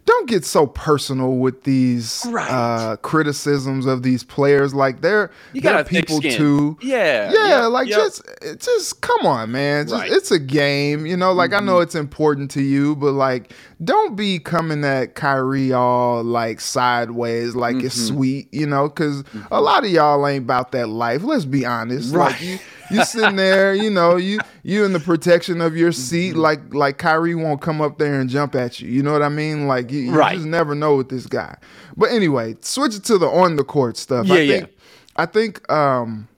Don't 0.06 0.28
get 0.28 0.44
so 0.44 0.68
personal 0.68 1.32
with 1.36 1.64
these 1.64 2.24
Right. 2.28 2.48
uh, 2.50 2.96
criticisms 2.98 3.86
of 3.86 4.04
these 4.04 4.22
players. 4.22 4.72
Like 4.72 5.00
they're 5.00 5.32
You 5.52 5.60
they're 5.60 5.72
got 5.74 5.86
people 5.88 6.20
too. 6.20 6.78
Yeah. 6.80 7.32
Yeah, 7.32 7.62
Yep, 7.62 7.70
like 7.72 7.88
yep. 7.88 7.98
just 7.98 8.22
just 8.60 9.00
come 9.00 9.26
on, 9.26 9.50
man. 9.50 9.88
Just 9.88 10.00
Right. 10.00 10.12
it's 10.12 10.30
a 10.30 10.38
game, 10.38 11.06
you 11.06 11.16
know. 11.16 11.32
Like 11.32 11.52
I 11.52 11.56
Mm-hmm. 11.56 11.66
know 11.66 11.80
it's 11.80 11.96
important 11.96 12.52
to 12.52 12.62
you, 12.62 12.94
but 12.96 13.12
like 13.12 13.52
don't 13.82 14.14
be 14.16 14.38
coming 14.38 14.84
at 14.84 15.16
Kyrie 15.16 15.72
all 15.72 16.22
like 16.22 16.60
sideways, 16.60 17.56
like 17.56 17.76
it's 17.82 17.96
Mm-hmm. 17.98 18.14
sweet, 18.16 18.48
you 18.54 18.66
know, 18.66 18.88
because 18.88 19.24
a 19.50 19.60
lot 19.60 19.84
of 19.84 19.90
y'all 19.90 20.24
ain't 20.26 20.44
about 20.44 20.70
that 20.72 20.88
life. 20.88 21.24
Let's 21.24 21.44
be 21.44 21.66
honest. 21.66 22.14
Like 22.14 22.32
Right. 22.34 22.40
you, 22.42 22.58
you 22.90 23.04
sitting 23.04 23.36
there, 23.36 23.74
you 23.74 23.90
know, 23.90 24.16
you 24.16 24.38
you 24.62 24.84
in 24.84 24.92
the 24.92 25.00
protection 25.00 25.60
of 25.60 25.76
your 25.76 25.92
seat, 25.92 26.32
Mm-hmm. 26.32 26.40
like 26.40 26.74
like 26.74 26.98
Kyrie 26.98 27.34
won't 27.34 27.60
come 27.60 27.80
up 27.80 27.98
there 27.98 28.20
and 28.20 28.28
jump 28.30 28.54
at 28.54 28.80
you. 28.80 28.88
You 28.88 29.02
know 29.02 29.12
what 29.12 29.22
I 29.22 29.28
mean? 29.28 29.66
Like 29.66 29.90
you, 29.90 30.00
you 30.00 30.12
Right. 30.12 30.34
just 30.36 30.46
never 30.46 30.74
know 30.74 30.96
with 30.96 31.08
this 31.08 31.26
guy. 31.26 31.56
But 31.96 32.10
anyway, 32.10 32.56
switch 32.60 32.94
it 32.94 33.04
to 33.04 33.18
the 33.18 33.26
on 33.28 33.56
the 33.56 33.64
court 33.64 33.96
stuff. 33.96 34.30
I 34.30 34.36
Yeah, 34.38 34.42
yeah. 34.42 34.58
think 34.60 34.70
I 35.16 35.26
think 35.26 35.72
um 35.72 36.28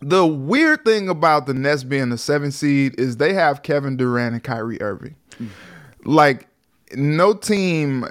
the 0.00 0.26
weird 0.26 0.84
thing 0.84 1.08
about 1.08 1.46
the 1.46 1.54
Nets 1.54 1.82
being 1.84 2.10
the 2.10 2.18
seven 2.18 2.50
seed 2.52 2.98
is 3.00 3.16
they 3.16 3.32
have 3.32 3.62
Kevin 3.62 3.96
Durant 3.96 4.34
and 4.34 4.42
Kyrie 4.44 4.80
Irving. 4.82 5.14
Like 6.04 6.46
no 6.94 7.32
team 7.34 8.06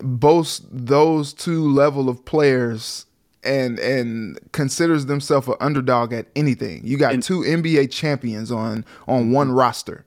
boasts 0.00 0.64
those 0.70 1.32
two 1.32 1.68
level 1.70 2.08
of 2.08 2.24
players 2.24 3.06
and 3.44 3.78
and 3.78 4.38
considers 4.52 5.06
themselves 5.06 5.48
an 5.48 5.54
underdog 5.60 6.12
at 6.12 6.26
anything. 6.36 6.80
You 6.84 6.96
got 6.96 7.22
two 7.22 7.40
NBA 7.40 7.90
champions 7.90 8.50
on 8.50 8.84
on 9.06 9.30
one 9.32 9.52
roster. 9.52 10.04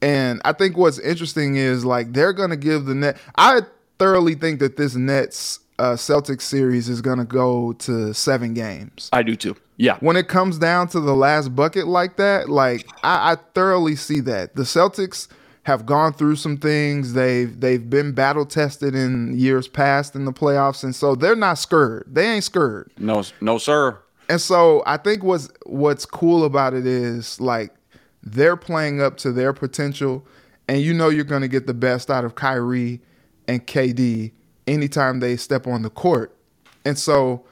And 0.00 0.40
I 0.44 0.52
think 0.52 0.76
what's 0.76 0.98
interesting 0.98 1.56
is 1.56 1.84
like 1.84 2.12
they're 2.12 2.32
gonna 2.32 2.56
give 2.56 2.86
the 2.86 2.94
net 2.94 3.18
I 3.36 3.60
thoroughly 3.98 4.34
think 4.34 4.58
that 4.60 4.76
this 4.76 4.96
Nets 4.96 5.60
uh, 5.78 5.92
Celtics 5.92 6.42
series 6.42 6.88
is 6.88 7.00
gonna 7.00 7.24
go 7.24 7.72
to 7.74 8.12
seven 8.12 8.52
games 8.54 9.08
I 9.12 9.22
do 9.22 9.36
too. 9.36 9.56
Yeah. 9.76 9.96
when 10.00 10.16
it 10.16 10.28
comes 10.28 10.58
down 10.58 10.88
to 10.88 11.00
the 11.00 11.14
last 11.14 11.56
bucket 11.56 11.88
like 11.88 12.16
that, 12.16 12.48
like 12.48 12.86
I, 13.02 13.32
I 13.32 13.36
thoroughly 13.54 13.96
see 13.96 14.20
that 14.20 14.54
the 14.54 14.62
Celtics 14.62 15.28
have 15.64 15.86
gone 15.86 16.12
through 16.12 16.36
some 16.36 16.56
things. 16.56 17.12
They've 17.12 17.58
they've 17.60 17.88
been 17.88 18.12
battle 18.12 18.44
tested 18.44 18.94
in 18.94 19.36
years 19.38 19.68
past 19.68 20.14
in 20.14 20.24
the 20.24 20.32
playoffs, 20.32 20.82
and 20.84 20.94
so 20.94 21.14
they're 21.14 21.36
not 21.36 21.54
scared. 21.54 22.04
They 22.06 22.26
ain't 22.26 22.44
scared. 22.44 22.90
No, 22.98 23.22
no, 23.40 23.58
sir. 23.58 23.98
And 24.28 24.40
so 24.40 24.82
I 24.86 24.96
think 24.96 25.22
what's 25.22 25.50
what's 25.66 26.06
cool 26.06 26.44
about 26.44 26.74
it 26.74 26.86
is 26.86 27.40
like 27.40 27.74
they're 28.22 28.56
playing 28.56 29.00
up 29.00 29.16
to 29.18 29.32
their 29.32 29.52
potential, 29.52 30.26
and 30.68 30.80
you 30.80 30.94
know 30.94 31.08
you're 31.08 31.24
going 31.24 31.42
to 31.42 31.48
get 31.48 31.66
the 31.66 31.74
best 31.74 32.10
out 32.10 32.24
of 32.24 32.34
Kyrie 32.34 33.00
and 33.48 33.66
KD 33.66 34.32
anytime 34.66 35.20
they 35.20 35.36
step 35.36 35.66
on 35.66 35.82
the 35.82 35.90
court. 35.90 36.34
And 36.84 36.98
so 36.98 37.44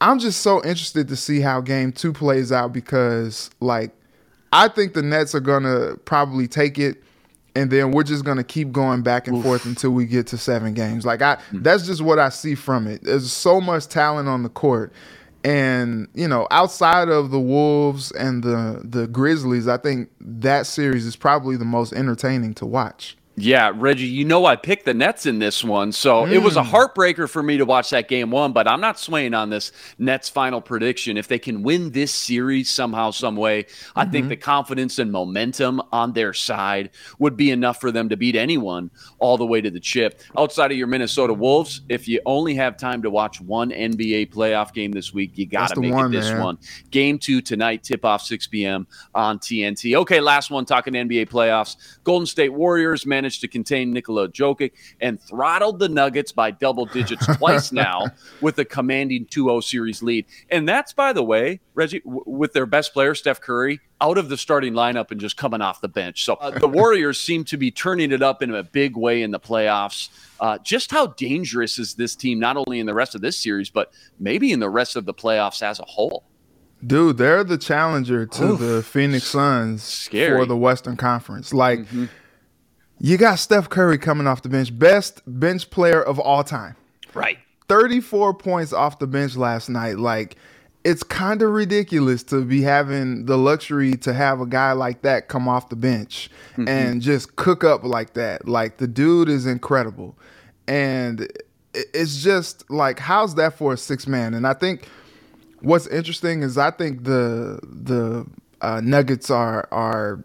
I'm 0.00 0.18
just 0.18 0.40
so 0.40 0.62
interested 0.64 1.08
to 1.08 1.16
see 1.16 1.40
how 1.40 1.60
game 1.60 1.92
two 1.92 2.12
plays 2.12 2.50
out 2.52 2.72
because 2.72 3.50
like 3.60 3.92
I 4.52 4.68
think 4.68 4.94
the 4.94 5.02
Nets 5.02 5.34
are 5.34 5.40
gonna 5.40 5.96
probably 6.04 6.48
take 6.48 6.78
it. 6.78 7.02
And 7.54 7.70
then 7.70 7.90
we're 7.90 8.04
just 8.04 8.24
gonna 8.24 8.44
keep 8.44 8.72
going 8.72 9.02
back 9.02 9.26
and 9.26 9.42
forth 9.42 9.66
until 9.66 9.90
we 9.90 10.06
get 10.06 10.26
to 10.28 10.38
seven 10.38 10.74
games. 10.74 11.04
Like 11.04 11.22
I, 11.22 11.36
hmm. 11.50 11.62
that's 11.62 11.86
just 11.86 12.00
what 12.00 12.18
I 12.18 12.28
see 12.28 12.54
from 12.54 12.86
it. 12.86 13.02
There's 13.02 13.32
so 13.32 13.60
much 13.60 13.88
talent 13.88 14.28
on 14.28 14.42
the 14.42 14.48
court, 14.48 14.92
and 15.42 16.08
you 16.14 16.28
know, 16.28 16.46
outside 16.50 17.08
of 17.08 17.30
the 17.30 17.40
Wolves 17.40 18.12
and 18.12 18.42
the 18.42 18.82
the 18.84 19.06
Grizzlies, 19.08 19.66
I 19.66 19.78
think 19.78 20.10
that 20.20 20.66
series 20.66 21.06
is 21.06 21.16
probably 21.16 21.56
the 21.56 21.64
most 21.64 21.92
entertaining 21.92 22.54
to 22.54 22.66
watch. 22.66 23.16
Yeah, 23.36 23.72
Reggie, 23.74 24.06
you 24.06 24.24
know 24.24 24.44
I 24.44 24.56
picked 24.56 24.84
the 24.84 24.92
Nets 24.92 25.24
in 25.24 25.38
this 25.38 25.64
one, 25.64 25.92
so 25.92 26.26
it 26.26 26.38
was 26.38 26.56
a 26.56 26.64
hmm. 26.64 26.74
heartbreaker 26.74 27.28
for 27.28 27.42
me 27.42 27.56
to 27.56 27.64
watch 27.64 27.90
that 27.90 28.08
game 28.08 28.30
one. 28.30 28.52
But 28.52 28.68
I'm 28.68 28.80
not 28.80 28.98
swaying 28.98 29.34
on 29.34 29.50
this 29.50 29.72
Nets 29.98 30.28
final 30.28 30.60
prediction. 30.60 31.16
If 31.16 31.28
they 31.28 31.38
can 31.38 31.62
win 31.62 31.90
this 31.92 32.12
series 32.12 32.68
somehow, 32.68 33.12
some 33.12 33.36
way, 33.36 33.66
I 33.96 34.04
think 34.04 34.24
mm-hmm. 34.24 34.30
the 34.30 34.36
confidence 34.36 34.98
and 34.98 35.10
momentum 35.10 35.80
on 35.92 36.12
their 36.12 36.34
side 36.34 36.90
would 37.18 37.36
be 37.36 37.50
enough 37.50 37.80
for 37.80 37.90
them 37.90 38.08
to 38.10 38.16
beat 38.16 38.36
anyone 38.36 38.90
all 39.18 39.38
the 39.38 39.46
way 39.46 39.60
to 39.60 39.70
the 39.70 39.80
chip. 39.80 40.20
Outside 40.36 40.72
of 40.72 40.76
your 40.76 40.88
Minnesota 40.88 41.32
Wolves, 41.32 41.82
if 41.88 42.08
you 42.08 42.20
only 42.26 42.54
have 42.56 42.76
time 42.76 43.00
to 43.02 43.10
watch 43.10 43.40
one 43.40 43.70
NBA 43.70 44.34
playoff 44.34 44.74
game 44.74 44.92
this 44.92 45.14
week, 45.14 45.38
you 45.38 45.46
got 45.46 45.68
to 45.74 45.80
make 45.80 45.92
one, 45.92 46.12
it 46.12 46.18
this 46.18 46.30
man. 46.30 46.42
one. 46.42 46.58
Game 46.90 47.18
two 47.18 47.40
tonight, 47.40 47.84
tip 47.84 48.04
off 48.04 48.22
6 48.22 48.48
p.m. 48.48 48.86
on 49.14 49.38
TNT. 49.38 49.96
Okay, 49.96 50.20
last 50.20 50.50
one 50.50 50.66
talking 50.66 50.92
NBA 50.92 51.28
playoffs. 51.30 51.76
Golden 52.04 52.26
State 52.26 52.52
Warriors 52.52 53.06
managed 53.20 53.42
to 53.42 53.48
contain 53.48 53.92
Nikola 53.92 54.30
Jokic 54.30 54.72
and 54.98 55.20
throttled 55.20 55.78
the 55.78 55.90
Nuggets 55.90 56.32
by 56.32 56.50
double 56.50 56.86
digits 56.86 57.26
twice 57.36 57.70
now 57.70 58.06
with 58.40 58.58
a 58.58 58.64
commanding 58.64 59.26
2 59.26 59.44
0 59.44 59.60
series 59.60 60.02
lead. 60.02 60.24
And 60.48 60.66
that's, 60.66 60.94
by 60.94 61.12
the 61.12 61.22
way, 61.22 61.60
Reggie, 61.74 62.00
w- 62.00 62.24
with 62.26 62.54
their 62.54 62.64
best 62.64 62.94
player, 62.94 63.14
Steph 63.14 63.42
Curry, 63.42 63.80
out 64.00 64.16
of 64.16 64.30
the 64.30 64.38
starting 64.38 64.72
lineup 64.72 65.10
and 65.10 65.20
just 65.20 65.36
coming 65.36 65.60
off 65.60 65.82
the 65.82 65.88
bench. 65.88 66.24
So 66.24 66.34
uh, 66.34 66.58
the 66.58 66.68
Warriors 66.68 67.20
seem 67.20 67.44
to 67.44 67.58
be 67.58 67.70
turning 67.70 68.10
it 68.10 68.22
up 68.22 68.42
in 68.42 68.54
a 68.54 68.62
big 68.62 68.96
way 68.96 69.20
in 69.20 69.32
the 69.32 69.40
playoffs. 69.40 70.08
Uh, 70.40 70.56
just 70.64 70.90
how 70.90 71.08
dangerous 71.08 71.78
is 71.78 71.96
this 71.96 72.16
team, 72.16 72.38
not 72.40 72.56
only 72.56 72.80
in 72.80 72.86
the 72.86 72.94
rest 72.94 73.14
of 73.14 73.20
this 73.20 73.36
series, 73.36 73.68
but 73.68 73.92
maybe 74.18 74.50
in 74.50 74.60
the 74.60 74.70
rest 74.70 74.96
of 74.96 75.04
the 75.04 75.12
playoffs 75.12 75.60
as 75.60 75.78
a 75.78 75.84
whole? 75.84 76.24
Dude, 76.86 77.18
they're 77.18 77.44
the 77.44 77.58
challenger 77.58 78.24
to 78.24 78.56
the 78.56 78.82
Phoenix 78.82 79.26
Suns 79.26 79.82
Scary. 79.82 80.38
for 80.38 80.46
the 80.46 80.56
Western 80.56 80.96
Conference. 80.96 81.52
Like, 81.52 81.80
you 83.00 83.16
got 83.16 83.38
Steph 83.38 83.68
Curry 83.68 83.98
coming 83.98 84.26
off 84.26 84.42
the 84.42 84.48
bench, 84.48 84.76
best 84.78 85.22
bench 85.26 85.70
player 85.70 86.02
of 86.02 86.18
all 86.18 86.44
time. 86.44 86.76
Right. 87.14 87.38
34 87.68 88.34
points 88.34 88.72
off 88.72 88.98
the 88.98 89.06
bench 89.06 89.36
last 89.36 89.68
night. 89.68 89.98
Like, 89.98 90.36
it's 90.84 91.02
kind 91.02 91.42
of 91.42 91.50
ridiculous 91.50 92.22
to 92.24 92.44
be 92.44 92.62
having 92.62 93.26
the 93.26 93.36
luxury 93.36 93.92
to 93.98 94.12
have 94.12 94.40
a 94.40 94.46
guy 94.46 94.72
like 94.72 95.02
that 95.02 95.28
come 95.28 95.48
off 95.48 95.68
the 95.68 95.76
bench 95.76 96.30
and 96.56 97.02
just 97.02 97.36
cook 97.36 97.64
up 97.64 97.84
like 97.84 98.14
that. 98.14 98.48
Like, 98.48 98.78
the 98.78 98.86
dude 98.86 99.28
is 99.28 99.46
incredible. 99.46 100.18
And 100.66 101.28
it's 101.74 102.22
just 102.22 102.68
like 102.70 102.98
how's 102.98 103.34
that 103.36 103.54
for 103.54 103.72
a 103.72 103.76
six 103.76 104.06
man? 104.06 104.34
And 104.34 104.46
I 104.46 104.54
think 104.54 104.88
what's 105.60 105.86
interesting 105.86 106.42
is 106.42 106.58
I 106.58 106.70
think 106.70 107.04
the 107.04 107.60
the 107.62 108.26
uh, 108.60 108.80
Nuggets 108.82 109.30
are 109.30 109.68
are 109.70 110.22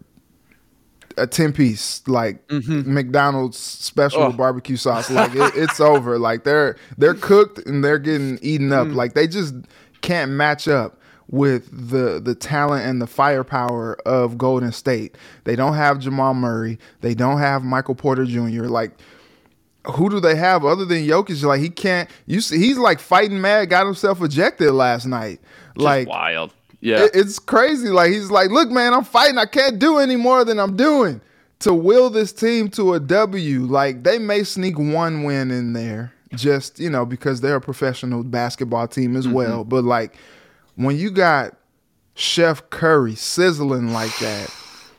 a 1.16 1.26
ten 1.26 1.52
piece 1.52 2.06
like 2.06 2.46
mm-hmm. 2.48 2.92
McDonald's 2.92 3.58
special 3.58 4.22
oh. 4.22 4.32
barbecue 4.32 4.76
sauce. 4.76 5.10
Like 5.16 5.34
it, 5.34 5.52
it's 5.56 5.80
over. 5.80 6.18
Like 6.18 6.44
they're 6.44 6.76
they're 6.98 7.14
cooked 7.14 7.58
and 7.66 7.82
they're 7.82 7.98
getting 7.98 8.38
eaten 8.42 8.72
up. 8.72 8.88
Mm. 8.88 8.94
Like 8.94 9.14
they 9.14 9.26
just 9.26 9.54
can't 10.02 10.32
match 10.32 10.68
up 10.68 11.00
with 11.28 11.70
the 11.70 12.20
the 12.20 12.34
talent 12.34 12.84
and 12.86 13.00
the 13.00 13.06
firepower 13.06 13.96
of 14.04 14.36
Golden 14.36 14.72
State. 14.72 15.16
They 15.44 15.56
don't 15.56 15.74
have 15.74 16.00
Jamal 16.00 16.34
Murray. 16.34 16.78
They 17.00 17.14
don't 17.14 17.38
have 17.38 17.64
Michael 17.64 17.94
Porter 17.94 18.26
Jr. 18.26 18.64
Like 18.64 18.92
who 19.94 20.10
do 20.10 20.20
they 20.20 20.34
have 20.34 20.64
other 20.64 20.84
than 20.84 20.98
Jokic? 20.98 21.42
Like 21.42 21.60
he 21.60 21.70
can't. 21.70 22.10
You 22.26 22.40
see, 22.40 22.58
he's 22.58 22.78
like 22.78 23.00
fighting 23.00 23.40
mad. 23.40 23.70
Got 23.70 23.86
himself 23.86 24.22
ejected 24.22 24.72
last 24.72 25.06
night. 25.06 25.40
Just 25.74 25.84
like 25.84 26.08
wild. 26.08 26.52
Yeah, 26.80 27.04
it, 27.04 27.12
it's 27.14 27.38
crazy. 27.38 27.88
Like 27.88 28.12
he's 28.12 28.30
like, 28.30 28.50
look, 28.50 28.70
man, 28.70 28.94
I'm 28.94 29.04
fighting. 29.04 29.38
I 29.38 29.46
can't 29.46 29.78
do 29.78 29.98
any 29.98 30.16
more 30.16 30.44
than 30.44 30.58
I'm 30.58 30.76
doing 30.76 31.20
to 31.60 31.72
will 31.72 32.10
this 32.10 32.32
team 32.32 32.68
to 32.70 32.94
a 32.94 33.00
W. 33.00 33.60
Like 33.60 34.02
they 34.02 34.18
may 34.18 34.44
sneak 34.44 34.78
one 34.78 35.24
win 35.24 35.50
in 35.50 35.72
there, 35.72 36.12
just 36.34 36.78
you 36.78 36.90
know, 36.90 37.06
because 37.06 37.40
they're 37.40 37.56
a 37.56 37.60
professional 37.60 38.22
basketball 38.24 38.88
team 38.88 39.16
as 39.16 39.26
mm-hmm. 39.26 39.34
well. 39.34 39.64
But 39.64 39.84
like 39.84 40.16
when 40.76 40.96
you 40.96 41.10
got 41.10 41.56
Chef 42.14 42.68
Curry 42.70 43.14
sizzling 43.14 43.92
like 43.92 44.16
that 44.18 44.50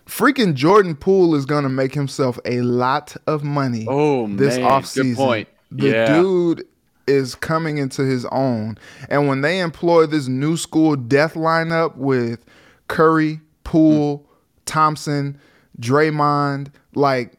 freaking 0.07 0.53
Jordan 0.53 0.95
Poole 0.95 1.35
is 1.35 1.45
going 1.45 1.63
to 1.63 1.69
make 1.69 1.93
himself 1.93 2.39
a 2.45 2.61
lot 2.61 3.15
of 3.27 3.43
money 3.43 3.85
oh, 3.87 4.27
this 4.27 4.57
man. 4.57 4.65
offseason. 4.65 5.03
Good 5.03 5.17
point. 5.17 5.47
The 5.71 5.89
yeah. 5.89 6.21
dude 6.21 6.67
is 7.07 7.35
coming 7.35 7.77
into 7.77 8.03
his 8.03 8.25
own. 8.25 8.77
And 9.09 9.27
when 9.27 9.41
they 9.41 9.59
employ 9.59 10.05
this 10.05 10.27
new 10.27 10.57
school 10.57 10.95
death 10.95 11.33
lineup 11.33 11.95
with 11.95 12.45
Curry, 12.87 13.39
Poole, 13.63 14.19
mm. 14.19 14.25
Thompson, 14.65 15.39
Draymond, 15.79 16.71
like 16.93 17.37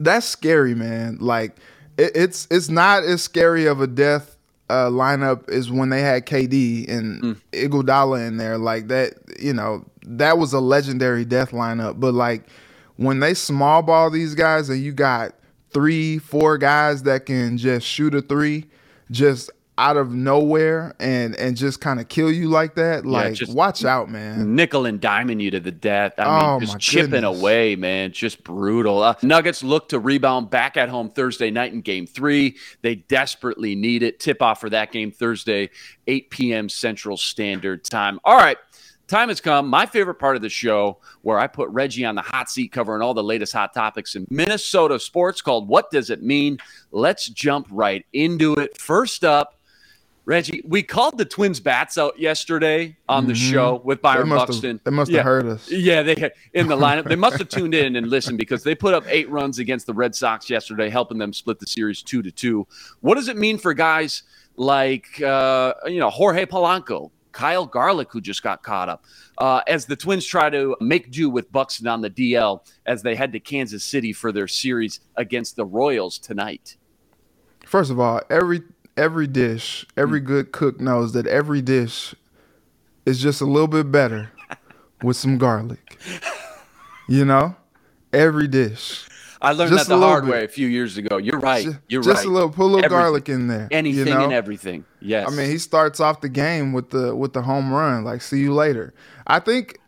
that's 0.00 0.26
scary, 0.26 0.74
man. 0.74 1.18
Like 1.20 1.56
it, 1.96 2.12
it's 2.14 2.46
it's 2.50 2.68
not 2.68 3.02
as 3.02 3.22
scary 3.22 3.66
of 3.66 3.80
a 3.80 3.86
death 3.86 4.36
uh, 4.70 4.88
lineup 4.88 5.48
as 5.48 5.70
when 5.70 5.88
they 5.88 6.00
had 6.00 6.26
KD 6.26 6.88
and 6.88 7.22
mm. 7.22 7.40
Iguodala 7.52 8.26
in 8.26 8.36
there. 8.36 8.58
Like 8.58 8.88
that, 8.88 9.14
you 9.40 9.52
know, 9.52 9.84
that 10.06 10.38
was 10.38 10.52
a 10.52 10.60
legendary 10.60 11.24
death 11.24 11.50
lineup. 11.50 11.98
But 12.00 12.14
like 12.14 12.48
when 12.96 13.20
they 13.20 13.34
small 13.34 13.82
ball 13.82 14.10
these 14.10 14.34
guys 14.34 14.68
and 14.68 14.82
you 14.82 14.92
got 14.92 15.34
three, 15.72 16.18
four 16.18 16.58
guys 16.58 17.02
that 17.04 17.26
can 17.26 17.58
just 17.58 17.86
shoot 17.86 18.14
a 18.14 18.22
three, 18.22 18.66
just 19.10 19.50
out 19.78 19.96
of 19.96 20.12
nowhere 20.12 20.92
and 20.98 21.36
and 21.36 21.56
just 21.56 21.80
kind 21.80 22.00
of 22.00 22.08
kill 22.08 22.32
you 22.32 22.48
like 22.48 22.74
that, 22.74 23.06
like 23.06 23.40
yeah, 23.40 23.46
watch 23.50 23.84
out, 23.84 24.10
man. 24.10 24.56
Nickel 24.56 24.86
and 24.86 25.00
diamond 25.00 25.40
you 25.40 25.52
to 25.52 25.60
the 25.60 25.70
death. 25.70 26.14
I 26.18 26.24
oh, 26.24 26.58
mean, 26.58 26.66
just 26.66 26.80
chipping 26.80 27.10
goodness. 27.10 27.38
away, 27.38 27.76
man. 27.76 28.12
Just 28.12 28.42
brutal. 28.42 29.02
Uh, 29.02 29.14
Nuggets 29.22 29.62
look 29.62 29.88
to 29.90 30.00
rebound 30.00 30.50
back 30.50 30.76
at 30.76 30.88
home 30.88 31.10
Thursday 31.10 31.50
night 31.50 31.72
in 31.72 31.80
Game 31.80 32.06
Three. 32.06 32.56
They 32.82 32.96
desperately 32.96 33.76
need 33.76 34.02
it. 34.02 34.18
Tip 34.18 34.42
off 34.42 34.60
for 34.60 34.68
that 34.70 34.90
game 34.90 35.12
Thursday, 35.12 35.70
8 36.08 36.30
p.m. 36.30 36.68
Central 36.68 37.16
Standard 37.16 37.84
Time. 37.84 38.18
All 38.24 38.36
right 38.36 38.58
time 39.08 39.28
has 39.28 39.40
come. 39.40 39.68
My 39.68 39.86
favorite 39.86 40.16
part 40.16 40.36
of 40.36 40.42
the 40.42 40.48
show, 40.48 40.98
where 41.22 41.38
I 41.38 41.46
put 41.46 41.68
Reggie 41.70 42.04
on 42.04 42.14
the 42.14 42.22
hot 42.22 42.50
seat 42.50 42.72
covering 42.72 43.02
all 43.02 43.14
the 43.14 43.24
latest 43.24 43.52
hot 43.52 43.74
topics 43.74 44.14
in 44.14 44.26
Minnesota 44.30 45.00
sports, 45.00 45.40
called 45.40 45.68
What 45.68 45.90
Does 45.90 46.10
It 46.10 46.22
Mean? 46.22 46.58
Let's 46.92 47.28
jump 47.28 47.66
right 47.70 48.04
into 48.12 48.54
it. 48.54 48.78
First 48.78 49.24
up, 49.24 49.58
Reggie, 50.28 50.60
we 50.66 50.82
called 50.82 51.16
the 51.16 51.24
Twins 51.24 51.58
bats 51.58 51.96
out 51.96 52.18
yesterday 52.18 52.94
on 53.08 53.26
the 53.26 53.32
mm-hmm. 53.32 53.50
show 53.50 53.80
with 53.82 54.02
Byron 54.02 54.28
they 54.28 54.36
Buxton. 54.36 54.76
Have, 54.76 54.84
they 54.84 54.90
must 54.90 55.10
have 55.10 55.16
yeah. 55.16 55.22
heard 55.22 55.46
us. 55.46 55.70
Yeah, 55.70 56.02
they 56.02 56.30
in 56.52 56.66
the 56.66 56.76
lineup. 56.76 57.08
they 57.08 57.16
must 57.16 57.38
have 57.38 57.48
tuned 57.48 57.74
in 57.74 57.96
and 57.96 58.06
listened 58.10 58.36
because 58.36 58.62
they 58.62 58.74
put 58.74 58.92
up 58.92 59.04
eight 59.08 59.30
runs 59.30 59.58
against 59.58 59.86
the 59.86 59.94
Red 59.94 60.14
Sox 60.14 60.50
yesterday, 60.50 60.90
helping 60.90 61.16
them 61.16 61.32
split 61.32 61.58
the 61.58 61.66
series 61.66 62.02
two 62.02 62.20
to 62.20 62.30
two. 62.30 62.66
What 63.00 63.14
does 63.14 63.28
it 63.28 63.38
mean 63.38 63.56
for 63.56 63.72
guys 63.72 64.22
like 64.56 65.18
uh, 65.22 65.72
you 65.86 65.98
know 65.98 66.10
Jorge 66.10 66.44
Polanco, 66.44 67.10
Kyle 67.32 67.66
Garlick, 67.66 68.10
who 68.10 68.20
just 68.20 68.42
got 68.42 68.62
caught 68.62 68.88
up, 68.88 69.04
uh, 69.38 69.60
as 69.66 69.86
the 69.86 69.96
Twins 69.96 70.24
try 70.24 70.50
to 70.50 70.76
make 70.80 71.10
do 71.10 71.30
with 71.30 71.50
Buxton 71.52 71.86
on 71.86 72.00
the 72.00 72.10
DL 72.10 72.60
as 72.86 73.02
they 73.02 73.14
head 73.14 73.32
to 73.32 73.40
Kansas 73.40 73.84
City 73.84 74.12
for 74.12 74.32
their 74.32 74.48
series 74.48 75.00
against 75.16 75.56
the 75.56 75.64
Royals 75.64 76.18
tonight. 76.18 76.76
First 77.64 77.90
of 77.90 78.00
all, 78.00 78.22
every 78.30 78.62
every 78.96 79.26
dish, 79.26 79.86
every 79.96 80.20
good 80.20 80.52
cook 80.52 80.80
knows 80.80 81.12
that 81.12 81.26
every 81.26 81.62
dish 81.62 82.14
is 83.06 83.20
just 83.20 83.40
a 83.40 83.46
little 83.46 83.68
bit 83.68 83.92
better 83.92 84.32
with 85.02 85.16
some 85.16 85.38
garlic. 85.38 85.98
You 87.08 87.24
know, 87.24 87.56
every 88.12 88.48
dish. 88.48 89.08
I 89.40 89.52
learned 89.52 89.72
just 89.72 89.88
that 89.88 89.94
the 89.94 90.00
hard 90.00 90.24
bit. 90.24 90.32
way 90.32 90.44
a 90.44 90.48
few 90.48 90.66
years 90.66 90.96
ago. 90.96 91.16
You're 91.16 91.38
right. 91.38 91.64
You're 91.88 92.02
just 92.02 92.08
right. 92.08 92.14
Just 92.14 92.26
a 92.26 92.30
little, 92.30 92.50
put 92.50 92.62
a 92.62 92.64
little 92.64 92.78
everything. 92.84 92.98
garlic 92.98 93.28
in 93.28 93.46
there. 93.46 93.68
Anything 93.70 94.06
you 94.06 94.14
know? 94.14 94.24
and 94.24 94.32
everything. 94.32 94.84
Yes. 95.00 95.30
I 95.30 95.34
mean, 95.34 95.48
he 95.48 95.58
starts 95.58 96.00
off 96.00 96.20
the 96.20 96.28
game 96.28 96.72
with 96.72 96.90
the 96.90 97.14
with 97.14 97.32
the 97.32 97.42
home 97.42 97.72
run. 97.72 98.04
Like, 98.04 98.22
see 98.22 98.40
you 98.40 98.52
later. 98.52 98.94
I 99.26 99.38
think 99.38 99.78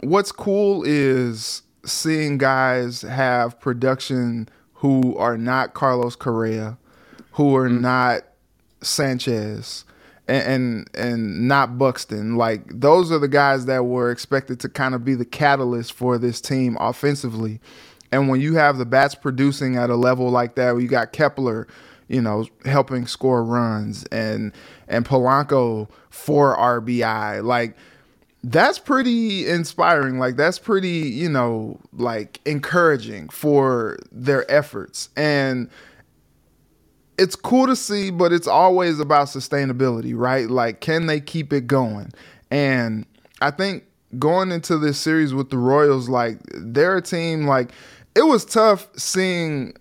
what's 0.00 0.32
cool 0.32 0.82
is 0.84 1.62
seeing 1.84 2.38
guys 2.38 3.02
have 3.02 3.58
production 3.60 4.48
who 4.74 5.16
are 5.16 5.36
not 5.36 5.74
Carlos 5.74 6.16
Correa, 6.16 6.78
who 7.32 7.56
are 7.56 7.68
mm-hmm. 7.68 7.82
not 7.82 8.22
Sanchez, 8.82 9.84
and, 10.26 10.42
and 10.42 10.90
and 10.94 11.48
not 11.48 11.78
Buxton. 11.78 12.36
Like 12.36 12.62
those 12.68 13.10
are 13.12 13.18
the 13.18 13.28
guys 13.28 13.66
that 13.66 13.84
were 13.84 14.10
expected 14.10 14.60
to 14.60 14.68
kind 14.68 14.94
of 14.94 15.04
be 15.04 15.14
the 15.14 15.24
catalyst 15.24 15.92
for 15.92 16.18
this 16.18 16.40
team 16.40 16.76
offensively. 16.80 17.60
And 18.12 18.28
when 18.28 18.40
you 18.40 18.54
have 18.54 18.78
the 18.78 18.84
bats 18.84 19.14
producing 19.14 19.76
at 19.76 19.90
a 19.90 19.96
level 19.96 20.30
like 20.30 20.56
that, 20.56 20.72
where 20.72 20.82
you 20.82 20.88
got 20.88 21.12
Kepler, 21.12 21.66
you 22.08 22.20
know, 22.20 22.46
helping 22.64 23.06
score 23.06 23.44
runs 23.44 24.04
and 24.06 24.52
and 24.88 25.04
Polanco 25.04 25.88
for 26.10 26.56
RBI, 26.56 27.44
like 27.44 27.76
that's 28.42 28.78
pretty 28.78 29.46
inspiring. 29.48 30.18
Like 30.18 30.36
that's 30.36 30.58
pretty, 30.58 31.08
you 31.08 31.28
know, 31.28 31.78
like 31.92 32.40
encouraging 32.44 33.28
for 33.28 33.98
their 34.10 34.50
efforts. 34.50 35.10
And 35.16 35.70
it's 37.18 37.36
cool 37.36 37.66
to 37.66 37.76
see, 37.76 38.10
but 38.10 38.32
it's 38.32 38.48
always 38.48 38.98
about 38.98 39.28
sustainability, 39.28 40.14
right? 40.16 40.48
Like 40.48 40.80
can 40.80 41.06
they 41.06 41.20
keep 41.20 41.52
it 41.52 41.66
going? 41.66 42.12
And 42.50 43.06
I 43.40 43.50
think 43.52 43.84
going 44.18 44.50
into 44.50 44.78
this 44.78 44.98
series 44.98 45.32
with 45.32 45.50
the 45.50 45.58
Royals, 45.58 46.08
like 46.08 46.38
they're 46.54 46.96
a 46.96 47.02
team 47.02 47.46
like 47.46 47.70
it 48.14 48.22
was 48.22 48.44
tough 48.44 48.88
seeing 48.96 49.74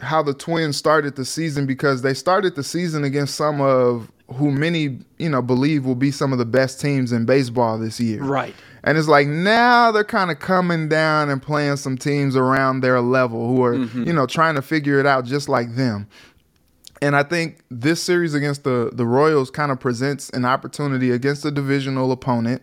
how 0.00 0.22
the 0.22 0.34
Twins 0.34 0.76
started 0.76 1.16
the 1.16 1.24
season 1.24 1.66
because 1.66 2.02
they 2.02 2.14
started 2.14 2.56
the 2.56 2.64
season 2.64 3.04
against 3.04 3.34
some 3.34 3.60
of 3.60 4.10
who 4.32 4.50
many 4.50 4.98
you 5.18 5.28
know 5.28 5.42
believe 5.42 5.84
will 5.84 5.94
be 5.94 6.10
some 6.10 6.32
of 6.32 6.38
the 6.38 6.44
best 6.44 6.80
teams 6.80 7.12
in 7.12 7.26
baseball 7.26 7.78
this 7.78 8.00
year. 8.00 8.22
Right. 8.22 8.54
And 8.82 8.98
it's 8.98 9.08
like 9.08 9.26
now 9.26 9.92
they're 9.92 10.04
kind 10.04 10.30
of 10.30 10.38
coming 10.38 10.88
down 10.88 11.30
and 11.30 11.42
playing 11.42 11.76
some 11.76 11.96
teams 11.96 12.36
around 12.36 12.80
their 12.80 13.00
level 13.00 13.48
who 13.48 13.62
are 13.62 13.74
mm-hmm. 13.74 14.04
you 14.04 14.12
know 14.12 14.26
trying 14.26 14.54
to 14.56 14.62
figure 14.62 14.98
it 14.98 15.06
out 15.06 15.24
just 15.24 15.48
like 15.48 15.74
them. 15.74 16.08
And 17.02 17.14
I 17.14 17.22
think 17.22 17.60
this 17.70 18.02
series 18.02 18.34
against 18.34 18.64
the 18.64 18.90
the 18.92 19.06
Royals 19.06 19.50
kind 19.50 19.70
of 19.70 19.78
presents 19.78 20.30
an 20.30 20.44
opportunity 20.44 21.10
against 21.10 21.44
a 21.44 21.50
divisional 21.50 22.10
opponent 22.12 22.62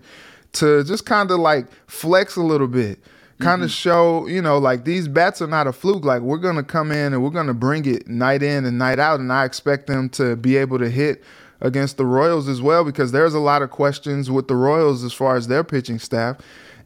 to 0.53 0.83
just 0.83 1.05
kind 1.05 1.31
of 1.31 1.39
like 1.39 1.67
flex 1.87 2.35
a 2.35 2.41
little 2.41 2.67
bit 2.67 2.99
kind 3.41 3.61
of 3.63 3.69
mm-hmm. 3.69 3.73
show, 3.73 4.27
you 4.27 4.41
know, 4.41 4.57
like 4.57 4.85
these 4.85 5.07
bats 5.07 5.41
are 5.41 5.47
not 5.47 5.67
a 5.67 5.73
fluke. 5.73 6.05
Like 6.05 6.21
we're 6.21 6.37
gonna 6.37 6.63
come 6.63 6.91
in 6.91 7.13
and 7.13 7.23
we're 7.23 7.29
gonna 7.29 7.53
bring 7.53 7.85
it 7.85 8.07
night 8.07 8.43
in 8.43 8.65
and 8.65 8.77
night 8.77 8.99
out, 8.99 9.19
and 9.19 9.31
I 9.31 9.45
expect 9.45 9.87
them 9.87 10.09
to 10.09 10.35
be 10.35 10.57
able 10.57 10.79
to 10.79 10.89
hit 10.89 11.23
against 11.59 11.97
the 11.97 12.05
Royals 12.05 12.47
as 12.47 12.61
well 12.61 12.83
because 12.83 13.11
there's 13.11 13.33
a 13.33 13.39
lot 13.39 13.61
of 13.61 13.69
questions 13.69 14.31
with 14.31 14.47
the 14.47 14.55
Royals 14.55 15.03
as 15.03 15.13
far 15.13 15.35
as 15.35 15.47
their 15.47 15.63
pitching 15.63 15.99
staff, 15.99 16.37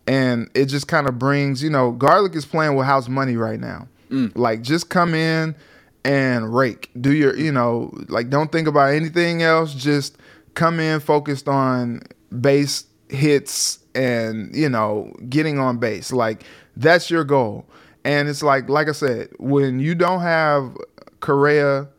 and 0.07 0.49
it 0.53 0.65
just 0.65 0.87
kind 0.87 1.07
of 1.07 1.19
brings, 1.19 1.63
you 1.63 1.69
know, 1.69 1.91
Garlick 1.91 2.35
is 2.35 2.45
playing 2.45 2.75
with 2.75 2.85
house 2.85 3.07
money 3.07 3.37
right 3.37 3.59
now. 3.59 3.87
Mm. 4.09 4.31
Like 4.35 4.61
just 4.61 4.89
come 4.89 5.13
in 5.13 5.55
and 6.03 6.55
rake. 6.55 6.91
Do 6.99 7.13
your, 7.13 7.35
you 7.35 7.51
know, 7.51 7.93
like 8.07 8.29
don't 8.29 8.51
think 8.51 8.67
about 8.67 8.93
anything 8.93 9.41
else. 9.41 9.73
Just 9.73 10.17
come 10.53 10.79
in 10.79 10.99
focused 10.99 11.47
on 11.47 12.01
base 12.39 12.85
hits 13.09 13.79
and 13.93 14.55
you 14.55 14.69
know 14.69 15.13
getting 15.29 15.59
on 15.59 15.77
base. 15.77 16.11
Like 16.11 16.43
that's 16.75 17.09
your 17.09 17.23
goal. 17.23 17.65
And 18.03 18.29
it's 18.29 18.43
like 18.43 18.69
like 18.69 18.87
i 18.87 18.91
said 18.91 19.29
when 19.39 19.79
you 19.79 19.95
don't 19.95 20.21
have 20.21 20.77
correa 21.21 21.89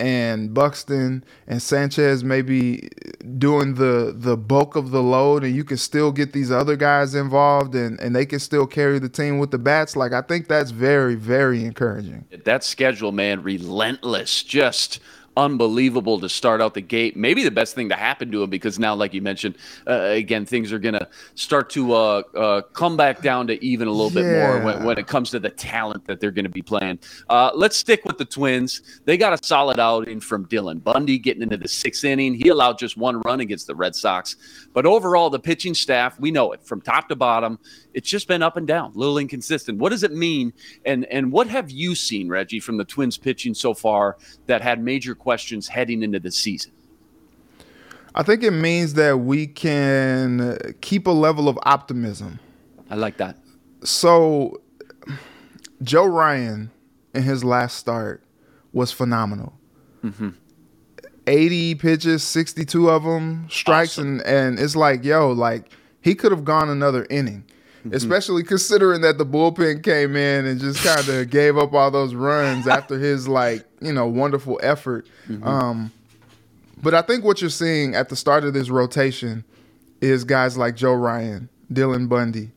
and 0.00 0.54
buxton 0.54 1.24
and 1.48 1.60
sanchez 1.60 2.22
maybe 2.22 2.88
doing 3.38 3.74
the 3.74 4.14
the 4.16 4.36
bulk 4.36 4.76
of 4.76 4.92
the 4.92 5.02
load 5.02 5.42
and 5.42 5.56
you 5.56 5.64
can 5.64 5.76
still 5.76 6.12
get 6.12 6.32
these 6.32 6.52
other 6.52 6.76
guys 6.76 7.16
involved 7.16 7.74
and 7.74 7.98
and 7.98 8.14
they 8.14 8.24
can 8.24 8.38
still 8.38 8.66
carry 8.66 9.00
the 9.00 9.08
team 9.08 9.40
with 9.40 9.50
the 9.50 9.58
bats 9.58 9.96
like 9.96 10.12
i 10.12 10.22
think 10.22 10.46
that's 10.46 10.70
very 10.70 11.16
very 11.16 11.64
encouraging. 11.64 12.24
That 12.44 12.64
schedule 12.64 13.12
man 13.12 13.42
relentless. 13.42 14.42
Just 14.42 15.00
unbelievable 15.38 16.18
to 16.20 16.28
start 16.28 16.60
out 16.60 16.74
the 16.74 16.80
gate. 16.80 17.16
Maybe 17.16 17.44
the 17.44 17.50
best 17.50 17.74
thing 17.76 17.88
to 17.90 17.94
happen 17.94 18.30
to 18.32 18.42
him 18.42 18.50
because 18.50 18.78
now, 18.78 18.94
like 18.94 19.14
you 19.14 19.22
mentioned, 19.22 19.56
uh, 19.86 19.92
again, 20.10 20.44
things 20.44 20.72
are 20.72 20.80
going 20.80 20.94
to 20.94 21.08
start 21.36 21.70
to 21.70 21.92
uh, 21.94 22.22
uh, 22.34 22.62
come 22.72 22.96
back 22.96 23.22
down 23.22 23.46
to 23.46 23.64
even 23.64 23.86
a 23.86 23.92
little 23.92 24.10
Yeah. 24.12 24.28
bit 24.28 24.32
more 24.32 24.60
when, 24.64 24.84
when 24.84 24.98
it 24.98 25.06
comes 25.06 25.30
to 25.30 25.38
the 25.38 25.48
talent 25.50 26.04
that 26.06 26.18
they're 26.20 26.32
going 26.32 26.44
to 26.44 26.50
be 26.50 26.60
playing. 26.60 26.98
Uh, 27.30 27.52
let's 27.54 27.76
stick 27.76 28.04
with 28.04 28.18
the 28.18 28.24
Twins. 28.24 28.82
They 29.04 29.16
got 29.16 29.32
a 29.32 29.46
solid 29.46 29.78
outing 29.78 30.18
from 30.20 30.44
Dylan 30.46 30.82
Bundy 30.82 31.18
getting 31.18 31.42
into 31.42 31.56
the 31.56 31.68
sixth 31.68 32.04
inning. 32.04 32.34
He 32.34 32.48
allowed 32.48 32.78
just 32.78 32.96
one 32.96 33.20
run 33.20 33.38
against 33.38 33.68
the 33.68 33.76
Red 33.76 33.94
Sox. 33.94 34.36
But 34.74 34.86
overall, 34.86 35.30
the 35.30 35.38
pitching 35.38 35.74
staff, 35.74 36.18
we 36.18 36.32
know 36.32 36.50
it 36.52 36.64
from 36.64 36.80
top 36.80 37.08
to 37.10 37.16
bottom. 37.16 37.60
It's 37.94 38.10
just 38.10 38.26
been 38.26 38.42
up 38.42 38.56
and 38.56 38.66
down, 38.66 38.92
a 38.94 38.98
little 38.98 39.18
inconsistent. 39.18 39.78
What 39.78 39.90
does 39.90 40.02
it 40.02 40.12
mean? 40.12 40.52
And 40.84 41.04
and 41.06 41.30
what 41.32 41.46
have 41.48 41.70
you 41.70 41.94
seen, 41.94 42.28
Reggie, 42.28 42.60
from 42.60 42.76
the 42.76 42.84
Twins 42.84 43.16
pitching 43.16 43.54
so 43.54 43.72
far 43.72 44.16
that 44.46 44.62
had 44.62 44.82
major 44.82 45.14
questions 45.14 45.27
heading 45.68 46.02
into 46.02 46.20
the 46.20 46.30
season? 46.30 46.72
I 48.14 48.22
think 48.22 48.42
it 48.42 48.50
means 48.50 48.94
that 48.94 49.18
we 49.18 49.46
can 49.46 50.58
keep 50.80 51.06
a 51.06 51.12
level 51.12 51.48
of 51.48 51.58
optimism. 51.62 52.40
I 52.90 52.96
like 52.96 53.18
that. 53.18 53.36
So, 53.84 54.60
Joe 55.82 56.06
Ryan 56.06 56.70
in 57.14 57.22
his 57.22 57.44
last 57.44 57.76
start 57.76 58.22
was 58.72 58.90
phenomenal. 58.90 59.52
Mm-hmm. 60.02 60.30
80 61.26 61.74
pitches, 61.76 62.22
62 62.22 62.90
of 62.90 63.04
them, 63.04 63.46
strikes, 63.50 63.98
and, 63.98 64.22
and 64.22 64.58
it's 64.58 64.74
like, 64.74 65.04
yo, 65.04 65.30
like 65.30 65.70
he 66.00 66.14
could 66.14 66.32
have 66.32 66.44
gone 66.44 66.70
another 66.70 67.06
inning, 67.10 67.44
especially 67.94 68.42
considering 68.42 69.00
that 69.02 69.18
the 69.18 69.26
bullpen 69.26 69.82
came 69.82 70.16
in 70.16 70.46
and 70.46 70.60
just 70.60 70.82
kind 70.84 71.08
of 71.08 71.30
gave 71.30 71.56
up 71.56 71.72
all 71.72 71.90
those 71.90 72.14
runs 72.14 72.66
after 72.66 72.98
his, 72.98 73.28
like, 73.28 73.64
you 73.80 73.92
know, 73.92 74.06
wonderful 74.06 74.58
effort. 74.62 75.06
Um, 75.42 75.92
but 76.82 76.94
I 76.94 77.02
think 77.02 77.24
what 77.24 77.40
you're 77.40 77.50
seeing 77.50 77.94
at 77.94 78.08
the 78.08 78.16
start 78.16 78.44
of 78.44 78.54
this 78.54 78.70
rotation 78.70 79.44
is 80.00 80.24
guys 80.24 80.56
like 80.56 80.76
Joe 80.76 80.94
Ryan, 80.94 81.48
Dylan 81.72 82.08
Bundy. 82.08 82.50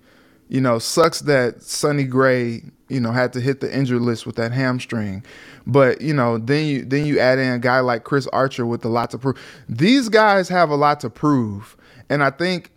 You 0.48 0.60
know, 0.62 0.80
sucks 0.80 1.22
that 1.22 1.62
Sonny 1.64 2.04
Gray, 2.04 2.64
you 2.90 3.00
know, 3.00 3.12
had 3.12 3.32
to 3.34 3.40
hit 3.40 3.62
the 3.62 3.74
injured 3.76 4.02
list 4.02 4.26
with 4.26 4.36
that 4.36 4.52
hamstring. 4.52 5.24
But, 5.66 6.02
you 6.02 6.14
know, 6.14 6.38
then 6.38 6.66
you 6.66 6.84
then 6.84 7.06
you 7.06 7.20
add 7.20 7.40
in 7.40 7.54
a 7.54 7.60
guy 7.60 7.80
like 7.80 8.04
Chris 8.04 8.28
Archer 8.28 8.66
with 8.66 8.84
a 8.84 8.90
lot 8.90 9.12
to 9.12 9.18
prove. 9.18 9.40
These 9.70 10.10
guys 10.10 10.50
have 10.50 10.70
a 10.70 10.76
lot 10.76 11.00
to 11.02 11.10
prove. 11.10 11.78
And 12.10 12.22
I 12.22 12.32
think 12.32 12.72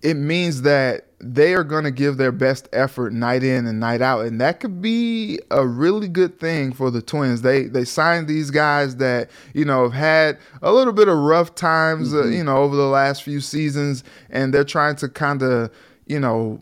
it 0.00 0.14
means 0.14 0.62
that 0.62 1.08
they 1.26 1.54
are 1.54 1.64
going 1.64 1.84
to 1.84 1.90
give 1.90 2.16
their 2.18 2.30
best 2.32 2.68
effort 2.72 3.12
night 3.12 3.42
in 3.42 3.66
and 3.66 3.80
night 3.80 4.02
out 4.02 4.26
and 4.26 4.40
that 4.40 4.60
could 4.60 4.82
be 4.82 5.38
a 5.50 5.66
really 5.66 6.06
good 6.08 6.38
thing 6.38 6.72
for 6.72 6.90
the 6.90 7.00
twins 7.00 7.40
they 7.42 7.62
they 7.64 7.84
signed 7.84 8.28
these 8.28 8.50
guys 8.50 8.96
that 8.96 9.30
you 9.54 9.64
know 9.64 9.84
have 9.84 9.92
had 9.94 10.38
a 10.60 10.70
little 10.72 10.92
bit 10.92 11.08
of 11.08 11.16
rough 11.16 11.54
times 11.54 12.12
uh, 12.14 12.24
you 12.26 12.44
know 12.44 12.58
over 12.58 12.76
the 12.76 12.86
last 12.86 13.22
few 13.22 13.40
seasons 13.40 14.04
and 14.28 14.52
they're 14.52 14.64
trying 14.64 14.94
to 14.96 15.08
kind 15.08 15.42
of 15.42 15.70
you 16.06 16.20
know 16.20 16.60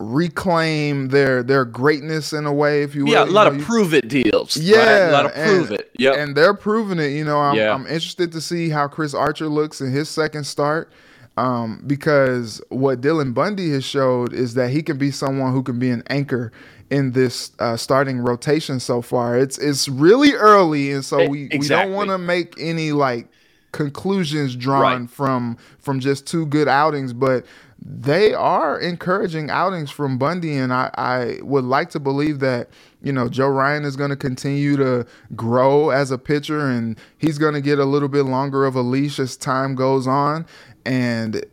reclaim 0.00 1.08
their 1.08 1.42
their 1.42 1.64
greatness 1.64 2.32
in 2.32 2.46
a 2.46 2.52
way 2.52 2.82
if 2.82 2.94
you 2.94 3.04
will 3.04 3.12
Yeah, 3.12 3.22
a 3.22 3.26
You 3.26 3.32
lot 3.32 3.52
know, 3.52 3.58
of 3.60 3.64
prove 3.64 3.94
it 3.94 4.08
deals. 4.08 4.56
right? 4.56 4.66
yeah, 4.66 5.10
a 5.10 5.12
lot 5.12 5.26
of 5.26 5.34
prove 5.34 5.70
and- 5.70 5.80
it. 5.80 5.90
Yeah, 5.96 6.14
and 6.14 6.36
they're 6.36 6.54
proving 6.54 6.98
it. 6.98 7.10
You 7.12 7.24
know, 7.24 7.38
I'm, 7.38 7.54
Yeah. 7.56 7.72
I'm 7.72 7.86
interested 7.86 8.32
to 8.32 8.40
see 8.40 8.68
how 8.70 8.88
Chris 8.88 9.14
Archer 9.14 9.46
looks 9.46 9.80
in 9.80 9.92
his 9.92 10.08
second 10.08 10.44
start, 10.44 10.90
um, 11.36 11.82
because 11.86 12.60
what 12.68 13.00
Dylan 13.00 13.34
Bundy 13.34 13.70
has 13.72 13.84
showed 13.84 14.32
is 14.32 14.54
that 14.54 14.70
he 14.70 14.82
can 14.82 14.98
be 14.98 15.10
someone 15.10 15.52
who 15.52 15.62
can 15.62 15.78
be 15.78 15.90
an 15.90 16.02
anchor 16.08 16.52
in 16.90 17.12
this 17.12 17.52
uh, 17.58 17.76
starting 17.76 18.18
rotation 18.18 18.78
so 18.78 19.02
far. 19.02 19.36
It's 19.38 19.58
it's 19.58 19.88
really 19.88 20.32
early, 20.34 20.92
and 20.92 21.04
so 21.04 21.28
we, 21.28 21.48
we 21.58 21.66
don't 21.66 21.92
want 21.92 22.10
to 22.10 22.18
make 22.18 22.54
any 22.58 22.92
like 22.92 23.28
conclusions 23.72 24.54
drawn 24.54 25.00
Right. 25.00 25.10
from 25.10 25.56
from 25.80 25.98
just 26.00 26.26
two 26.26 26.46
good 26.46 26.68
outings, 26.68 27.12
but 27.12 27.44
they 27.86 28.32
are 28.32 28.78
encouraging 28.78 29.50
outings 29.50 29.90
from 29.90 30.16
Bundy, 30.16 30.56
and 30.56 30.72
I, 30.72 30.90
I 30.96 31.38
would 31.42 31.64
like 31.64 31.90
to 31.90 32.00
believe 32.00 32.38
that 32.38 32.68
you 33.02 33.12
know 33.12 33.28
Joe 33.28 33.48
Ryan 33.48 33.84
is 33.84 33.96
going 33.96 34.10
to 34.10 34.16
continue 34.16 34.76
to 34.76 35.04
grow 35.34 35.90
as 35.90 36.10
a 36.10 36.18
pitcher, 36.18 36.60
and 36.70 36.96
he's 37.18 37.38
going 37.38 37.54
to 37.54 37.60
get 37.60 37.78
a 37.78 37.84
little 37.84 38.08
bit 38.08 38.22
longer 38.22 38.64
of 38.64 38.76
a 38.76 38.80
leash 38.82 39.18
as 39.18 39.36
time 39.36 39.74
goes 39.74 40.06
on, 40.06 40.46
and 40.84 41.44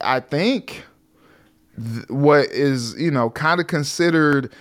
I 0.00 0.20
think 0.20 0.84
th- 1.76 2.08
what 2.08 2.46
is 2.46 2.94
you 3.00 3.10
know 3.10 3.30
kind 3.30 3.60
of 3.60 3.66
considered 3.66 4.52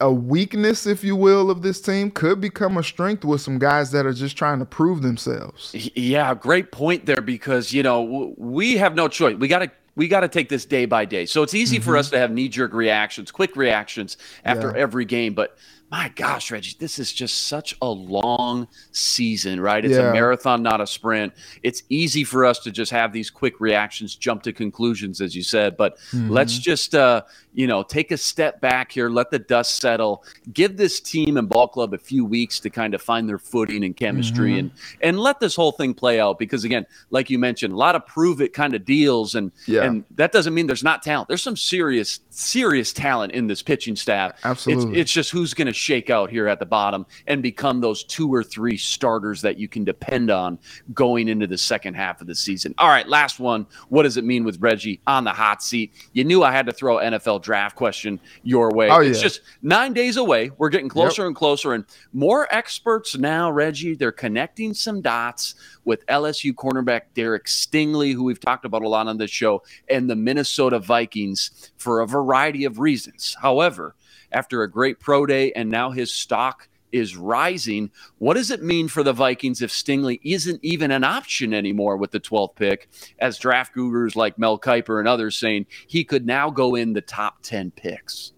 a 0.00 0.12
weakness, 0.12 0.86
if 0.86 1.02
you 1.02 1.16
will, 1.16 1.50
of 1.50 1.62
this 1.62 1.80
team 1.80 2.10
could 2.12 2.40
become 2.40 2.76
a 2.76 2.84
strength 2.84 3.24
with 3.24 3.40
some 3.40 3.58
guys 3.58 3.90
that 3.90 4.06
are 4.06 4.12
just 4.12 4.36
trying 4.38 4.60
to 4.60 4.64
prove 4.64 5.02
themselves. 5.02 5.74
Yeah, 5.96 6.34
great 6.36 6.70
point 6.70 7.04
there 7.06 7.20
because 7.20 7.72
you 7.72 7.82
know 7.82 8.04
w- 8.04 8.34
we 8.38 8.76
have 8.76 8.94
no 8.94 9.08
choice. 9.08 9.36
We 9.36 9.48
got 9.48 9.58
to 9.60 9.70
we 9.96 10.06
got 10.06 10.20
to 10.20 10.28
take 10.28 10.48
this 10.48 10.64
day 10.64 10.86
by 10.86 11.04
day. 11.04 11.26
So 11.26 11.42
it's 11.42 11.54
easy 11.54 11.80
for 11.80 11.96
us 11.96 12.10
to 12.10 12.18
have 12.18 12.30
knee 12.30 12.48
jerk 12.48 12.72
reactions, 12.72 13.32
quick 13.32 13.56
reactions 13.56 14.16
after 14.44 14.68
Mm-hmm. 14.68 14.76
Yeah. 14.76 14.82
every 14.82 15.04
game. 15.04 15.34
But 15.34 15.58
my 15.90 16.10
gosh, 16.14 16.50
Reggie, 16.50 16.76
this 16.78 16.98
is 16.98 17.12
just 17.12 17.46
such 17.46 17.74
a 17.80 17.88
long 17.88 18.68
season, 18.92 19.58
right? 19.60 19.82
It's 19.84 19.96
Yeah. 19.96 20.10
a 20.10 20.12
marathon, 20.12 20.62
not 20.62 20.80
a 20.82 20.86
sprint. 20.86 21.32
It's 21.62 21.82
easy 21.88 22.24
for 22.24 22.44
us 22.44 22.58
to 22.60 22.70
just 22.70 22.92
have 22.92 23.12
these 23.12 23.30
quick 23.30 23.58
reactions, 23.58 24.14
jump 24.14 24.42
to 24.42 24.52
conclusions, 24.52 25.20
as 25.22 25.34
you 25.34 25.42
said. 25.42 25.76
But 25.78 25.96
Mm-hmm. 26.12 26.30
let's 26.30 26.58
just 26.58 26.94
uh, 26.94 27.22
you 27.54 27.66
know 27.66 27.82
take 27.82 28.10
a 28.10 28.16
step 28.18 28.60
back 28.60 28.92
here, 28.92 29.08
let 29.08 29.30
the 29.30 29.38
dust 29.38 29.76
settle, 29.80 30.24
give 30.52 30.76
this 30.76 31.00
team 31.00 31.36
and 31.38 31.48
ball 31.48 31.68
club 31.68 31.94
a 31.94 31.98
few 31.98 32.24
weeks 32.24 32.60
to 32.60 32.70
kind 32.70 32.92
of 32.94 33.00
find 33.00 33.26
their 33.28 33.38
footing 33.38 33.82
and 33.84 33.96
chemistry, 33.96 34.50
Mm-hmm. 34.50 34.58
and 34.58 34.70
and 35.00 35.18
let 35.20 35.40
this 35.40 35.56
whole 35.56 35.72
thing 35.72 35.94
play 35.94 36.20
out. 36.20 36.38
Because 36.38 36.64
again, 36.64 36.86
like 37.10 37.30
you 37.30 37.38
mentioned, 37.38 37.72
a 37.72 37.76
lot 37.76 37.94
of 37.94 38.04
prove 38.06 38.40
it 38.42 38.52
kind 38.52 38.74
of 38.74 38.84
deals, 38.84 39.34
and 39.34 39.52
Yeah. 39.66 39.84
and 39.84 40.04
that 40.16 40.32
doesn't 40.32 40.52
mean 40.52 40.66
there's 40.66 40.84
not 40.84 41.02
talent. 41.02 41.28
There's 41.28 41.42
some 41.42 41.56
serious 41.56 42.20
serious 42.30 42.92
talent 42.92 43.32
in 43.32 43.46
this 43.46 43.62
pitching 43.62 43.96
staff. 43.96 44.32
Absolutely. 44.44 44.90
it's, 44.92 45.00
it's 45.00 45.12
just 45.12 45.30
who's 45.30 45.54
going 45.54 45.66
to 45.66 45.77
shake 45.78 46.10
out 46.10 46.30
here 46.30 46.48
at 46.48 46.58
the 46.58 46.66
bottom 46.66 47.06
and 47.26 47.42
become 47.42 47.80
those 47.80 48.04
two 48.04 48.32
or 48.32 48.42
three 48.42 48.76
starters 48.76 49.40
that 49.42 49.58
you 49.58 49.68
can 49.68 49.84
depend 49.84 50.30
on 50.30 50.58
going 50.92 51.28
into 51.28 51.46
the 51.46 51.58
second 51.58 51.94
half 51.94 52.20
of 52.20 52.26
the 52.26 52.34
season. 52.34 52.74
All 52.78 52.88
right, 52.88 53.08
last 53.08 53.40
one. 53.40 53.66
What 53.88 54.02
does 54.02 54.16
it 54.16 54.24
mean 54.24 54.44
with 54.44 54.60
Reggie 54.60 55.00
on 55.06 55.24
the 55.24 55.32
hot 55.32 55.62
seat? 55.62 55.92
You 56.12 56.24
knew 56.24 56.42
I 56.42 56.52
had 56.52 56.66
to 56.66 56.72
throw 56.72 56.98
an 56.98 57.14
NFL 57.14 57.42
draft 57.42 57.76
question 57.76 58.20
your 58.42 58.70
way. 58.70 58.90
Oh, 58.90 59.00
it's 59.00 59.18
yeah. 59.18 59.22
just 59.22 59.40
nine 59.62 59.92
days 59.92 60.16
away. 60.16 60.50
We're 60.58 60.68
getting 60.68 60.88
closer 60.88 61.26
and 61.26 61.34
closer, 61.34 61.74
and 61.74 61.84
more 62.12 62.52
experts 62.54 63.16
now, 63.16 63.50
Reggie. 63.50 63.94
They're 63.94 64.12
connecting 64.12 64.74
some 64.74 65.00
dots 65.00 65.54
with 65.84 66.04
LSU 66.06 66.52
cornerback 66.52 67.02
Derek 67.14 67.46
Stingley, 67.46 68.12
who 68.12 68.24
we've 68.24 68.40
talked 68.40 68.64
about 68.64 68.82
a 68.82 68.88
lot 68.88 69.06
on 69.06 69.18
this 69.18 69.30
show, 69.30 69.62
and 69.88 70.08
the 70.08 70.16
Minnesota 70.16 70.78
Vikings 70.78 71.72
for 71.78 72.00
a 72.00 72.06
variety 72.06 72.64
of 72.64 72.78
reasons. 72.78 73.36
However, 73.40 73.94
after 74.32 74.62
a 74.62 74.70
great 74.70 75.00
pro 75.00 75.26
day 75.26 75.52
and 75.52 75.70
now 75.70 75.90
his 75.90 76.12
stock 76.12 76.68
is 76.90 77.16
rising, 77.16 77.90
what 78.16 78.34
does 78.34 78.50
it 78.50 78.62
mean 78.62 78.88
for 78.88 79.02
the 79.02 79.12
Vikings 79.12 79.60
if 79.60 79.70
Stingley 79.70 80.20
isn't 80.24 80.58
even 80.62 80.90
an 80.90 81.04
option 81.04 81.52
anymore 81.52 81.96
with 81.98 82.12
the 82.12 82.20
12th 82.20 82.54
pick? 82.56 82.88
As 83.18 83.38
draft 83.38 83.74
gurus 83.74 84.16
like 84.16 84.38
Mel 84.38 84.58
Kiper 84.58 84.98
and 84.98 85.06
others 85.06 85.36
saying 85.36 85.66
he 85.86 86.02
could 86.04 86.24
now 86.26 86.48
go 86.50 86.74
in 86.74 86.94
the 86.94 87.02
top 87.02 87.38
10 87.42 87.72
picks. 87.72 88.32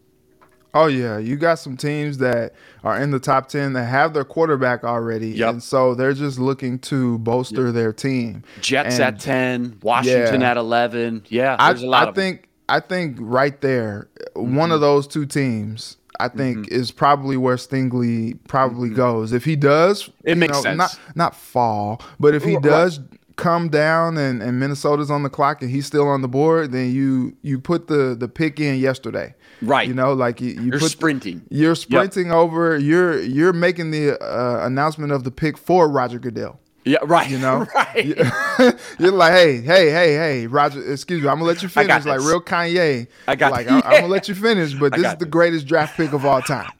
Oh 0.73 0.87
yeah, 0.87 1.19
you 1.19 1.35
got 1.37 1.57
some 1.59 1.77
teams 1.77 2.19
that 2.19 2.53
are 2.85 2.97
in 3.01 3.11
the 3.11 3.19
top 3.19 3.49
ten 3.49 3.73
that 3.73 3.87
have 3.87 4.15
their 4.15 4.25
quarterback 4.25 4.85
already, 4.85 5.31
Yep. 5.31 5.51
and 5.51 5.61
so 5.63 5.97
they're 5.97 6.13
just 6.13 6.39
looking 6.39 6.79
to 6.81 7.19
bolster 7.19 7.73
their 7.73 7.93
team. 7.93 8.45
Jets 8.61 9.01
And- 9.01 9.17
at 9.17 9.19
10, 9.21 9.79
Washington 9.83 10.43
Yeah. 10.43 10.51
at 10.53 10.57
11. 10.57 11.25
Yeah, 11.29 11.57
I, 11.59 11.73
there's 11.73 11.83
a 11.83 11.89
lot 11.89 12.09
I 12.11 12.13
think 12.13 12.49
I 12.71 12.81
think 12.81 13.17
right 13.21 13.61
there, 13.61 14.09
one 14.35 14.51
Mm-hmm. 14.69 14.73
of 14.73 14.81
those 14.81 15.07
two 15.07 15.27
teams, 15.27 15.97
I 16.19 16.29
think, 16.29 16.69
is 16.69 16.91
probably 16.91 17.37
where 17.37 17.57
Stingley 17.57 18.39
probably 18.49 18.91
goes. 18.91 19.33
If 19.33 19.45
he 19.45 19.57
does, 19.57 20.05
Mm-hmm. 20.05 20.29
It 20.29 20.39
makes 20.39 20.53
know, 20.59 20.63
sense. 20.63 20.79
Not 20.79 20.99
not 21.15 21.35
fall, 21.35 22.01
but 22.19 22.35
if 22.35 22.45
he 22.45 22.57
does 22.59 23.01
come 23.37 23.71
down 23.71 24.19
and, 24.19 24.43
and 24.43 24.61
Minnesota's 24.61 25.11
on 25.11 25.23
the 25.23 25.31
clock 25.31 25.63
and 25.63 25.71
he's 25.71 25.87
still 25.87 26.07
on 26.07 26.21
the 26.21 26.29
board, 26.29 26.73
then 26.73 26.93
you 26.93 27.35
you 27.43 27.59
put 27.59 27.87
the 27.89 28.15
the 28.19 28.29
pick 28.29 28.61
in 28.61 28.79
yesterday. 28.79 29.35
Right. 29.63 29.89
You 29.89 29.95
know, 29.95 30.13
like 30.13 30.41
you, 30.41 30.51
you 30.51 30.63
You're 30.71 30.79
put 30.81 30.91
sprinting. 30.91 31.43
You're 31.51 31.75
sprinting 31.75 32.33
over. 32.33 32.79
You're 32.79 33.21
you're 33.21 33.53
making 33.55 33.91
the 33.91 34.19
uh, 34.23 34.65
announcement 34.67 35.13
of 35.13 35.25
the 35.25 35.31
pick 35.31 35.57
for 35.59 35.89
Roger 35.89 36.19
Goodell. 36.19 36.61
Yeah, 36.85 36.99
right. 37.05 37.29
You 37.29 37.39
know, 37.39 37.67
right. 37.75 38.05
you're 38.99 39.13
like, 39.13 39.33
hey, 39.33 39.61
hey, 39.61 39.91
hey, 39.91 40.15
hey, 40.15 40.47
Roger. 40.47 40.93
Excuse 40.93 41.23
me, 41.23 41.29
I'm 41.29 41.37
gonna 41.37 41.47
let 41.47 41.63
you 41.63 41.69
finish, 41.69 41.89
like 41.89 42.19
this. 42.19 42.27
real 42.27 42.41
Kanye. 42.41 43.07
I 43.29 43.37
got 43.37 43.53
like. 43.53 43.67
I'm, 43.71 43.83
I'm 43.85 44.01
gonna 44.01 44.07
let 44.07 44.29
you 44.29 44.35
finish, 44.35 44.75
but 44.75 44.93
this 44.93 45.05
is 45.05 45.13
the 45.13 45.25
this. 45.25 45.29
greatest 45.29 45.67
draft 45.67 45.97
pick 45.97 46.13
of 46.13 46.25
all 46.25 46.41
time. 46.43 46.71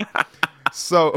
so, 0.73 1.13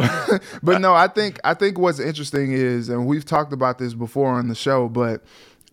but 0.62 0.82
no, 0.82 0.94
I 0.94 1.08
think 1.08 1.40
I 1.44 1.54
think 1.54 1.78
what's 1.78 2.00
interesting 2.00 2.52
is, 2.52 2.90
and 2.90 3.08
we've 3.08 3.26
talked 3.26 3.54
about 3.54 3.78
this 3.78 3.94
before 3.94 4.32
on 4.32 4.50
the 4.50 4.56
show, 4.56 4.90
but 4.90 5.24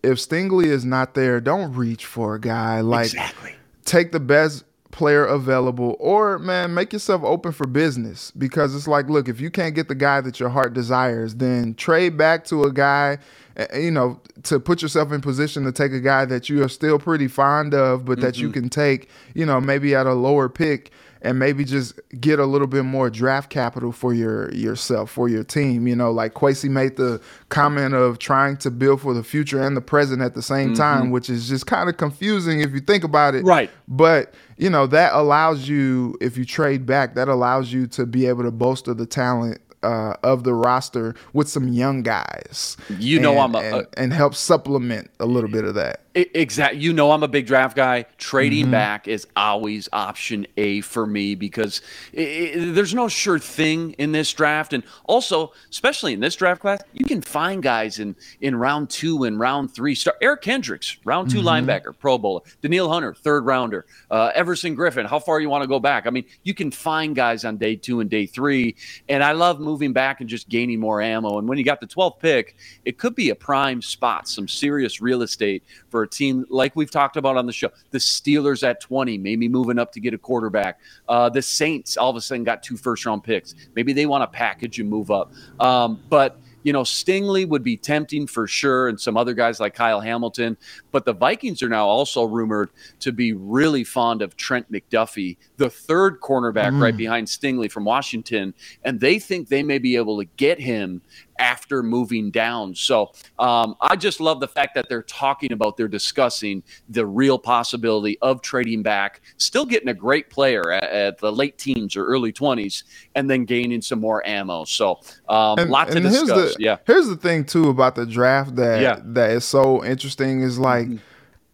if 0.03 0.17
Stingley 0.17 0.65
is 0.65 0.85
not 0.85 1.13
there, 1.13 1.41
don't 1.41 1.73
reach 1.73 2.05
for 2.05 2.35
a 2.35 2.39
guy 2.39 2.81
like 2.81 3.07
exactly. 3.07 3.55
take 3.85 4.11
the 4.11 4.19
best 4.19 4.63
player 4.91 5.25
available 5.25 5.95
or 5.99 6.37
man 6.39 6.73
make 6.73 6.93
yourself 6.93 7.23
open 7.23 7.51
for 7.51 7.65
business 7.67 8.31
because 8.31 8.75
it's 8.75 8.87
like 8.87 9.09
look 9.09 9.27
if 9.27 9.39
you 9.39 9.49
can't 9.49 9.75
get 9.75 9.87
the 9.87 9.95
guy 9.95 10.21
that 10.21 10.39
your 10.39 10.49
heart 10.49 10.73
desires 10.73 11.35
then 11.35 11.73
trade 11.75 12.17
back 12.17 12.43
to 12.43 12.63
a 12.63 12.71
guy 12.71 13.17
eh, 13.57 13.79
you 13.79 13.91
know 13.91 14.19
to 14.43 14.59
put 14.59 14.81
yourself 14.81 15.11
in 15.11 15.21
position 15.21 15.63
to 15.63 15.71
take 15.71 15.91
a 15.91 15.99
guy 15.99 16.25
that 16.25 16.49
you 16.49 16.63
are 16.63 16.69
still 16.69 16.99
pretty 16.99 17.27
fond 17.27 17.73
of 17.73 18.05
but 18.05 18.13
mm-hmm. 18.13 18.21
that 18.21 18.37
you 18.37 18.47
mm-hmm. 18.47 18.61
can 18.61 18.69
take 18.69 19.09
you 19.33 19.45
know 19.45 19.59
maybe 19.61 19.95
at 19.95 20.05
a 20.05 20.13
lower 20.13 20.49
pick 20.49 20.91
and 21.21 21.37
maybe 21.37 21.63
just 21.63 21.99
get 22.19 22.39
a 22.39 22.45
little 22.45 22.67
bit 22.67 22.83
more 22.83 23.09
draft 23.09 23.49
capital 23.49 23.91
for 23.91 24.13
your 24.13 24.51
yourself 24.53 25.11
for 25.11 25.29
your 25.29 25.43
team. 25.43 25.87
You 25.87 25.95
know, 25.95 26.11
like 26.11 26.33
Kwesi 26.33 26.69
made 26.69 26.97
the 26.97 27.21
comment 27.49 27.93
of 27.93 28.19
trying 28.19 28.57
to 28.57 28.71
build 28.71 29.01
for 29.01 29.13
the 29.13 29.23
future 29.23 29.61
and 29.61 29.77
the 29.77 29.81
present 29.81 30.21
at 30.21 30.33
the 30.33 30.41
same 30.41 30.69
mm-hmm. 30.69 30.81
time, 30.81 31.11
which 31.11 31.29
is 31.29 31.47
just 31.47 31.67
kind 31.67 31.89
of 31.89 31.97
confusing 31.97 32.61
if 32.61 32.71
you 32.71 32.79
think 32.79 33.03
about 33.03 33.35
it. 33.35 33.43
Right. 33.43 33.69
But 33.87 34.33
you 34.57 34.69
know 34.69 34.87
that 34.87 35.13
allows 35.13 35.67
you, 35.67 36.17
if 36.21 36.37
you 36.37 36.45
trade 36.45 36.85
back, 36.85 37.15
that 37.15 37.27
allows 37.27 37.71
you 37.71 37.87
to 37.87 38.05
be 38.05 38.25
able 38.25 38.43
to 38.43 38.51
bolster 38.51 38.93
the 38.93 39.05
talent 39.05 39.61
uh, 39.83 40.15
of 40.23 40.43
the 40.43 40.53
roster 40.53 41.15
with 41.33 41.49
some 41.49 41.67
young 41.67 42.03
guys. 42.03 42.77
You 42.89 43.19
know, 43.19 43.31
and, 43.31 43.55
I'm 43.55 43.55
a, 43.55 43.77
and, 43.77 43.87
and, 43.97 44.13
help 44.13 44.35
supplement 44.35 45.09
a 45.19 45.25
little 45.25 45.49
bit 45.49 45.65
of 45.65 45.75
that. 45.75 46.01
Exactly. 46.13 46.81
You 46.81 46.91
know, 46.91 47.11
I'm 47.11 47.23
a 47.23 47.27
big 47.27 47.45
draft 47.45 47.75
guy. 47.75 48.05
Trading 48.17 48.63
mm-hmm. 48.63 48.71
back 48.71 49.07
is 49.07 49.25
always 49.37 49.87
option 49.93 50.45
A 50.57 50.81
for 50.81 51.07
me 51.07 51.35
because 51.35 51.81
it, 52.11 52.21
it, 52.21 52.75
there's 52.75 52.93
no 52.93 53.07
sure 53.07 53.39
thing 53.39 53.91
in 53.93 54.11
this 54.11 54.33
draft. 54.33 54.73
And 54.73 54.83
also, 55.05 55.53
especially 55.69 56.11
in 56.11 56.19
this 56.19 56.35
draft 56.35 56.59
class, 56.59 56.81
you 56.91 57.05
can 57.05 57.21
find 57.21 57.63
guys 57.63 57.99
in, 57.99 58.17
in 58.41 58.57
round 58.57 58.89
two 58.89 59.23
and 59.23 59.39
round 59.39 59.73
three. 59.73 59.95
Start 59.95 60.17
Eric 60.21 60.41
Kendricks, 60.41 60.97
round 61.05 61.31
2 61.31 61.37
mm-hmm. 61.37 61.47
linebacker, 61.47 61.97
Pro 61.97 62.17
Bowler. 62.17 62.41
Danielle 62.61 62.89
Hunter, 62.89 63.13
third 63.13 63.45
rounder. 63.45 63.85
Uh, 64.09 64.31
Everson 64.35 64.75
Griffen. 64.75 65.05
how 65.05 65.19
far 65.19 65.39
you 65.39 65.49
want 65.49 65.61
to 65.61 65.67
go 65.67 65.79
back? 65.79 66.07
I 66.07 66.09
mean, 66.09 66.25
you 66.43 66.53
can 66.53 66.71
find 66.71 67.15
guys 67.15 67.45
on 67.45 67.55
day 67.55 67.77
two 67.77 68.01
and 68.01 68.09
day 68.09 68.25
three. 68.25 68.75
And 69.07 69.23
I 69.23 69.31
love 69.31 69.61
moving 69.61 69.93
back 69.93 70.19
and 70.19 70.29
just 70.29 70.49
gaining 70.49 70.79
more 70.81 71.01
ammo. 71.01 71.39
And 71.39 71.47
when 71.47 71.57
you 71.57 71.63
got 71.63 71.79
the 71.79 71.87
12th 71.87 72.19
pick, 72.19 72.57
it 72.83 72.97
could 72.97 73.15
be 73.15 73.29
a 73.29 73.35
prime 73.35 73.81
spot, 73.81 74.27
some 74.27 74.49
serious 74.49 74.99
real 74.99 75.21
estate 75.21 75.63
for 75.89 76.00
for 76.01 76.05
a 76.05 76.07
team 76.07 76.45
like 76.49 76.75
we've 76.75 76.89
talked 76.89 77.15
about 77.15 77.37
on 77.37 77.45
the 77.45 77.53
show. 77.53 77.69
The 77.91 77.99
Steelers 77.99 78.67
at 78.67 78.81
20, 78.81 79.19
maybe 79.19 79.47
moving 79.47 79.77
up 79.77 79.91
to 79.93 79.99
get 79.99 80.13
a 80.13 80.17
quarterback. 80.17 80.79
Uh, 81.07 81.29
the 81.29 81.41
Saints 81.41 81.95
all 81.95 82.09
of 82.09 82.15
a 82.15 82.21
sudden 82.21 82.43
got 82.43 82.63
two 82.63 82.75
first 82.75 83.05
round 83.05 83.23
picks. 83.23 83.53
Maybe 83.75 83.93
they 83.93 84.07
want 84.07 84.23
to 84.23 84.27
package 84.27 84.79
and 84.79 84.89
move 84.89 85.11
up. 85.11 85.31
Um, 85.59 85.99
but 86.09 86.39
you 86.63 86.73
know, 86.73 86.83
Stingley 86.83 87.47
would 87.47 87.63
be 87.63 87.75
tempting 87.75 88.27
for 88.27 88.47
sure, 88.47 88.87
and 88.87 88.99
some 88.99 89.17
other 89.17 89.33
guys 89.33 89.59
like 89.59 89.73
Kyle 89.73 89.99
Hamilton. 89.99 90.57
But 90.91 91.05
the 91.05 91.13
Vikings 91.13 91.63
are 91.63 91.69
now 91.69 91.87
also 91.87 92.23
rumored 92.23 92.69
to 92.99 93.11
be 93.11 93.33
really 93.33 93.83
fond 93.83 94.21
of 94.21 94.37
Trent 94.37 94.71
McDuffie, 94.71 95.37
the 95.57 95.71
third 95.71 96.19
cornerback 96.19 96.71
mm. 96.71 96.79
right 96.79 96.95
behind 96.95 97.27
Stingley 97.27 97.71
from 97.71 97.85
Washington, 97.85 98.53
and 98.83 98.99
they 98.99 99.17
think 99.17 99.47
they 99.47 99.63
may 99.63 99.79
be 99.79 99.95
able 99.95 100.19
to 100.19 100.25
get 100.37 100.59
him 100.59 101.01
after 101.41 101.81
moving 101.81 102.29
down. 102.29 102.75
So 102.75 103.11
um, 103.39 103.75
I 103.81 103.95
just 103.95 104.21
love 104.21 104.39
the 104.39 104.47
fact 104.47 104.75
that 104.75 104.87
they're 104.87 105.01
talking 105.01 105.51
about, 105.51 105.75
they're 105.75 105.87
discussing 105.87 106.63
the 106.87 107.05
real 107.05 107.39
possibility 107.39 108.17
of 108.21 108.41
trading 108.41 108.83
back, 108.83 109.21
still 109.37 109.65
getting 109.65 109.89
a 109.89 109.93
great 109.93 110.29
player 110.29 110.71
at, 110.71 110.83
at 110.83 111.17
the 111.17 111.31
late 111.31 111.57
teens 111.57 111.95
or 111.95 112.05
early 112.05 112.31
20s, 112.31 112.83
and 113.15 113.29
then 113.29 113.43
gaining 113.43 113.81
some 113.81 113.99
more 113.99 114.25
ammo. 114.25 114.63
So 114.65 114.99
um, 115.27 115.57
and, 115.57 115.71
lot 115.71 115.89
to 115.89 115.99
discuss. 115.99 116.55
The, 116.55 116.55
yeah. 116.59 116.77
Here's 116.85 117.07
the 117.07 117.17
thing 117.17 117.43
too 117.43 117.69
about 117.69 117.95
the 117.95 118.05
draft 118.05 118.55
that 118.57 118.81
yeah. 118.81 118.99
that 119.03 119.31
is 119.31 119.43
so 119.43 119.83
interesting 119.83 120.41
is 120.41 120.57
like. 120.57 120.87
Mm-hmm. 120.87 120.97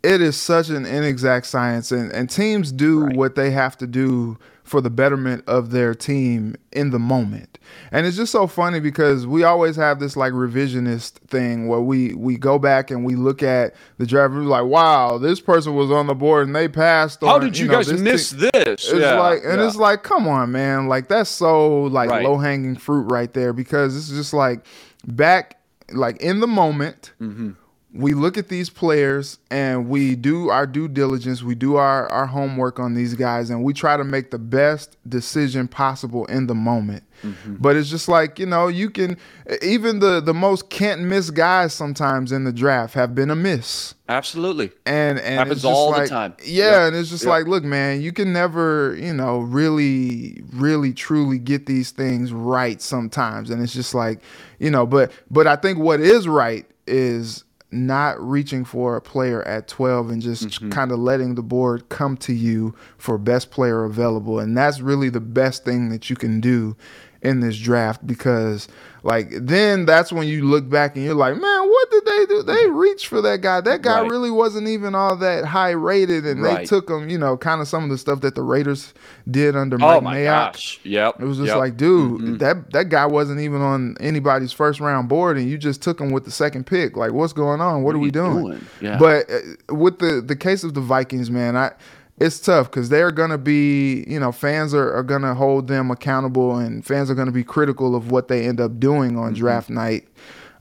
It 0.04 0.22
is 0.22 0.38
such 0.38 0.70
an 0.70 0.86
inexact 0.86 1.48
science, 1.48 1.92
and, 1.92 2.14
and 2.14 2.30
teams 2.30 2.72
do 2.72 3.06
right. 3.06 3.16
what 3.18 3.36
they 3.36 3.50
have 3.50 3.78
to 3.80 3.88
do 3.88 4.38
for 4.68 4.82
the 4.82 4.90
betterment 4.90 5.44
of 5.48 5.72
their 5.72 5.96
team 5.96 6.56
in 6.74 6.90
the 6.90 7.00
moment. 7.00 7.58
And 7.92 8.06
it's 8.06 8.18
just 8.18 8.32
so 8.32 8.48
funny 8.48 8.82
because 8.82 9.26
we 9.26 9.44
always 9.44 9.78
have 9.78 10.00
this 10.00 10.18
like 10.18 10.34
revisionist 10.34 11.14
thing 11.28 11.68
where 11.68 11.80
we 11.80 12.14
we 12.14 12.38
go 12.38 12.60
back 12.60 12.92
and 12.92 13.06
we 13.06 13.16
look 13.16 13.42
at 13.42 13.74
the 13.98 14.06
draft 14.06 14.34
and 14.34 14.42
we're 14.42 14.50
like, 14.50 14.66
wow, 14.66 15.18
this 15.18 15.40
person 15.40 15.76
was 15.76 15.90
on 15.90 16.08
the 16.08 16.16
board 16.16 16.48
and 16.48 16.56
they 16.56 16.68
passed. 16.68 17.22
How 17.22 17.40
did 17.40 17.58
you, 17.58 17.66
you 17.66 17.72
know, 17.72 17.78
guys 17.78 17.88
this 17.88 18.02
miss 18.02 18.30
this? 18.32 18.52
It's 18.54 18.94
yeah, 18.94 19.20
like, 19.20 19.40
and 19.44 19.60
yeah. 19.60 19.68
it's 19.68 19.78
like, 19.78 20.04
come 20.04 20.28
on, 20.28 20.52
man, 20.52 20.88
like 20.88 21.08
that's 21.08 21.30
so 21.30 21.84
like 21.84 22.10
right. 22.10 22.26
low 22.26 22.38
hanging 22.38 22.76
fruit 22.76 23.10
right 23.10 23.32
there 23.34 23.54
because 23.54 23.96
it's 23.96 24.10
just 24.10 24.34
like 24.34 24.66
back 25.06 25.62
like 25.94 26.18
in 26.22 26.42
the 26.42 26.48
moment. 26.48 27.14
Mm-hmm 27.22 27.52
we 27.98 28.14
look 28.14 28.38
at 28.38 28.48
these 28.48 28.70
players 28.70 29.40
and 29.50 29.90
we 29.90 30.16
do 30.16 30.50
our 30.50 30.68
due 30.68 30.88
diligence, 30.88 31.42
we 31.42 31.56
do 31.56 31.78
our, 31.78 32.08
our 32.10 32.28
homework 32.28 32.80
on 32.80 32.94
these 32.94 33.16
guys, 33.16 33.50
and 33.50 33.64
we 33.64 33.74
try 33.74 33.98
to 33.98 34.04
make 34.04 34.30
the 34.30 34.38
best 34.38 34.98
decision 35.10 35.68
possible 35.68 36.26
in 36.26 36.46
the 36.46 36.54
moment. 36.54 37.04
Mm-hmm. 37.24 37.56
But 37.56 37.76
it's 37.76 37.90
just 37.90 38.08
like, 38.08 38.38
you 38.38 38.46
know, 38.46 38.68
you 38.68 38.92
can 38.92 39.18
even 39.64 39.98
the 39.98 40.22
the 40.22 40.34
most 40.34 40.70
can't 40.70 41.02
miss 41.02 41.32
guys 41.32 41.74
sometimes 41.74 42.32
in 42.32 42.44
the 42.44 42.54
draft 42.54 42.94
have 42.94 43.16
been 43.16 43.32
a 43.32 43.36
miss. 43.36 43.96
Absolutely. 44.08 44.72
And 44.86 45.18
and 45.20 45.40
happens 45.40 45.66
all 45.66 45.90
like, 45.90 46.04
the 46.04 46.10
time. 46.10 46.36
Yeah, 46.44 46.66
yep. 46.66 46.88
and 46.88 46.96
it's 46.96 47.10
just 47.10 47.24
yep. 47.24 47.32
like, 47.32 47.48
look, 47.48 47.64
man, 47.64 48.02
you 48.02 48.12
can 48.12 48.32
never, 48.32 48.96
you 49.00 49.14
know, 49.14 49.40
really, 49.40 50.44
really 50.54 50.94
truly 50.94 51.40
get 51.40 51.66
these 51.66 51.90
things 51.90 52.32
right 52.32 52.80
sometimes. 52.80 53.50
And 53.50 53.64
it's 53.64 53.74
just 53.74 53.96
like, 53.96 54.22
you 54.60 54.70
know, 54.70 54.86
but 54.86 55.12
but 55.32 55.48
I 55.48 55.56
think 55.56 55.80
what 55.80 56.00
is 56.00 56.28
right 56.28 56.68
is 56.86 57.44
not 57.70 58.20
reaching 58.22 58.64
for 58.64 58.96
a 58.96 59.02
player 59.02 59.44
at 59.44 59.68
12 59.68 60.10
and 60.10 60.22
just 60.22 60.48
mm-hmm. 60.48 60.70
kind 60.70 60.92
of 60.92 61.00
letting 61.00 61.36
the 61.36 61.44
board 61.44 61.90
come 61.90 62.16
to 62.18 62.34
you 62.34 62.74
for 62.98 63.18
best 63.18 63.52
player 63.52 63.84
available. 63.84 64.40
And 64.40 64.58
that's 64.58 64.80
really 64.80 65.10
the 65.10 65.20
best 65.20 65.66
thing 65.66 65.90
that 65.90 66.10
you 66.10 66.16
can 66.16 66.40
do 66.40 66.78
in 67.22 67.40
this 67.40 67.58
draft 67.58 68.06
because 68.06 68.68
like 69.04 69.30
then 69.32 69.86
that's 69.86 70.12
when 70.12 70.28
you 70.28 70.44
look 70.44 70.70
back 70.70 70.96
and 70.96 71.06
you're 71.06 71.14
like, 71.14 71.38
man, 71.38 71.70
what 71.70 71.92
did 71.92 72.06
they 72.06 72.26
do? 72.26 72.44
They 72.44 72.68
reached 72.68 73.08
for 73.08 73.22
that 73.22 73.40
guy. 73.40 73.62
That 73.62 73.82
guy 73.82 74.02
right. 74.02 74.10
really 74.10 74.32
wasn't 74.32 74.68
even 74.68 74.96
all 74.96 75.16
that 75.16 75.46
high 75.46 75.72
rated, 75.72 76.26
and 76.26 76.42
right. 76.42 76.58
they 76.58 76.66
took 76.66 76.90
him. 76.90 77.10
You 77.10 77.18
know, 77.18 77.38
kind 77.38 77.62
of 77.62 77.70
some 77.70 77.86
of 77.86 77.90
the 77.90 77.98
stuff 77.98 78.20
that 78.22 78.36
the 78.36 78.42
Raiders 78.42 78.94
did 79.30 79.56
under 79.56 79.78
Mike 79.78 79.98
oh 79.98 80.02
my 80.02 80.18
Mayock. 80.18 80.54
Gosh. 80.54 80.80
Yep. 80.84 81.22
It 81.22 81.26
was 81.26 81.38
just 81.38 81.48
yep. 81.48 81.58
like, 81.58 81.78
dude, 81.78 82.20
mm-hmm. 82.20 82.38
that 82.38 82.72
that 82.72 82.90
guy 82.90 83.06
wasn't 83.06 83.40
even 83.40 83.62
on 83.62 83.96
anybody's 84.02 84.52
first 84.52 84.80
round 84.80 85.08
board, 85.08 85.38
and 85.38 85.50
you 85.50 85.58
just 85.58 85.82
took 85.82 86.02
him 86.02 86.12
with 86.12 86.26
the 86.26 86.32
second 86.32 86.66
pick. 86.66 86.98
Like, 86.98 87.14
what's 87.14 87.34
going 87.34 87.62
on? 87.62 87.84
What, 87.84 87.94
what 87.94 87.96
are, 87.96 88.00
are 88.00 88.02
we 88.02 88.12
doing? 88.12 88.44
doing? 88.44 88.66
Yeah. 88.82 88.98
But 88.98 89.30
uh, 89.32 89.74
with 89.74 90.00
the 90.00 90.22
the 90.22 90.36
case 90.36 90.66
of 90.66 90.74
the 90.74 90.82
Vikings, 90.82 91.32
man, 91.32 91.56
I 91.56 91.72
it's 92.20 92.40
tough 92.40 92.70
because 92.70 92.90
they're 92.90 93.12
going 93.12 93.30
to 93.30 93.38
be, 93.38 94.04
you 94.08 94.20
know, 94.20 94.32
fans 94.32 94.74
are, 94.74 94.94
are 94.94 95.04
going 95.04 95.22
to 95.22 95.36
hold 95.36 95.68
them 95.68 95.92
accountable 95.92 96.58
and 96.58 96.84
fans 96.86 97.12
are 97.12 97.16
going 97.16 97.28
to 97.28 97.32
be 97.32 97.44
critical 97.44 97.96
of 97.96 98.12
what 98.12 98.28
they 98.28 98.48
end 98.48 98.60
up 98.60 98.80
doing 98.80 99.18
on 99.18 99.34
mm-hmm. 99.34 99.40
draft 99.40 99.70
night. 99.70 100.08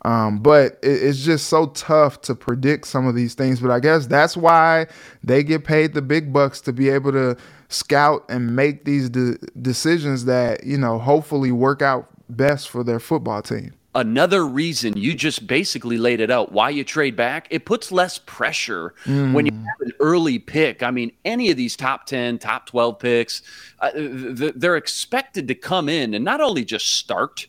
Um, 0.04 0.38
but 0.38 0.78
it, 0.82 1.02
it's 1.02 1.24
just 1.24 1.48
so 1.48 1.66
tough 1.68 2.20
to 2.22 2.34
predict 2.34 2.86
some 2.86 3.06
of 3.06 3.14
these 3.14 3.34
things. 3.34 3.60
But 3.60 3.70
I 3.70 3.80
guess 3.80 4.06
that's 4.06 4.36
why 4.36 4.86
they 5.24 5.42
get 5.42 5.64
paid 5.64 5.94
the 5.94 6.02
big 6.02 6.32
bucks 6.32 6.60
to 6.62 6.72
be 6.72 6.90
able 6.90 7.12
to 7.12 7.36
scout 7.68 8.24
and 8.28 8.54
make 8.54 8.84
these 8.84 9.08
de- 9.08 9.38
decisions 9.60 10.26
that, 10.26 10.64
you 10.64 10.76
know, 10.76 10.98
hopefully 10.98 11.52
work 11.52 11.80
out 11.80 12.08
best 12.28 12.68
for 12.68 12.84
their 12.84 13.00
football 13.00 13.40
team 13.40 13.72
another 13.96 14.46
reason 14.46 14.96
you 14.96 15.14
just 15.14 15.46
basically 15.46 15.96
laid 15.96 16.20
it 16.20 16.30
out 16.30 16.52
why 16.52 16.68
you 16.68 16.84
trade 16.84 17.16
back 17.16 17.48
it 17.50 17.64
puts 17.64 17.90
less 17.90 18.18
pressure 18.18 18.94
mm. 19.04 19.32
when 19.32 19.46
you 19.46 19.52
mm. 19.52 19.64
have 19.64 19.80
an 19.80 19.92
early 20.00 20.38
pick 20.38 20.82
i 20.82 20.90
mean 20.90 21.10
any 21.24 21.50
of 21.50 21.56
these 21.56 21.74
top 21.74 22.04
10 22.04 22.38
top 22.38 22.66
12 22.66 22.98
picks 22.98 23.42
uh, 23.80 23.90
they're 23.94 24.76
expected 24.76 25.48
to 25.48 25.54
come 25.54 25.88
in 25.88 26.12
and 26.12 26.24
not 26.24 26.42
only 26.42 26.64
just 26.64 26.96
start 26.96 27.46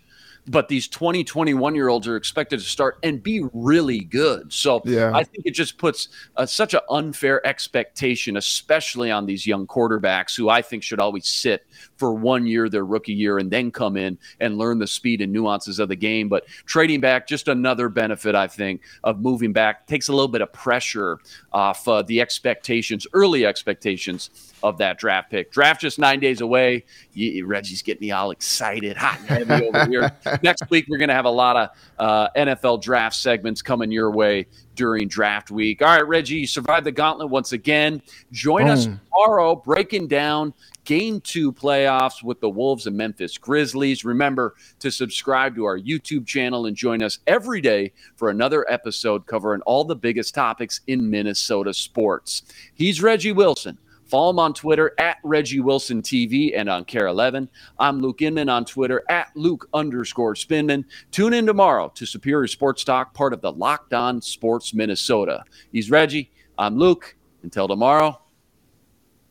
but 0.48 0.68
these 0.68 0.88
20, 0.88 1.24
21 1.24 1.76
year 1.76 1.90
olds 1.90 2.08
are 2.08 2.16
expected 2.16 2.60
to 2.60 2.66
start 2.66 2.98
and 3.04 3.22
be 3.22 3.44
really 3.54 4.00
good. 4.00 4.52
So 4.52 4.82
yeah. 4.86 5.12
I 5.14 5.24
think 5.24 5.46
it 5.46 5.52
just 5.52 5.78
puts 5.78 6.10
uh, 6.36 6.46
such 6.46 6.74
an 6.74 6.82
unfair 6.90 7.46
expectation, 7.46 8.38
especially 8.38 9.12
on 9.12 9.26
these 9.26 9.46
young 9.46 9.68
quarterbacks 9.68 10.36
who 10.36 10.50
I 10.50 10.62
think 10.62 10.84
should 10.84 11.00
always 11.00 11.28
sit 11.28 11.66
for 11.98 12.14
one 12.14 12.48
year, 12.48 12.70
their 12.70 12.86
rookie 12.86 13.14
year, 13.14 13.38
and 13.38 13.52
then 13.52 13.72
come 13.72 13.98
in 13.98 14.18
and 14.40 14.58
learn 14.58 14.80
the 14.80 14.88
speed 14.88 15.22
and 15.22 15.34
nuances 15.34 15.80
of 15.80 15.90
the 15.90 15.96
game. 15.96 16.30
But 16.30 16.48
trading 16.66 17.02
back, 17.02 17.28
just 17.28 17.48
another 17.48 17.90
benefit, 17.90 18.36
I 18.36 18.48
think, 18.48 18.82
of 19.04 19.20
moving 19.20 19.54
back 19.54 19.88
takes 19.88 20.08
a 20.08 20.14
little 20.14 20.28
bit 20.28 20.42
of 20.42 20.54
pressure 20.54 21.20
off 21.52 21.88
uh, 21.88 22.02
the 22.04 22.22
expectations, 22.22 23.06
early 23.14 23.46
expectations 23.46 24.54
of 24.64 24.78
that 24.78 24.98
draft 24.98 25.30
pick. 25.30 25.52
Draft 25.52 25.82
just 25.82 26.00
nine 26.00 26.20
days 26.20 26.42
away. 26.42 26.86
You, 27.14 27.46
Reggie's 27.46 27.82
getting 27.82 28.08
me 28.08 28.12
all 28.12 28.32
excited, 28.32 28.98
hot 28.98 29.20
and 29.28 29.48
heavy 29.50 29.68
over 29.68 29.86
here. 29.90 30.12
Next 30.44 30.70
week, 30.70 30.86
we're 30.90 30.98
going 30.98 31.10
to 31.10 31.16
have 31.16 31.26
a 31.26 31.30
lot 31.30 31.56
of 31.56 31.70
uh, 32.00 32.30
NFL 32.36 32.82
draft 32.82 33.16
segments 33.16 33.62
coming 33.62 33.92
your 33.92 34.12
way 34.12 34.48
during 34.76 35.08
draft 35.08 35.52
week. 35.52 35.82
All 35.82 35.88
right, 35.88 36.08
Reggie, 36.08 36.36
you 36.36 36.48
survived 36.48 36.86
the 36.86 36.92
gauntlet 36.92 37.30
once 37.30 37.52
again. 37.52 38.02
Join 38.32 38.68
us 38.68 38.86
tomorrow 38.86 39.56
breaking 39.56 40.08
down 40.08 40.54
game 40.86 41.20
two 41.20 41.52
playoffs 41.52 42.24
with 42.24 42.40
the 42.40 42.50
Wolves 42.50 42.88
and 42.88 42.96
Memphis 42.96 43.38
Grizzlies. 43.38 44.06
Remember 44.06 44.56
to 44.80 44.90
subscribe 44.90 45.54
to 45.56 45.66
our 45.66 45.78
YouTube 45.78 46.26
channel 46.26 46.66
and 46.66 46.78
join 46.78 47.04
us 47.04 47.20
every 47.28 47.60
day 47.60 47.92
for 48.16 48.30
another 48.30 48.66
episode 48.72 49.26
covering 49.26 49.62
all 49.62 49.84
the 49.84 49.96
biggest 49.96 50.34
topics 50.34 50.80
in 50.88 51.10
Minnesota 51.10 51.74
sports. 51.74 52.44
He's 52.74 53.02
Reggie 53.02 53.34
Wilson 53.34 53.78
Follow 54.08 54.30
him 54.30 54.40
on 54.40 54.54
Twitter 54.54 54.94
at 54.98 55.18
Reggie 55.24 55.60
Wilson 55.60 56.02
TV 56.02 56.58
and 56.58 56.70
on 56.70 56.86
KARE 56.86 57.08
11. 57.08 57.50
I'm 57.78 58.00
Luke 58.02 58.22
Inman 58.22 58.48
on 58.48 58.64
Twitter 58.64 59.04
at 59.10 59.28
Luke 59.36 59.68
underscore 59.74 60.34
Spinman. 60.34 60.86
Tune 61.12 61.34
in 61.34 61.46
tomorrow 61.46 61.92
to 61.96 62.06
Superior 62.06 62.48
Sports 62.48 62.84
Talk, 62.86 63.14
part 63.14 63.34
of 63.34 63.42
the 63.42 63.52
Locked 63.52 63.94
On 63.94 64.22
Sports 64.22 64.74
Minnesota. 64.74 65.44
He's 65.72 65.92
Reggie. 65.92 66.32
I'm 66.58 66.78
Luke. 66.78 67.16
Until 67.44 67.68
tomorrow, 67.68 68.20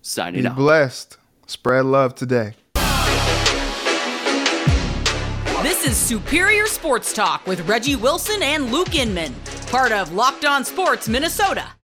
signing 0.01 0.43
Be 0.43 0.49
out. 0.49 0.57
blessed. 0.57 1.18
Spread 1.47 1.85
love 1.85 2.14
today. 2.14 2.55
This 5.62 5.85
is 5.87 5.97
Superior 5.97 6.66
Sports 6.66 7.12
Talk 7.12 7.47
with 7.47 7.66
Reggie 7.68 7.97
Wilson 7.97 8.43
and 8.43 8.70
Luke 8.70 8.95
Inman, 8.95 9.35
part 9.66 9.91
of 9.93 10.12
Locked 10.12 10.45
On 10.45 10.64
Sports 10.64 11.09
Minnesota. 11.09 11.66